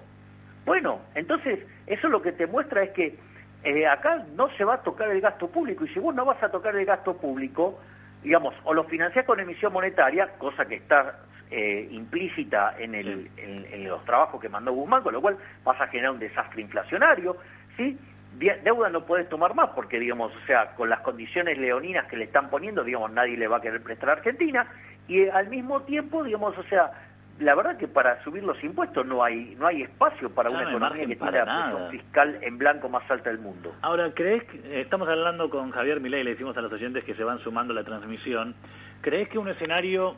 Bueno, 0.66 1.02
entonces 1.14 1.60
eso 1.88 2.08
lo 2.10 2.22
que 2.22 2.32
te 2.32 2.48
muestra 2.48 2.84
es 2.84 2.92
que 2.92 3.16
eh, 3.64 3.88
acá 3.88 4.26
no 4.36 4.50
se 4.58 4.64
va 4.64 4.76
a 4.76 4.84
tocar 4.84 5.10
el 5.10 5.22
gasto 5.22 5.48
público 5.48 5.86
y 5.86 5.90
si 5.90 6.00
vos 6.00 6.14
no 6.14 6.26
vas 6.26 6.42
a 6.42 6.50
tocar 6.50 6.76
el 6.76 6.86
gasto 6.86 7.18
público, 7.18 7.80
digamos, 8.24 8.54
o 8.64 8.74
lo 8.74 8.84
financiás 8.86 9.26
con 9.26 9.40
emisión 9.40 9.74
monetaria, 9.74 10.30
cosa 10.38 10.66
que 10.66 10.76
está 10.76 11.20
eh, 11.52 11.88
implícita 11.92 12.76
en, 12.80 12.96
el, 12.96 13.30
en, 13.38 13.66
en 13.72 13.88
los 13.88 14.04
trabajos 14.06 14.42
que 14.42 14.50
mandó 14.50 14.74
Guzmán, 14.74 15.04
con 15.04 15.14
lo 15.14 15.22
cual 15.22 15.38
vas 15.64 15.80
a 15.80 15.88
generar 15.88 16.12
un 16.12 16.20
desastre 16.20 16.62
inflacionario, 16.62 17.38
¿sí? 17.78 17.98
Deuda 18.38 18.90
no 18.90 19.06
puedes 19.06 19.30
tomar 19.30 19.56
más 19.56 19.70
porque, 19.70 19.98
digamos, 19.98 20.36
o 20.36 20.46
sea, 20.46 20.72
con 20.76 20.90
las 20.90 21.00
condiciones 21.00 21.58
leoninas 21.58 22.06
que 22.08 22.18
le 22.18 22.26
están 22.26 22.50
poniendo, 22.50 22.84
digamos, 22.84 23.12
nadie 23.12 23.38
le 23.38 23.48
va 23.48 23.58
a 23.58 23.62
querer 23.62 23.82
prestar 23.82 24.10
a 24.10 24.14
Argentina 24.14 24.68
y 25.08 25.22
eh, 25.22 25.32
al 25.32 25.48
mismo 25.48 25.84
tiempo, 25.84 26.24
digamos, 26.24 26.58
o 26.58 26.64
sea, 26.64 26.92
la 27.40 27.54
verdad 27.54 27.78
que 27.78 27.88
para 27.90 28.24
subir 28.24 28.44
los 28.44 28.62
impuestos 28.64 29.06
no 29.06 29.24
hay 29.24 29.56
no 29.60 29.68
hay 29.68 29.82
espacio 29.82 30.30
para 30.34 30.50
No, 30.50 30.56
una 30.56 30.64
no 30.64 30.70
economía 30.70 31.06
que 31.06 31.16
tiene 31.16 31.32
la 31.32 31.46
presión 31.46 31.92
fiscal 31.92 32.38
en 32.42 32.58
blanco 32.58 32.88
más 32.90 33.10
alta 33.12 33.30
del 33.30 33.40
mundo. 33.40 33.76
Ahora, 33.82 34.12
¿crees 34.14 34.44
que 34.46 34.58
eh, 34.58 34.82
estamos 34.82 35.08
hablando 35.10 35.50
con 35.50 35.72
Javier 35.72 36.00
Milei, 36.00 36.24
le 36.24 36.32
decimos 36.32 36.56
a 36.58 36.62
los 36.62 36.72
oyentes 36.72 37.04
que 37.04 37.14
se 37.16 37.24
van 37.24 37.40
sumando 37.40 37.74
a 37.74 37.76
la 37.76 37.84
transmisión, 37.84 38.56
¿crees 39.02 39.28
que 39.30 39.38
un 39.38 39.50
escenario 39.50 40.16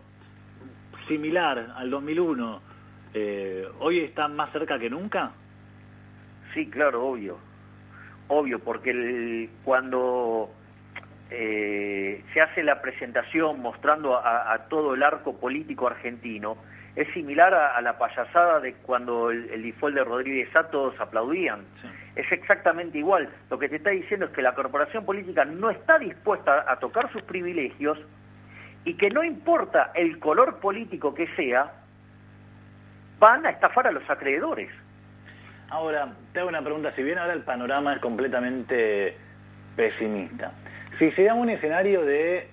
similar 1.07 1.73
al 1.75 1.89
2001 1.89 2.61
eh, 3.13 3.67
hoy 3.79 3.99
está 4.01 4.27
más 4.27 4.51
cerca 4.51 4.77
que 4.77 4.89
nunca? 4.89 5.31
Sí, 6.53 6.69
claro, 6.69 7.03
obvio. 7.05 7.39
Obvio, 8.27 8.59
porque 8.59 8.91
el- 8.91 9.49
cuando 9.63 10.51
eh, 11.31 12.23
se 12.33 12.41
hace 12.41 12.63
la 12.63 12.81
presentación 12.81 13.59
mostrando 13.61 14.15
a, 14.17 14.53
a 14.53 14.67
todo 14.67 14.93
el 14.93 15.03
arco 15.03 15.37
político 15.39 15.87
argentino, 15.87 16.57
es 16.97 17.07
similar 17.13 17.53
a, 17.53 17.77
a 17.77 17.81
la 17.81 17.97
payasada 17.97 18.59
de 18.59 18.73
cuando 18.73 19.29
el, 19.29 19.49
el 19.51 19.61
default 19.61 19.95
de 19.95 20.03
Rodríguez 20.03 20.53
A 20.55 20.63
todos 20.69 20.99
aplaudían. 20.99 21.61
Sí. 21.81 21.87
Es 22.15 22.31
exactamente 22.31 22.97
igual. 22.97 23.29
Lo 23.51 23.59
que 23.59 23.69
te 23.69 23.75
está 23.75 23.91
diciendo 23.91 24.25
es 24.25 24.31
que 24.31 24.41
la 24.41 24.55
corporación 24.55 25.05
política 25.05 25.45
no 25.45 25.69
está 25.69 25.99
dispuesta 25.99 26.65
a 26.67 26.79
tocar 26.79 27.11
sus 27.11 27.21
privilegios 27.21 27.99
y 28.83 28.95
que 28.95 29.11
no 29.11 29.23
importa 29.23 29.91
el 29.93 30.17
color 30.17 30.59
político 30.59 31.13
que 31.13 31.27
sea, 31.35 31.71
van 33.19 33.45
a 33.45 33.51
estafar 33.51 33.85
a 33.85 33.91
los 33.91 34.09
acreedores. 34.09 34.71
Ahora, 35.69 36.13
te 36.33 36.39
hago 36.39 36.49
una 36.49 36.63
pregunta, 36.63 36.93
si 36.95 37.03
bien 37.03 37.19
ahora 37.19 37.33
el 37.33 37.43
panorama 37.43 37.93
es 37.93 37.99
completamente 37.99 39.15
pesimista, 39.75 40.51
si 40.97 41.11
se 41.11 41.25
da 41.25 41.35
un 41.35 41.49
escenario 41.49 42.03
de 42.05 42.49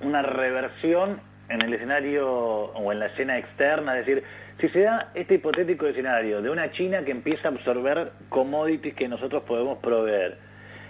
una 0.00 0.22
reversión 0.22 1.20
en 1.48 1.60
el 1.60 1.74
escenario 1.74 2.26
o 2.26 2.92
en 2.92 3.00
la 3.00 3.06
escena 3.06 3.38
externa, 3.38 3.98
es 3.98 4.06
decir, 4.06 4.24
si 4.60 4.68
se 4.68 4.80
da 4.80 5.10
este 5.14 5.34
hipotético 5.34 5.86
escenario 5.86 6.40
de 6.40 6.50
una 6.50 6.70
China 6.72 7.04
que 7.04 7.10
empieza 7.10 7.48
a 7.48 7.50
absorber 7.52 8.12
commodities 8.28 8.94
que 8.94 9.08
nosotros 9.08 9.42
podemos 9.44 9.78
proveer, 9.78 10.38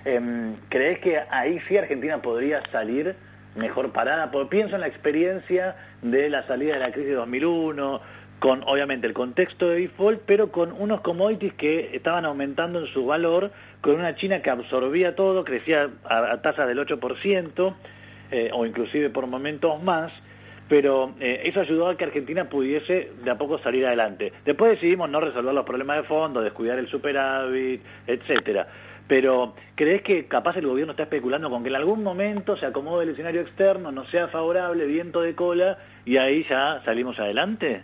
em, 0.05 0.57
¿crees 0.69 0.99
que 1.01 1.19
ahí 1.31 1.59
sí 1.67 1.77
Argentina 1.77 2.21
podría 2.21 2.63
salir 2.71 3.15
mejor 3.57 3.93
parada? 3.93 4.31
Porque 4.31 4.51
pienso 4.51 4.75
en 4.75 4.83
la 4.83 4.89
experiencia 4.89 5.77
de 6.03 6.29
la 6.29 6.47
salida 6.47 6.75
de 6.75 6.81
la 6.81 6.93
crisis 6.93 7.11
de 7.11 7.17
2001, 7.17 8.01
con 8.39 8.63
obviamente 8.65 9.07
el 9.07 9.15
contexto 9.15 9.71
de 9.71 9.81
default, 9.81 10.21
pero 10.27 10.53
con 10.53 10.73
unos 10.73 11.01
commodities 11.01 11.55
que 11.55 11.97
estaban 11.97 12.27
aumentando 12.27 12.81
en 12.81 12.87
su 12.89 13.07
valor, 13.07 13.51
con 13.81 13.95
una 13.95 14.15
China 14.17 14.43
que 14.43 14.51
absorbía 14.51 15.15
todo, 15.15 15.45
crecía 15.45 15.89
a, 16.05 16.33
a 16.33 16.43
tasas 16.43 16.69
del 16.69 16.79
8%, 16.79 17.75
eh, 18.31 18.51
o 18.53 18.67
inclusive 18.67 19.11
por 19.11 19.27
momentos 19.27 19.83
más, 19.83 20.13
pero 20.69 21.15
eh, 21.21 21.43
eso 21.45 21.61
ayudó 21.61 21.89
a 21.89 21.97
que 21.97 22.05
Argentina 22.05 22.49
pudiese 22.49 23.13
de 23.23 23.31
a 23.31 23.37
poco 23.37 23.59
salir 23.59 23.87
adelante. 23.87 24.33
Después 24.45 24.73
decidimos 24.73 25.11
no 25.11 25.21
resolver 25.21 25.55
los 25.55 25.67
problemas 25.67 25.99
de 25.99 26.03
fondo, 26.05 26.41
descuidar 26.41 26.79
el 26.79 26.89
superávit, 26.89 27.83
etcétera. 28.07 28.67
Pero, 29.07 29.55
¿crees 29.75 30.01
que 30.03 30.27
capaz 30.27 30.57
el 30.57 30.67
gobierno 30.67 30.93
está 30.93 31.03
especulando 31.03 31.51
con 31.51 31.63
que 31.63 31.69
en 31.69 31.77
algún 31.77 32.03
momento 32.03 32.57
se 32.57 32.65
acomode 32.65 33.05
el 33.05 33.11
escenario 33.11 33.43
externo, 33.43 33.93
no 33.93 34.07
sea 34.07 34.29
favorable, 34.29 34.87
viento 34.87 35.21
de 35.21 35.35
cola, 35.35 35.77
y 36.07 36.17
ahí 36.17 36.47
ya 36.49 36.81
salimos 36.87 37.19
adelante? 37.19 37.83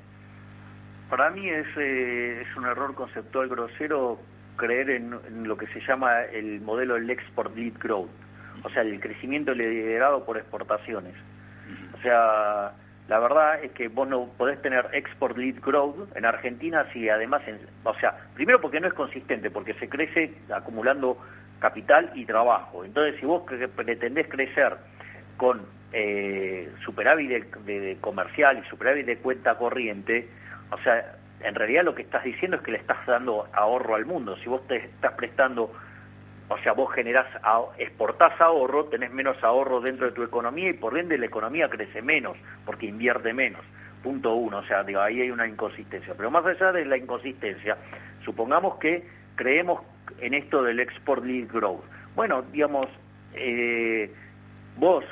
Para 1.10 1.28
mí 1.30 1.46
es, 1.46 1.66
eh, 1.76 2.42
es 2.42 2.56
un 2.56 2.64
error 2.64 2.94
conceptual 2.94 3.48
grosero 3.48 4.18
creer 4.56 4.90
en, 4.90 5.14
en 5.26 5.46
lo 5.46 5.58
que 5.58 5.66
se 5.68 5.80
llama 5.86 6.22
el 6.22 6.60
modelo 6.62 6.94
del 6.94 7.10
export 7.10 7.54
lead 7.54 7.74
growth, 7.78 8.08
o 8.62 8.70
sea, 8.70 8.82
el 8.82 8.98
crecimiento 9.00 9.52
liderado 9.52 10.24
por 10.24 10.38
exportaciones. 10.38 11.14
O 12.00 12.02
sea, 12.02 12.72
la 13.08 13.18
verdad 13.18 13.62
es 13.62 13.72
que 13.72 13.88
vos 13.88 14.08
no 14.08 14.26
podés 14.38 14.60
tener 14.62 14.88
export 14.92 15.36
lead 15.36 15.56
growth 15.60 16.16
en 16.16 16.24
Argentina 16.24 16.86
si 16.92 17.08
además, 17.10 17.42
en- 17.46 17.60
o 17.84 17.94
sea, 17.96 18.16
primero 18.34 18.60
porque 18.60 18.80
no 18.80 18.88
es 18.88 18.94
consistente, 18.94 19.50
porque 19.50 19.74
se 19.74 19.88
crece 19.88 20.32
acumulando 20.54 21.18
capital 21.58 22.10
y 22.14 22.24
trabajo. 22.24 22.84
Entonces, 22.84 23.20
si 23.20 23.26
vos 23.26 23.42
pretendés 23.76 24.28
crecer 24.28 24.76
con 25.36 25.66
eh, 25.92 26.70
superávit 26.84 27.28
de- 27.64 27.80
de 27.80 27.96
comercial 28.00 28.56
y 28.64 28.68
superávit 28.70 29.06
de 29.06 29.18
cuenta 29.18 29.56
corriente, 29.56 30.28
o 30.70 30.78
sea, 30.78 31.04
en 31.40 31.54
realidad 31.56 31.82
lo 31.82 31.96
que 31.96 32.02
estás 32.02 32.22
diciendo 32.22 32.58
es 32.58 32.62
que 32.62 32.70
le 32.70 32.78
estás 32.78 33.04
dando 33.06 33.48
ahorro 33.52 33.96
al 33.96 34.06
mundo. 34.06 34.36
Si 34.36 34.48
vos 34.48 34.64
te 34.68 34.76
estás 34.76 35.14
prestando, 35.14 35.72
o 36.50 36.58
sea, 36.58 36.72
vos 36.72 36.92
generás, 36.92 37.26
exportás 37.78 38.38
ahorro, 38.40 38.86
tenés 38.86 39.12
menos 39.12 39.42
ahorro 39.42 39.80
dentro 39.80 40.06
de 40.06 40.12
tu 40.12 40.24
economía 40.24 40.68
y 40.68 40.72
por 40.72 40.98
ende 40.98 41.16
la 41.16 41.26
economía 41.26 41.68
crece 41.68 42.02
menos, 42.02 42.36
porque 42.66 42.86
invierte 42.86 43.32
menos. 43.32 43.62
Punto 44.02 44.34
uno, 44.34 44.58
o 44.58 44.64
sea, 44.64 44.82
digo, 44.82 45.00
ahí 45.00 45.20
hay 45.20 45.30
una 45.30 45.46
inconsistencia. 45.46 46.14
Pero 46.16 46.28
más 46.30 46.44
allá 46.44 46.72
de 46.72 46.84
la 46.86 46.96
inconsistencia, 46.96 47.76
supongamos 48.24 48.78
que 48.78 49.06
creemos 49.36 49.80
en 50.18 50.34
esto 50.34 50.64
del 50.64 50.80
export 50.80 51.24
lead 51.24 51.46
growth. 51.52 51.84
Bueno, 52.16 52.42
digamos, 52.42 52.88
eh, 53.34 54.12
vos 54.76 55.04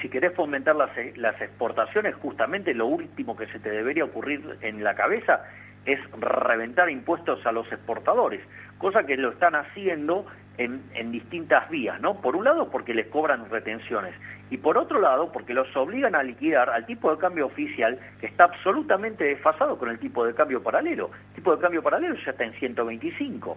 si 0.00 0.08
querés 0.08 0.34
fomentar 0.34 0.76
las, 0.76 0.90
las 1.16 1.40
exportaciones, 1.40 2.14
justamente 2.14 2.72
lo 2.74 2.86
último 2.86 3.36
que 3.36 3.48
se 3.48 3.58
te 3.58 3.70
debería 3.70 4.04
ocurrir 4.04 4.58
en 4.60 4.84
la 4.84 4.94
cabeza 4.94 5.42
es 5.84 5.98
reventar 6.20 6.90
impuestos 6.90 7.44
a 7.46 7.52
los 7.52 7.70
exportadores, 7.72 8.40
cosa 8.78 9.04
que 9.04 9.16
lo 9.16 9.30
están 9.30 9.54
haciendo 9.54 10.24
en, 10.56 10.82
en 10.94 11.12
distintas 11.12 11.68
vías, 11.70 12.00
¿no? 12.00 12.20
Por 12.20 12.34
un 12.36 12.44
lado 12.44 12.68
porque 12.70 12.94
les 12.94 13.06
cobran 13.06 13.48
retenciones 13.50 14.14
y 14.50 14.56
por 14.56 14.76
otro 14.78 15.00
lado 15.00 15.30
porque 15.32 15.54
los 15.54 15.74
obligan 15.76 16.14
a 16.16 16.22
liquidar 16.22 16.70
al 16.70 16.84
tipo 16.86 17.12
de 17.12 17.18
cambio 17.18 17.46
oficial 17.46 17.98
que 18.20 18.26
está 18.26 18.44
absolutamente 18.44 19.24
desfasado 19.24 19.78
con 19.78 19.88
el 19.90 19.98
tipo 19.98 20.24
de 20.26 20.34
cambio 20.34 20.62
paralelo. 20.62 21.10
El 21.28 21.34
tipo 21.34 21.54
de 21.54 21.62
cambio 21.62 21.82
paralelo 21.82 22.16
ya 22.24 22.30
está 22.32 22.44
en 22.44 22.52
125. 22.54 23.56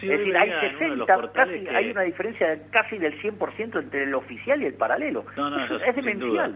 Sí, 0.00 0.10
es 0.10 0.18
decir, 0.18 0.36
hay 0.36 0.48
veía 0.48 0.62
en 0.62 0.76
uno 0.76 0.84
de 0.90 0.96
los 0.96 1.06
60, 1.06 1.14
portales 1.20 1.54
casi, 1.54 1.64
que- 1.66 1.76
hay 1.76 1.90
una 1.90 2.02
diferencia 2.02 2.48
de 2.48 2.62
casi 2.70 2.98
del 2.98 3.20
100% 3.20 3.78
entre 3.78 4.02
el 4.04 4.14
oficial 4.14 4.62
y 4.62 4.66
el 4.66 4.74
paralelo. 4.74 5.24
No, 5.36 5.50
no, 5.50 5.64
Eso 5.64 5.76
eso 5.76 5.84
es 5.86 5.96
demencial. 5.96 6.54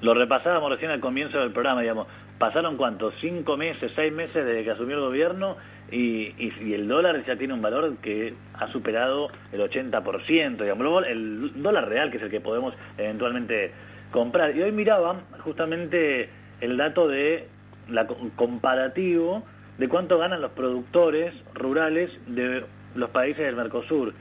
Lo 0.00 0.14
repasábamos 0.14 0.70
recién 0.70 0.90
al 0.90 1.00
comienzo 1.00 1.38
del 1.40 1.52
programa, 1.52 1.80
digamos. 1.82 2.06
¿Pasaron 2.38 2.76
cuántos? 2.76 3.14
¿Cinco 3.20 3.56
meses, 3.56 3.90
seis 3.96 4.12
meses 4.12 4.44
desde 4.46 4.62
que 4.64 4.70
asumió 4.70 4.96
el 4.96 5.02
gobierno? 5.02 5.56
Y, 5.90 6.34
y, 6.38 6.52
y 6.60 6.74
el 6.74 6.86
dólar 6.86 7.24
ya 7.24 7.36
tiene 7.36 7.54
un 7.54 7.62
valor 7.62 7.96
que 7.96 8.34
ha 8.54 8.68
superado 8.68 9.28
el 9.52 9.60
80%, 9.60 10.56
digamos. 10.62 11.06
El 11.06 11.62
dólar 11.62 11.88
real, 11.88 12.10
que 12.10 12.18
es 12.18 12.22
el 12.22 12.30
que 12.30 12.40
podemos 12.40 12.74
eventualmente 12.96 13.72
comprar. 14.12 14.54
Y 14.56 14.62
hoy 14.62 14.70
miraba 14.72 15.16
justamente 15.42 16.28
el 16.60 16.76
dato 16.76 17.08
de 17.08 17.48
la 17.88 18.06
co- 18.06 18.16
comparativo 18.36 19.42
de 19.78 19.88
cuánto 19.88 20.18
ganan 20.18 20.40
los 20.40 20.52
productores 20.52 21.34
rurales 21.54 22.10
de 22.26 22.64
los 22.94 23.10
países 23.10 23.44
del 23.44 23.56
Mercosur. 23.56 24.12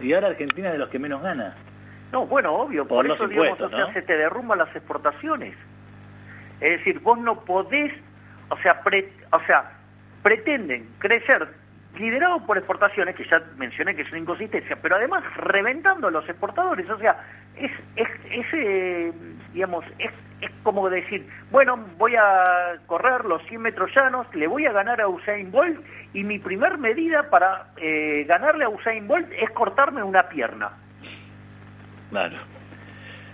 Y 0.00 0.12
ahora 0.12 0.28
Argentina 0.28 0.68
es 0.68 0.72
de 0.74 0.78
los 0.78 0.88
que 0.88 0.98
menos 0.98 1.22
gana. 1.22 1.54
No, 2.12 2.26
bueno, 2.26 2.54
obvio, 2.54 2.86
Por 2.86 3.06
eso, 3.06 3.26
digamos, 3.28 3.60
o 3.60 3.68
sea, 3.68 3.78
¿no? 3.86 3.92
se 3.92 4.02
te 4.02 4.16
derrumban 4.16 4.58
las 4.58 4.74
exportaciones. 4.74 5.54
Es 6.60 6.78
decir, 6.78 7.00
vos 7.00 7.18
no 7.18 7.40
podés, 7.44 7.92
o 8.48 8.56
sea, 8.58 8.80
pre- 8.82 9.12
o 9.32 9.40
sea, 9.46 9.72
pretenden 10.22 10.88
crecer 10.98 11.46
liderados 11.98 12.42
por 12.42 12.56
exportaciones, 12.58 13.14
que 13.14 13.24
ya 13.28 13.40
mencioné 13.56 13.94
que 13.94 14.02
es 14.02 14.08
una 14.10 14.18
inconsistencia, 14.18 14.76
pero 14.82 14.96
además 14.96 15.22
reventando 15.36 16.08
a 16.08 16.10
los 16.10 16.28
exportadores, 16.28 16.90
o 16.90 16.98
sea, 16.98 17.16
es, 17.56 17.70
es, 17.94 18.08
es, 18.32 18.46
eh, 18.52 19.12
digamos, 19.52 19.84
es, 20.00 20.10
es 20.40 20.50
como 20.64 20.90
decir, 20.90 21.28
bueno, 21.52 21.76
voy 21.96 22.16
a 22.16 22.78
correr 22.86 23.24
los 23.24 23.40
100 23.46 23.60
metros 23.62 23.94
llanos, 23.94 24.26
le 24.34 24.48
voy 24.48 24.66
a 24.66 24.72
ganar 24.72 25.00
a 25.00 25.06
Usain 25.06 25.52
Bolt, 25.52 25.78
y 26.12 26.24
mi 26.24 26.40
primer 26.40 26.78
medida 26.78 27.30
para 27.30 27.66
eh, 27.76 28.24
ganarle 28.26 28.64
a 28.64 28.70
Usain 28.70 29.06
Bolt 29.06 29.28
es 29.30 29.50
cortarme 29.50 30.02
una 30.02 30.24
pierna. 30.28 30.70
Claro. 32.10 32.36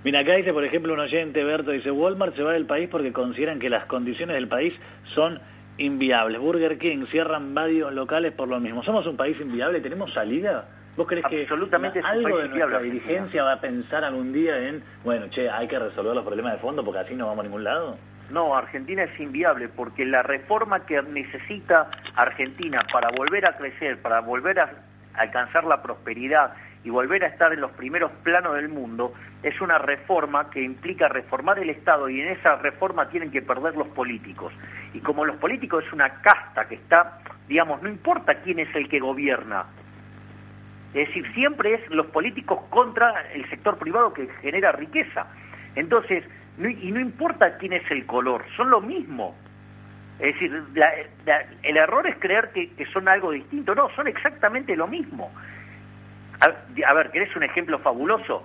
Mira, 0.02 0.20
acá 0.20 0.34
dice, 0.34 0.52
por 0.52 0.64
ejemplo, 0.64 0.94
un 0.94 1.00
oyente, 1.00 1.44
Berto, 1.44 1.72
dice, 1.72 1.90
Walmart 1.90 2.34
se 2.34 2.42
va 2.42 2.52
del 2.52 2.64
país 2.64 2.88
porque 2.90 3.12
consideran 3.12 3.58
que 3.58 3.68
las 3.68 3.84
condiciones 3.84 4.34
del 4.34 4.48
país 4.48 4.72
son 5.14 5.40
inviables. 5.76 6.40
Burger 6.40 6.78
King 6.78 7.04
cierran 7.10 7.54
varios 7.54 7.92
locales 7.92 8.32
por 8.32 8.48
lo 8.48 8.58
mismo. 8.60 8.82
¿Somos 8.82 9.06
un 9.06 9.16
país 9.16 9.38
inviable? 9.40 9.80
¿Tenemos 9.80 10.12
salida? 10.14 10.68
¿Vos 10.96 11.06
crees 11.06 11.24
que 11.26 11.42
Absolutamente 11.42 12.00
algo 12.00 12.38
de 12.38 12.46
inviable, 12.46 12.72
nuestra 12.72 12.80
dirigencia 12.80 13.44
va 13.44 13.52
a 13.52 13.60
pensar 13.60 14.04
algún 14.04 14.32
día 14.32 14.58
en, 14.68 14.82
bueno, 15.04 15.28
che, 15.30 15.48
hay 15.48 15.68
que 15.68 15.78
resolver 15.78 16.14
los 16.14 16.24
problemas 16.24 16.54
de 16.54 16.58
fondo 16.58 16.84
porque 16.84 17.00
así 17.00 17.14
no 17.14 17.26
vamos 17.26 17.40
a 17.40 17.44
ningún 17.44 17.64
lado? 17.64 17.96
No, 18.30 18.56
Argentina 18.56 19.04
es 19.04 19.20
inviable 19.20 19.68
porque 19.68 20.04
la 20.04 20.22
reforma 20.22 20.86
que 20.86 21.00
necesita 21.02 21.90
Argentina 22.16 22.86
para 22.92 23.08
volver 23.10 23.46
a 23.46 23.56
crecer, 23.56 24.00
para 24.02 24.20
volver 24.20 24.60
a 24.60 24.70
alcanzar 25.14 25.64
la 25.64 25.82
prosperidad 25.82 26.52
y 26.82 26.90
volver 26.90 27.24
a 27.24 27.28
estar 27.28 27.52
en 27.52 27.60
los 27.60 27.70
primeros 27.72 28.10
planos 28.22 28.54
del 28.54 28.68
mundo, 28.68 29.12
es 29.42 29.60
una 29.60 29.78
reforma 29.78 30.50
que 30.50 30.62
implica 30.62 31.08
reformar 31.08 31.58
el 31.58 31.70
Estado 31.70 32.08
y 32.08 32.20
en 32.20 32.28
esa 32.28 32.56
reforma 32.56 33.08
tienen 33.08 33.30
que 33.30 33.42
perder 33.42 33.76
los 33.76 33.88
políticos. 33.88 34.52
Y 34.94 35.00
como 35.00 35.24
los 35.24 35.36
políticos 35.36 35.84
es 35.86 35.92
una 35.92 36.20
casta 36.22 36.66
que 36.68 36.76
está, 36.76 37.18
digamos, 37.48 37.82
no 37.82 37.88
importa 37.88 38.36
quién 38.36 38.60
es 38.60 38.74
el 38.74 38.88
que 38.88 38.98
gobierna, 38.98 39.66
es 40.94 41.06
decir, 41.06 41.24
siempre 41.34 41.74
es 41.74 41.90
los 41.90 42.06
políticos 42.06 42.60
contra 42.68 43.22
el 43.32 43.48
sector 43.48 43.78
privado 43.78 44.12
que 44.12 44.28
genera 44.42 44.72
riqueza. 44.72 45.26
Entonces, 45.76 46.24
y 46.58 46.90
no 46.90 47.00
importa 47.00 47.58
quién 47.58 47.72
es 47.74 47.88
el 47.90 48.06
color, 48.06 48.44
son 48.56 48.70
lo 48.70 48.80
mismo. 48.80 49.36
Es 50.18 50.34
decir, 50.34 50.62
el 51.62 51.76
error 51.76 52.06
es 52.06 52.16
creer 52.18 52.50
que, 52.52 52.86
son 52.92 53.08
algo 53.08 53.30
distinto. 53.30 53.74
No, 53.74 53.88
son 53.94 54.08
exactamente 54.08 54.76
lo 54.76 54.86
mismo. 54.86 55.30
A, 56.40 56.94
ver, 56.94 57.10
¿querés 57.10 57.34
un 57.36 57.42
ejemplo 57.42 57.78
fabuloso? 57.80 58.44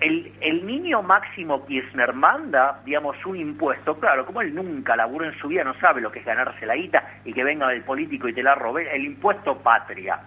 El, 0.00 0.32
el, 0.40 0.66
niño 0.66 1.02
Máximo 1.02 1.64
Kirchner 1.64 2.12
manda, 2.12 2.80
digamos, 2.84 3.16
un 3.24 3.36
impuesto, 3.36 3.98
claro, 4.00 4.26
como 4.26 4.40
él 4.40 4.52
nunca 4.52 4.96
laburó 4.96 5.24
en 5.24 5.38
su 5.38 5.48
vida, 5.48 5.62
no 5.62 5.74
sabe 5.74 6.00
lo 6.00 6.10
que 6.10 6.18
es 6.18 6.24
ganarse 6.24 6.66
la 6.66 6.74
guita 6.74 7.20
y 7.24 7.32
que 7.32 7.44
venga 7.44 7.68
del 7.68 7.82
político 7.82 8.28
y 8.28 8.34
te 8.34 8.42
la 8.42 8.56
robe, 8.56 8.94
el 8.94 9.04
impuesto 9.04 9.56
patria. 9.58 10.18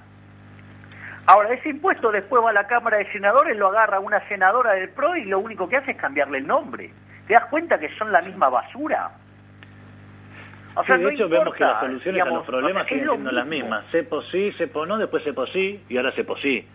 Ahora, 1.25 1.53
ese 1.53 1.69
impuesto 1.69 2.09
después 2.09 2.41
va 2.41 2.51
a 2.51 2.53
la 2.53 2.67
Cámara 2.67 2.97
de 2.97 3.11
Senadores, 3.11 3.57
lo 3.57 3.67
agarra 3.67 3.99
una 3.99 4.25
senadora 4.29 4.71
del 4.71 4.89
PRO 4.89 5.17
y 5.17 5.25
lo 5.25 5.39
único 5.39 5.67
que 5.67 5.75
hace 5.75 5.91
es 5.91 5.97
cambiarle 5.97 6.37
el 6.37 6.47
nombre. 6.47 6.89
¿Te 7.27 7.33
das 7.33 7.45
cuenta 7.49 7.77
que 7.77 7.93
son 7.97 8.13
la 8.13 8.21
misma 8.21 8.47
basura? 8.47 9.11
O 10.77 10.83
sea, 10.85 10.97
de 10.97 11.13
hecho 11.13 11.27
vemos 11.27 11.55
que 11.55 11.63
las 11.63 11.79
soluciones 11.79 12.21
a 12.21 12.25
los 12.25 12.45
problemas 12.45 12.87
siguen 12.87 13.07
siendo 13.09 13.31
las 13.31 13.47
mismas. 13.47 13.85
Cepo 13.91 14.21
sí, 14.23 14.51
cepo 14.57 14.85
no, 14.85 14.97
después 14.97 15.23
cepo 15.23 15.47
sí 15.47 15.83
y 15.89 15.97
ahora 15.97 16.11
cepo 16.11 16.37
sí. 16.37 16.67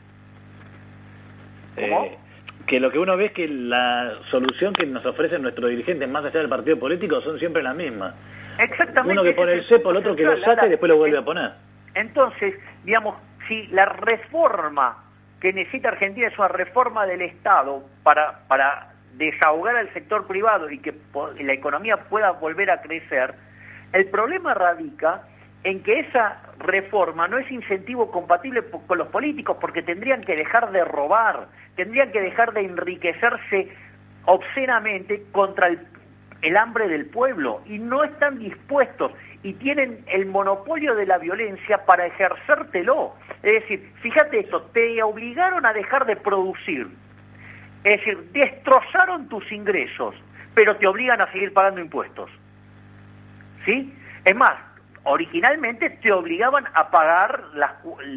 Eh, 1.76 2.18
que 2.66 2.80
lo 2.80 2.90
que 2.90 2.98
uno 2.98 3.16
ve 3.16 3.26
es 3.26 3.32
que 3.32 3.46
la 3.48 4.14
solución 4.30 4.72
que 4.72 4.86
nos 4.86 5.04
ofrecen 5.06 5.42
nuestros 5.42 5.70
dirigentes 5.70 6.08
más 6.08 6.24
allá 6.24 6.40
del 6.40 6.48
partido 6.48 6.78
político 6.78 7.20
son 7.20 7.38
siempre 7.38 7.62
las 7.62 7.76
mismas. 7.76 8.14
Exactamente. 8.58 9.12
Uno 9.12 9.22
que 9.22 9.32
pone 9.32 9.52
el 9.52 9.64
cepo, 9.68 9.90
el 9.90 9.98
otro 9.98 10.16
que 10.16 10.24
lo 10.24 10.36
saca 10.40 10.66
y 10.66 10.70
después 10.70 10.90
lo 10.90 10.96
vuelve 10.96 11.18
a 11.18 11.22
poner. 11.22 11.52
Entonces, 11.94 12.54
digamos, 12.84 13.16
si 13.46 13.66
la 13.68 13.86
reforma 13.86 15.04
que 15.40 15.52
necesita 15.52 15.88
Argentina 15.88 16.26
es 16.26 16.38
una 16.38 16.48
reforma 16.48 17.06
del 17.06 17.22
Estado 17.22 17.82
para, 18.02 18.46
para 18.48 18.92
desahogar 19.14 19.76
al 19.76 19.92
sector 19.92 20.26
privado 20.26 20.70
y 20.70 20.78
que 20.78 20.94
la 21.40 21.52
economía 21.52 21.96
pueda 22.08 22.32
volver 22.32 22.70
a 22.70 22.80
crecer, 22.80 23.34
el 23.92 24.06
problema 24.06 24.54
radica 24.54 25.22
en 25.64 25.82
que 25.82 26.00
esa 26.00 26.40
reforma 26.58 27.28
no 27.28 27.38
es 27.38 27.50
incentivo 27.50 28.10
compatible 28.10 28.62
con 28.86 28.98
los 28.98 29.08
políticos 29.08 29.56
porque 29.60 29.82
tendrían 29.82 30.22
que 30.22 30.36
dejar 30.36 30.72
de 30.72 30.84
robar, 30.84 31.48
tendrían 31.76 32.10
que 32.10 32.20
dejar 32.20 32.52
de 32.52 32.62
enriquecerse 32.62 33.68
obscenamente 34.24 35.24
contra 35.32 35.68
el, 35.68 36.56
hambre 36.56 36.88
del 36.88 37.06
pueblo 37.06 37.62
y 37.66 37.78
no 37.78 38.02
están 38.02 38.38
dispuestos 38.38 39.12
y 39.44 39.52
tienen 39.54 40.04
el 40.08 40.26
monopolio 40.26 40.94
de 40.96 41.06
la 41.06 41.18
violencia 41.18 41.84
para 41.84 42.06
ejercértelo. 42.06 43.14
Es 43.42 43.62
decir, 43.62 43.92
fíjate 44.00 44.40
esto, 44.40 44.62
te 44.72 45.00
obligaron 45.02 45.64
a 45.64 45.72
dejar 45.72 46.06
de 46.06 46.16
producir, 46.16 46.88
es 47.84 47.98
decir, 47.98 48.18
destrozaron 48.32 49.28
tus 49.28 49.50
ingresos, 49.52 50.16
pero 50.54 50.76
te 50.76 50.86
obligan 50.86 51.20
a 51.20 51.30
seguir 51.30 51.52
pagando 51.52 51.80
impuestos. 51.80 52.30
¿Sí? 53.64 53.92
Es 54.24 54.34
más, 54.34 54.54
originalmente 55.04 55.90
te 55.90 56.12
obligaban 56.12 56.64
a 56.74 56.90
pagar 56.90 57.44
las, 57.54 57.72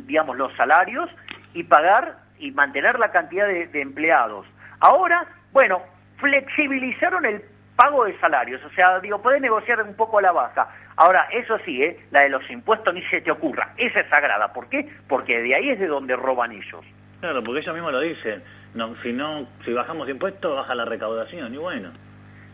digamos, 0.06 0.38
los 0.38 0.54
salarios 0.56 1.10
y 1.54 1.64
pagar 1.64 2.18
y 2.38 2.52
mantener 2.52 3.00
la 3.00 3.12
cantidad 3.12 3.48
de, 3.48 3.68
de 3.68 3.82
empleados. 3.82 4.46
Ahora, 4.80 5.26
bueno, 5.52 5.82
flexibilizaron 6.18 7.26
el 7.26 7.44
pago 7.76 8.06
de 8.06 8.18
salarios, 8.20 8.64
o 8.64 8.70
sea, 8.72 9.00
digo, 9.00 9.22
podés 9.22 9.42
negociar 9.42 9.82
un 9.82 9.96
poco 9.96 10.20
a 10.20 10.22
la 10.22 10.32
baja. 10.32 10.70
Ahora, 10.96 11.28
eso 11.32 11.58
sí, 11.66 11.84
¿eh? 11.84 12.00
la 12.12 12.22
de 12.22 12.30
los 12.30 12.50
impuestos 12.50 12.94
ni 12.94 13.02
se 13.04 13.22
te 13.22 13.32
ocurra, 13.32 13.74
esa 13.78 14.00
es 14.00 14.10
sagrada. 14.10 14.54
¿Por 14.54 14.70
qué? 14.70 14.90
Porque 15.10 15.42
de 15.42 15.56
ahí 15.56 15.70
es 15.70 15.80
de 15.80 15.88
donde 15.88 16.16
roban 16.16 16.52
ellos. 16.52 16.86
Claro, 17.20 17.44
porque 17.44 17.62
ellos 17.62 17.74
mismos 17.74 17.92
lo 17.92 18.00
dicen. 18.00 18.44
No, 18.74 18.96
si 19.02 19.12
no, 19.12 19.48
si 19.64 19.74
bajamos 19.74 20.08
impuestos, 20.10 20.56
baja 20.56 20.76
la 20.76 20.86
recaudación, 20.86 21.54
y 21.54 21.58
bueno. 21.58 21.92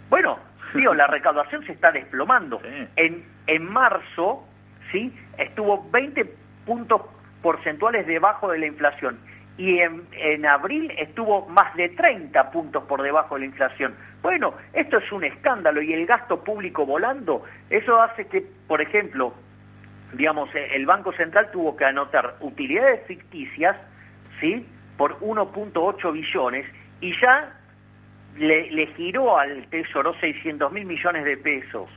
Bueno, 0.10 0.40
digo, 0.80 0.94
la 0.94 1.08
recaudación 1.08 1.66
se 1.66 1.74
está 1.74 1.92
desplomando. 1.92 2.62
En, 2.96 3.26
en 3.48 3.66
marzo, 3.72 4.48
¿sí? 4.92 5.14
Estuvo 5.38 5.90
20 5.92 6.26
puntos 6.66 7.02
porcentuales 7.42 8.06
debajo 8.06 8.52
de 8.52 8.60
la 8.60 8.68
inflación 8.68 9.20
y 9.58 9.80
en, 9.80 10.08
en 10.14 10.46
abril 10.46 10.92
estuvo 10.98 11.48
más 11.48 11.76
de 11.76 11.90
30 11.90 12.52
puntos 12.52 12.84
por 12.86 13.02
debajo 13.02 13.36
de 13.36 13.42
la 13.42 13.46
inflación. 13.48 13.96
Bueno, 14.22 14.54
esto 14.74 14.98
es 14.98 15.12
un 15.12 15.24
escándalo 15.24 15.82
y 15.82 15.94
el 15.94 16.06
gasto 16.06 16.44
público 16.44 16.86
volando, 16.86 17.44
eso 17.70 18.02
hace 18.02 18.28
que, 18.28 18.46
por 18.68 18.82
ejemplo, 18.82 19.34
digamos, 20.14 20.50
el 20.54 20.86
Banco 20.86 21.14
Central 21.14 21.50
tuvo 21.52 21.76
que 21.76 21.86
anotar 21.86 22.36
utilidades 22.40 23.06
ficticias, 23.08 23.78
¿sí? 24.40 24.66
Por 24.98 25.20
1.8 25.20 26.12
billones 26.12 26.66
y 27.00 27.14
ya 27.20 27.54
le, 28.38 28.72
le, 28.72 28.88
giró 28.88 29.38
al 29.38 29.66
Tesoro 29.68 30.14
600 30.20 30.72
mil 30.72 30.86
millones 30.86 31.26
de 31.26 31.38
pesos, 31.38 31.90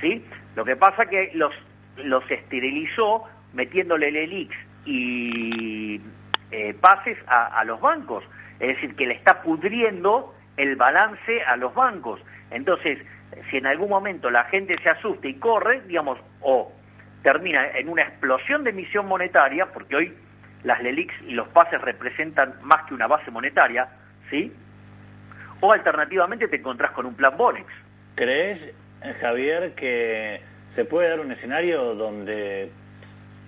¿sí? 0.00 0.24
Lo 0.54 0.64
que 0.64 0.76
pasa 0.76 1.06
que 1.06 1.30
los, 1.34 1.54
los 1.96 2.28
esterilizó 2.30 3.24
metiéndole 3.52 4.08
el 4.08 4.16
ELIX 4.16 4.56
y 4.84 6.00
eh, 6.50 6.74
pases 6.80 7.18
a, 7.26 7.64
los 7.64 7.80
bancos, 7.80 8.24
es 8.60 8.68
decir, 8.68 8.94
que 8.96 9.06
le 9.06 9.14
está 9.14 9.42
pudriendo 9.42 10.34
el 10.56 10.76
balance 10.76 11.42
a 11.42 11.56
los 11.56 11.74
bancos. 11.74 12.20
Entonces, 12.50 12.98
si 13.50 13.56
en 13.56 13.66
algún 13.66 13.88
momento 13.88 14.30
la 14.30 14.44
gente 14.44 14.76
se 14.82 14.90
asusta 14.90 15.26
y 15.26 15.34
corre, 15.34 15.82
digamos, 15.82 16.18
o 16.40 16.72
termina 17.22 17.68
en 17.70 17.88
una 17.88 18.02
explosión 18.02 18.62
de 18.64 18.70
emisión 18.70 19.06
monetaria, 19.06 19.66
porque 19.72 19.96
hoy 19.96 20.16
las 20.62 20.80
LELIX 20.82 21.14
y 21.26 21.32
los 21.32 21.48
pases 21.48 21.80
representan 21.80 22.54
más 22.62 22.84
que 22.86 22.94
una 22.94 23.06
base 23.06 23.30
monetaria, 23.30 23.88
¿sí? 24.30 24.52
O 25.60 25.72
alternativamente 25.72 26.48
te 26.48 26.56
encontrás 26.56 26.92
con 26.92 27.06
un 27.06 27.14
plan 27.14 27.36
Bonex. 27.36 27.66
¿Crees, 28.14 28.74
Javier, 29.20 29.74
que 29.74 30.40
se 30.74 30.84
puede 30.84 31.08
dar 31.08 31.20
un 31.20 31.32
escenario 31.32 31.94
donde 31.94 32.70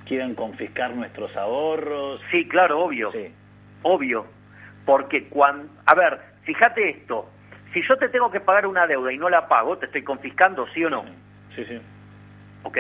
quieren 0.09 0.35
confiscar 0.35 0.95
nuestros 0.95 1.37
ahorros. 1.37 2.21
Sí, 2.31 2.49
claro, 2.49 2.81
obvio. 2.81 3.13
Sí. 3.13 3.33
Obvio. 3.83 4.27
Porque 4.87 5.29
cuando... 5.29 5.71
A 5.85 5.95
ver, 5.95 6.19
fíjate 6.43 6.89
esto. 6.89 7.31
Si 7.73 7.83
yo 7.87 7.97
te 7.99 8.09
tengo 8.09 8.31
que 8.31 8.41
pagar 8.41 8.67
una 8.67 8.87
deuda 8.87 9.13
y 9.13 9.19
no 9.19 9.29
la 9.29 9.47
pago, 9.47 9.77
¿te 9.77 9.87
estoy 9.87 10.03
confiscando, 10.03 10.67
sí 10.69 10.83
o 10.83 10.91
no? 10.91 11.05
Sí, 11.55 11.65
sí. 11.67 11.79
¿Ok? 12.63 12.79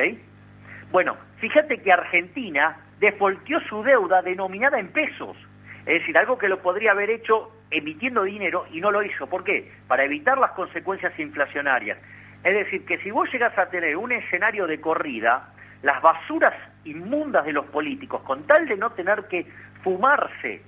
Bueno, 0.90 1.16
fíjate 1.36 1.82
que 1.82 1.92
Argentina 1.92 2.78
defolteó 2.98 3.60
su 3.68 3.82
deuda 3.82 4.22
denominada 4.22 4.80
en 4.80 4.88
pesos. 4.88 5.36
Es 5.80 6.00
decir, 6.00 6.16
algo 6.16 6.38
que 6.38 6.48
lo 6.48 6.60
podría 6.62 6.92
haber 6.92 7.10
hecho 7.10 7.52
emitiendo 7.70 8.22
dinero 8.24 8.66
y 8.72 8.80
no 8.80 8.90
lo 8.90 9.02
hizo. 9.02 9.26
¿Por 9.26 9.44
qué? 9.44 9.72
Para 9.86 10.04
evitar 10.04 10.38
las 10.38 10.52
consecuencias 10.52 11.18
inflacionarias. 11.18 11.98
Es 12.44 12.54
decir, 12.54 12.84
que 12.86 12.98
si 12.98 13.10
vos 13.10 13.30
llegas 13.32 13.56
a 13.58 13.68
tener 13.68 13.96
un 13.96 14.12
escenario 14.12 14.66
de 14.66 14.80
corrida, 14.80 15.48
las 15.82 16.00
basuras 16.02 16.54
inmundas 16.84 17.44
de 17.44 17.52
los 17.52 17.66
políticos, 17.66 18.22
con 18.22 18.44
tal 18.46 18.66
de 18.66 18.76
no 18.76 18.90
tener 18.90 19.24
que 19.28 19.46
fumarse 19.82 20.62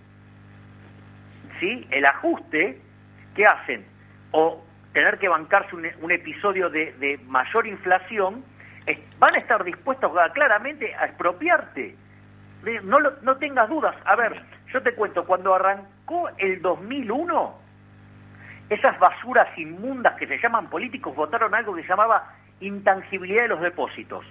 ¿sí? 1.59 1.87
el 1.91 2.05
ajuste, 2.07 2.81
¿qué 3.35 3.47
hacen? 3.47 3.85
O 4.33 4.65
tener 4.93 5.19
que 5.19 5.29
bancarse 5.29 5.75
un, 5.77 6.11
episodio 6.11 6.69
de, 6.69 7.21
mayor 7.27 7.67
inflación, 7.67 8.45
van 9.19 9.35
a 9.35 9.39
estar 9.39 9.63
dispuestos 9.63 10.11
claramente 10.35 10.95
a 10.95 11.07
expropiarte. 11.07 11.95
No, 12.83 12.99
no 13.23 13.37
tengas 13.37 13.69
dudas. 13.69 13.95
A 14.05 14.17
ver, 14.17 14.43
yo 14.73 14.83
te 14.83 14.95
cuento, 14.95 15.25
cuando 15.25 15.55
arrancó 15.55 16.29
el 16.39 16.61
2001, 16.63 17.55
esas 18.69 18.99
basuras 18.99 19.49
inmundas 19.59 20.15
que 20.15 20.27
se 20.27 20.39
llaman 20.39 20.71
políticos 20.71 21.15
votaron 21.15 21.55
algo 21.55 21.75
que 21.75 21.83
se 21.83 21.89
llamaba 21.89 22.35
intangibilidad 22.61 23.43
de 23.43 23.49
los 23.49 23.61
depósitos 23.61 24.25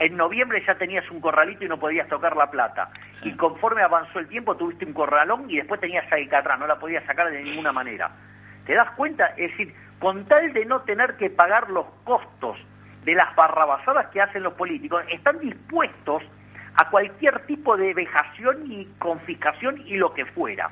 en 0.00 0.16
noviembre 0.16 0.62
ya 0.66 0.74
tenías 0.76 1.08
un 1.10 1.20
corralito 1.20 1.64
y 1.64 1.68
no 1.68 1.78
podías 1.78 2.08
tocar 2.08 2.34
la 2.34 2.50
plata. 2.50 2.90
Y 3.22 3.32
conforme 3.32 3.82
avanzó 3.82 4.18
el 4.18 4.28
tiempo 4.28 4.56
tuviste 4.56 4.86
un 4.86 4.94
corralón 4.94 5.48
y 5.48 5.56
después 5.56 5.78
tenías 5.78 6.06
atrás, 6.10 6.58
no 6.58 6.66
la 6.66 6.78
podías 6.78 7.04
sacar 7.04 7.30
de 7.30 7.42
ninguna 7.42 7.70
manera. 7.70 8.10
¿Te 8.64 8.74
das 8.74 8.90
cuenta? 8.92 9.26
Es 9.36 9.50
decir, 9.50 9.74
con 9.98 10.24
tal 10.24 10.54
de 10.54 10.64
no 10.64 10.80
tener 10.82 11.16
que 11.18 11.28
pagar 11.28 11.68
los 11.68 11.84
costos 12.04 12.56
de 13.04 13.14
las 13.14 13.34
barrabasadas 13.36 14.06
que 14.08 14.22
hacen 14.22 14.42
los 14.42 14.54
políticos, 14.54 15.04
están 15.10 15.38
dispuestos 15.38 16.22
a 16.80 16.88
cualquier 16.88 17.40
tipo 17.40 17.76
de 17.76 17.92
vejación 17.92 18.72
y 18.72 18.86
confiscación 18.98 19.82
y 19.86 19.96
lo 19.96 20.14
que 20.14 20.24
fuera. 20.24 20.70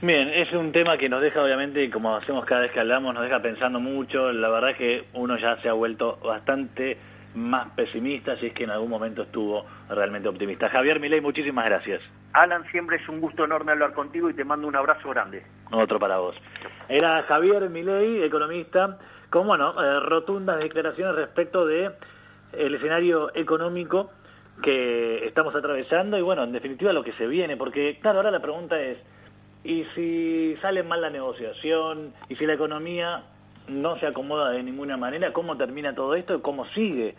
Bien, 0.00 0.28
es 0.28 0.52
un 0.52 0.70
tema 0.70 0.96
que 0.96 1.08
nos 1.08 1.20
deja 1.20 1.42
obviamente, 1.42 1.90
como 1.90 2.14
hacemos 2.14 2.44
cada 2.44 2.60
vez 2.60 2.70
que 2.70 2.78
hablamos, 2.78 3.12
nos 3.12 3.24
deja 3.24 3.42
pensando 3.42 3.80
mucho. 3.80 4.32
La 4.32 4.48
verdad 4.50 4.70
es 4.70 4.76
que 4.76 5.04
uno 5.14 5.36
ya 5.36 5.56
se 5.62 5.68
ha 5.68 5.72
vuelto 5.72 6.18
bastante 6.22 6.96
más 7.34 7.70
pesimista, 7.70 8.36
si 8.36 8.46
es 8.46 8.52
que 8.52 8.62
en 8.62 8.70
algún 8.70 8.90
momento 8.90 9.22
estuvo 9.22 9.66
realmente 9.88 10.28
optimista. 10.28 10.68
Javier 10.68 11.00
Milei, 11.00 11.20
muchísimas 11.20 11.64
gracias. 11.64 12.00
Alan, 12.34 12.64
siempre 12.70 12.98
es 12.98 13.08
un 13.08 13.20
gusto 13.20 13.44
enorme 13.44 13.72
hablar 13.72 13.94
contigo 13.94 14.30
y 14.30 14.34
te 14.34 14.44
mando 14.44 14.68
un 14.68 14.76
abrazo 14.76 15.08
grande. 15.10 15.42
Otro 15.72 15.98
para 15.98 16.18
vos. 16.18 16.36
Era 16.88 17.24
Javier 17.24 17.68
Milei, 17.68 18.22
economista, 18.22 18.96
con 19.30 19.48
bueno, 19.48 19.74
eh, 19.82 20.00
rotundas 20.00 20.60
declaraciones 20.60 21.16
respecto 21.16 21.66
de 21.66 21.90
el 22.58 22.74
escenario 22.74 23.34
económico 23.34 24.10
que 24.62 25.26
estamos 25.26 25.54
atravesando 25.54 26.16
y 26.16 26.22
bueno, 26.22 26.44
en 26.44 26.52
definitiva 26.52 26.92
lo 26.92 27.02
que 27.02 27.12
se 27.12 27.26
viene, 27.26 27.56
porque 27.56 27.98
claro, 28.00 28.18
ahora 28.18 28.30
la 28.30 28.40
pregunta 28.40 28.80
es, 28.80 28.98
¿y 29.64 29.84
si 29.94 30.56
sale 30.62 30.82
mal 30.82 31.00
la 31.00 31.10
negociación? 31.10 32.12
¿Y 32.28 32.36
si 32.36 32.46
la 32.46 32.54
economía 32.54 33.24
no 33.68 33.98
se 33.98 34.06
acomoda 34.06 34.50
de 34.50 34.62
ninguna 34.62 34.96
manera? 34.96 35.32
¿Cómo 35.32 35.56
termina 35.56 35.94
todo 35.94 36.14
esto? 36.14 36.40
¿Cómo 36.42 36.66
sigue 36.66 37.14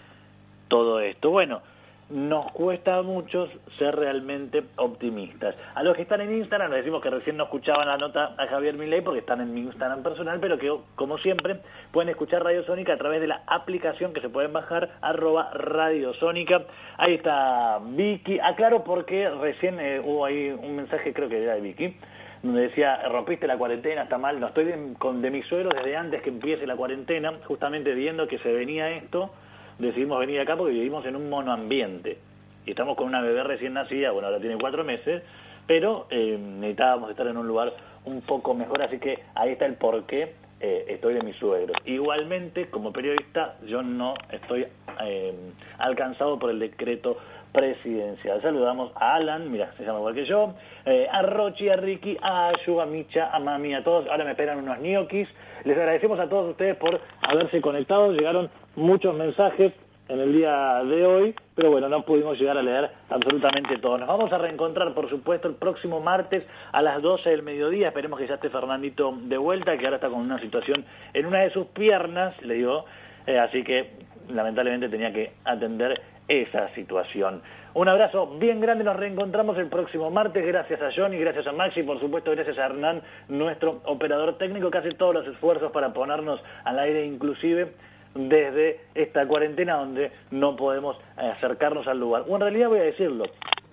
todo 0.70 1.00
esto? 1.00 1.30
Bueno, 1.30 1.62
nos 2.10 2.51
cuesta 2.51 2.97
a 2.97 3.01
muchos 3.01 3.49
ser 3.80 3.95
realmente 3.95 4.64
optimistas. 4.76 5.56
A 5.74 5.82
los 5.82 5.95
que 5.95 6.03
están 6.03 6.22
en 6.22 6.38
Instagram, 6.38 6.70
les 6.70 6.82
decimos 6.82 7.01
que 7.01 7.10
recién 7.10 7.36
no 7.36 7.45
escuchaban 7.45 7.88
la 7.88 7.97
nota 7.97 8.36
a 8.38 8.47
Javier 8.47 8.76
Milei 8.76 9.01
porque 9.01 9.22
están 9.22 9.41
en 9.41 9.53
mi 9.53 9.62
Instagram 9.62 10.03
personal, 10.03 10.39
pero 10.39 10.60
que 10.60 10.72
como 10.95 11.18
siempre 11.18 11.62
pueden 11.91 12.10
escuchar 12.10 12.43
Radio 12.43 12.64
Sónica 12.64 12.93
a 12.93 12.97
través 12.97 13.22
de 13.22 13.28
la 13.28 13.41
aplicación 13.47 14.14
que 14.14 14.22
se 14.22 14.30
pueden 14.30 14.53
bajar, 14.53 14.91
arroba 15.01 15.49
Radio 15.53 16.14
Sónica. 16.14 16.62
Ahí 16.97 17.16
está 17.16 17.80
Vicky. 17.84 18.39
Aclaro 18.39 18.84
porque 18.84 19.28
recién 19.30 19.80
eh, 19.80 19.99
hubo 19.99 20.26
ahí 20.26 20.51
un 20.51 20.76
mensaje, 20.76 21.12
creo 21.12 21.28
que 21.28 21.41
era 21.41 21.56
de 21.56 21.62
Vicky, 21.62 21.97
donde 22.43 22.62
decía, 22.62 23.01
rompiste 23.10 23.47
la 23.47 23.58
cuarentena, 23.58 24.03
está 24.03 24.20
mal, 24.20 24.39
no 24.39 24.47
estoy 24.47 24.66
de, 24.66 24.93
con, 24.99 25.24
de 25.24 25.32
mi 25.32 25.41
suegro 25.41 25.70
desde 25.76 25.95
antes 25.95 26.22
que 26.22 26.30
empiece 26.30 26.68
la 26.68 26.76
cuarentena, 26.76 27.34
justamente 27.45 27.95
viendo 27.95 28.28
que 28.28 28.38
se 28.38 28.53
venía 28.53 28.91
esto 28.91 29.32
decidimos 29.80 30.20
venir 30.20 30.40
acá 30.40 30.56
porque 30.56 30.74
vivimos 30.74 31.06
en 31.06 31.16
un 31.16 31.30
monoambiente. 31.30 32.18
Y 32.66 32.72
estamos 32.72 32.98
con 32.98 33.08
una 33.08 33.22
bebé 33.22 33.44
recién 33.44 33.74
nacida, 33.74 34.12
bueno, 34.12 34.28
ahora 34.28 34.40
tiene 34.40 34.58
cuatro 34.58 34.84
meses, 34.84 35.22
pero 35.68 36.08
eh, 36.10 36.38
necesitábamos 36.40 37.12
estar 37.12 37.28
en 37.28 37.38
un 37.38 37.48
lugar 37.48 37.74
un 38.06 38.22
poco 38.22 38.54
mejor, 38.54 38.82
así 38.82 39.00
que 39.00 39.20
ahí 39.36 39.52
está 39.52 39.66
el 39.66 39.76
porqué 39.76 40.34
eh, 40.60 40.86
estoy 40.88 41.16
de 41.16 41.22
mis 41.22 41.36
suegros. 41.36 41.76
Igualmente, 41.86 42.70
como 42.70 42.94
periodista, 42.94 43.58
yo 43.68 43.84
no 43.84 44.14
estoy 44.32 44.66
eh, 45.04 45.34
alcanzado 45.78 46.40
por 46.40 46.50
el 46.50 46.60
decreto 46.60 47.18
presidencial. 47.56 48.41
Saludamos 48.41 48.91
a 48.95 49.16
Alan, 49.16 49.49
mira, 49.49 49.72
se 49.78 49.86
llama 49.86 49.99
igual 49.99 50.14
que 50.14 50.26
yo, 50.26 50.53
eh, 50.86 51.08
a 51.10 51.22
Rochi, 51.22 51.70
a 51.70 51.78
Ricky, 51.78 52.18
a 52.22 52.49
Ayu, 52.49 52.82
a 52.82 52.86
Micha, 52.86 53.30
a 53.32 53.39
Mami, 53.39 53.74
a 53.74 53.84
todos. 53.84 54.08
Ahora 54.10 54.26
me 54.26 54.32
esperan 54.32 54.60
unos 54.60 54.78
ñoquis. 54.80 55.28
Les 55.64 55.78
agradecemos 55.78 56.20
a 56.20 56.28
todos 56.28 56.51
ustedes 56.51 56.76
por 56.76 56.99
haberse 57.22 57.62
conectado. 57.62 58.12
Llegaron 58.12 58.49
muchos 58.76 59.16
mensajes 59.16 59.72
en 60.10 60.20
el 60.20 60.34
día 60.34 60.84
de 60.84 61.06
hoy, 61.06 61.36
pero 61.56 61.72
bueno, 61.72 61.89
no 61.89 62.03
pudimos 62.03 62.38
llegar 62.38 62.58
a 62.58 62.62
leer 62.62 62.91
absolutamente 63.10 63.78
todo. 63.80 63.97
Nos 63.97 64.08
vamos 64.08 64.32
a 64.34 64.38
reencontrar, 64.38 64.93
por 64.93 65.10
supuesto, 65.10 65.47
el 65.47 65.56
próximo 65.56 66.01
martes 66.01 66.43
a 66.74 66.82
las 66.82 67.01
12 67.01 67.30
del 67.30 67.41
mediodía. 67.41 67.88
Esperemos 67.88 68.20
que 68.20 68.28
ya 68.28 68.36
esté 68.36 68.49
Fernandito 68.49 69.18
de 69.24 69.38
vuelta, 69.38 69.78
que 69.78 69.86
ahora 69.86 69.95
está 69.95 70.10
con 70.10 70.20
una 70.20 70.39
situación 70.39 70.86
en 71.14 71.26
una 71.26 71.39
de 71.39 71.51
sus 71.51 71.68
piernas, 71.68 72.39
le 72.43 72.56
digo, 72.56 72.86
eh, 73.26 73.39
así 73.39 73.64
que 73.64 73.93
lamentablemente 74.30 74.89
tenía 74.89 75.12
que 75.12 75.32
atender 75.43 76.01
esa 76.28 76.74
situación. 76.76 77.42
Un 77.74 77.90
abrazo 77.90 78.38
bien 78.38 78.62
grande, 78.62 78.84
nos 78.84 78.96
reencontramos 78.96 79.58
el 79.58 79.68
próximo 79.68 80.10
martes, 80.10 80.46
gracias 80.46 80.82
a 80.82 80.92
Johnny, 80.96 81.18
gracias 81.18 81.46
a 81.46 81.52
Maxi, 81.52 81.84
por 81.84 82.00
supuesto 82.00 82.32
gracias 82.32 82.58
a 82.58 82.66
Hernán, 82.66 83.02
nuestro 83.28 83.82
operador 83.86 84.38
técnico, 84.38 84.72
que 84.72 84.78
hace 84.78 84.92
todos 84.92 85.14
los 85.14 85.28
esfuerzos 85.28 85.72
para 85.72 85.94
ponernos 85.94 86.42
al 86.64 86.80
aire 86.80 87.06
inclusive 87.06 87.74
desde 88.16 88.80
esta 88.96 89.28
cuarentena 89.28 89.76
donde 89.76 90.12
no 90.32 90.56
podemos 90.56 90.98
acercarnos 91.18 91.86
al 91.88 92.00
lugar. 92.00 92.24
O 92.28 92.36
en 92.36 92.42
realidad 92.42 92.70
voy 92.70 92.80
a 92.80 92.84
decirlo, 92.84 93.26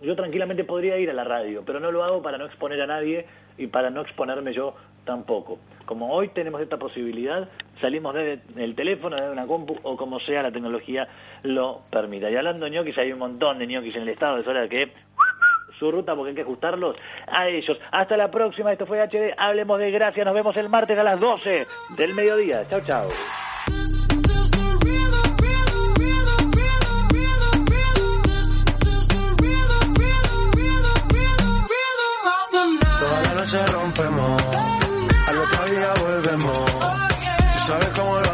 yo 0.03 0.17
tranquilamente 0.17 0.65
podría 0.65 0.99
ir 0.99 1.09
a 1.11 1.15
la 1.15 1.25
radio, 1.25 1.63
pero 1.65 1.79
no 1.79 1.93
lo 1.93 2.03
hago 2.03 2.23
para 2.23 2.39
no 2.39 2.47
exponer 2.47 2.83
a 2.83 2.87
nadie 2.87 3.25
y 3.57 3.69
para 3.69 3.91
no 3.91 4.01
exponerme 4.01 4.53
yo 4.53 4.75
tampoco. 5.05 5.59
Como 5.87 6.13
hoy 6.13 6.29
tenemos 6.29 6.61
esta 6.61 6.77
posibilidad, 6.77 7.49
salimos 7.81 8.15
desde 8.15 8.41
el 8.57 8.75
teléfono, 8.75 9.17
desde 9.17 9.31
una 9.31 9.47
compu 9.47 9.77
o 9.83 9.97
como 9.97 10.21
sea 10.21 10.43
la 10.43 10.53
tecnología 10.53 11.09
lo 11.43 11.83
permita. 11.91 12.31
Y 12.31 12.37
hablando 12.37 12.65
de 12.65 12.71
ñoquis, 12.71 12.97
hay 12.99 13.13
un 13.13 13.19
montón 13.19 13.59
de 13.59 13.67
ñoquis 13.67 13.97
en 13.97 14.03
el 14.03 14.09
estado, 14.11 14.39
es 14.39 14.47
hora 14.47 14.63
de 14.63 14.69
que 14.69 14.93
su 15.79 15.91
ruta 15.91 16.15
porque 16.15 16.31
hay 16.31 16.37
que 16.37 16.43
ajustarlos 16.43 16.97
a 17.27 17.49
ellos. 17.49 17.77
Hasta 17.91 18.17
la 18.17 18.31
próxima, 18.31 18.73
esto 18.73 18.87
fue 18.87 19.01
HD, 19.01 19.35
hablemos 19.37 19.79
de 19.79 19.91
gracia, 19.91 20.25
nos 20.25 20.35
vemos 20.35 20.57
el 20.57 20.69
martes 20.69 20.99
a 20.99 21.03
las 21.03 21.19
12 21.19 21.67
del 21.97 22.15
mediodía. 22.15 22.65
Chao, 22.69 22.81
chao. 22.87 23.09
Rompemos, 33.53 34.22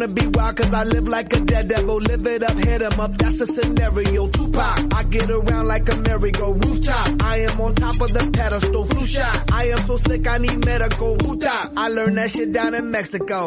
to 0.00 0.08
be 0.08 0.26
wild 0.26 0.56
cause 0.56 0.72
I 0.74 0.84
live 0.84 1.08
like 1.08 1.32
a 1.32 1.40
dead 1.40 1.68
devil. 1.68 1.96
Live 1.96 2.26
it 2.26 2.42
up, 2.42 2.58
hit 2.58 2.82
'em 2.82 3.00
up, 3.00 3.16
that's 3.18 3.40
a 3.40 3.46
scenario. 3.46 4.28
Tupac, 4.28 4.94
I 4.94 5.02
get 5.04 5.30
around 5.30 5.66
like 5.66 5.88
a 5.92 5.96
merry-go 5.96 6.52
rooftop. 6.52 7.22
I 7.22 7.38
am 7.48 7.60
on 7.60 7.74
top 7.74 8.00
of 8.00 8.12
the 8.12 8.30
pedestal, 8.32 8.84
flu 8.84 9.04
shot. 9.04 9.52
I 9.52 9.64
am 9.68 9.86
so 9.86 9.96
sick, 9.96 10.26
I 10.28 10.38
need 10.38 10.64
medical. 10.64 11.16
Who 11.16 11.36
top? 11.38 11.72
I 11.76 11.88
learned 11.88 12.16
that 12.18 12.30
shit 12.30 12.52
down 12.52 12.74
in 12.74 12.90
Mexico. 12.90 13.46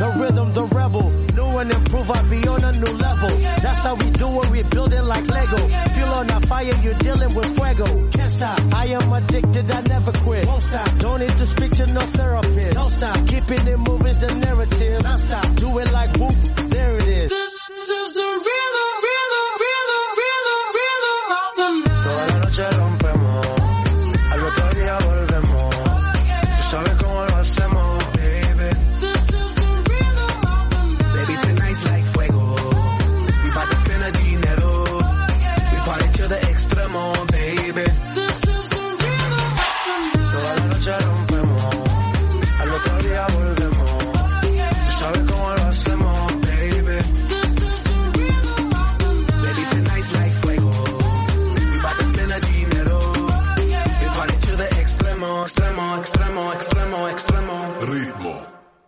the 0.00 0.08
rhythm, 0.16 0.52
the 0.54 0.64
rebel. 0.64 1.10
New 1.36 1.58
and 1.58 1.70
improve, 1.70 2.10
I 2.10 2.22
be 2.30 2.48
on 2.48 2.64
a 2.64 2.72
new 2.72 2.92
level. 2.96 3.28
That's 3.60 3.78
how 3.84 3.94
we 3.96 4.10
do 4.10 4.42
it, 4.42 4.50
we 4.50 4.62
building 4.62 5.04
like 5.04 5.26
Lego. 5.28 5.58
Feel 5.94 6.08
on 6.08 6.30
a 6.30 6.40
fire, 6.46 6.74
you're 6.82 6.94
dealing 6.94 7.34
with 7.34 7.54
fuego. 7.54 8.08
Can't 8.10 8.32
stop, 8.32 8.60
I 8.74 8.86
am 8.86 9.12
addicted, 9.12 9.70
I 9.70 9.80
never 9.82 10.12
quit. 10.12 10.46
Won't 10.46 10.62
stop, 10.62 10.98
don't 10.98 11.20
need 11.20 11.36
to 11.36 11.46
speak 11.46 11.76
to 11.76 11.86
no 11.86 12.00
therapist. 12.00 12.49
Don't 12.72 12.90
stop, 12.90 13.26
keeping 13.26 13.66
it 13.66 13.78
moving's 13.78 14.18
the 14.18 14.34
narrative. 14.34 15.02
Non 15.02 15.18
stop, 15.18 15.54
do 15.56 15.78
it 15.78 15.92
like 15.92 16.16
whoop, 16.16 16.34
there 16.70 16.96
it 16.96 17.08
is. 17.08 17.30
This 17.30 17.90
is 17.90 18.12
the 18.14 18.59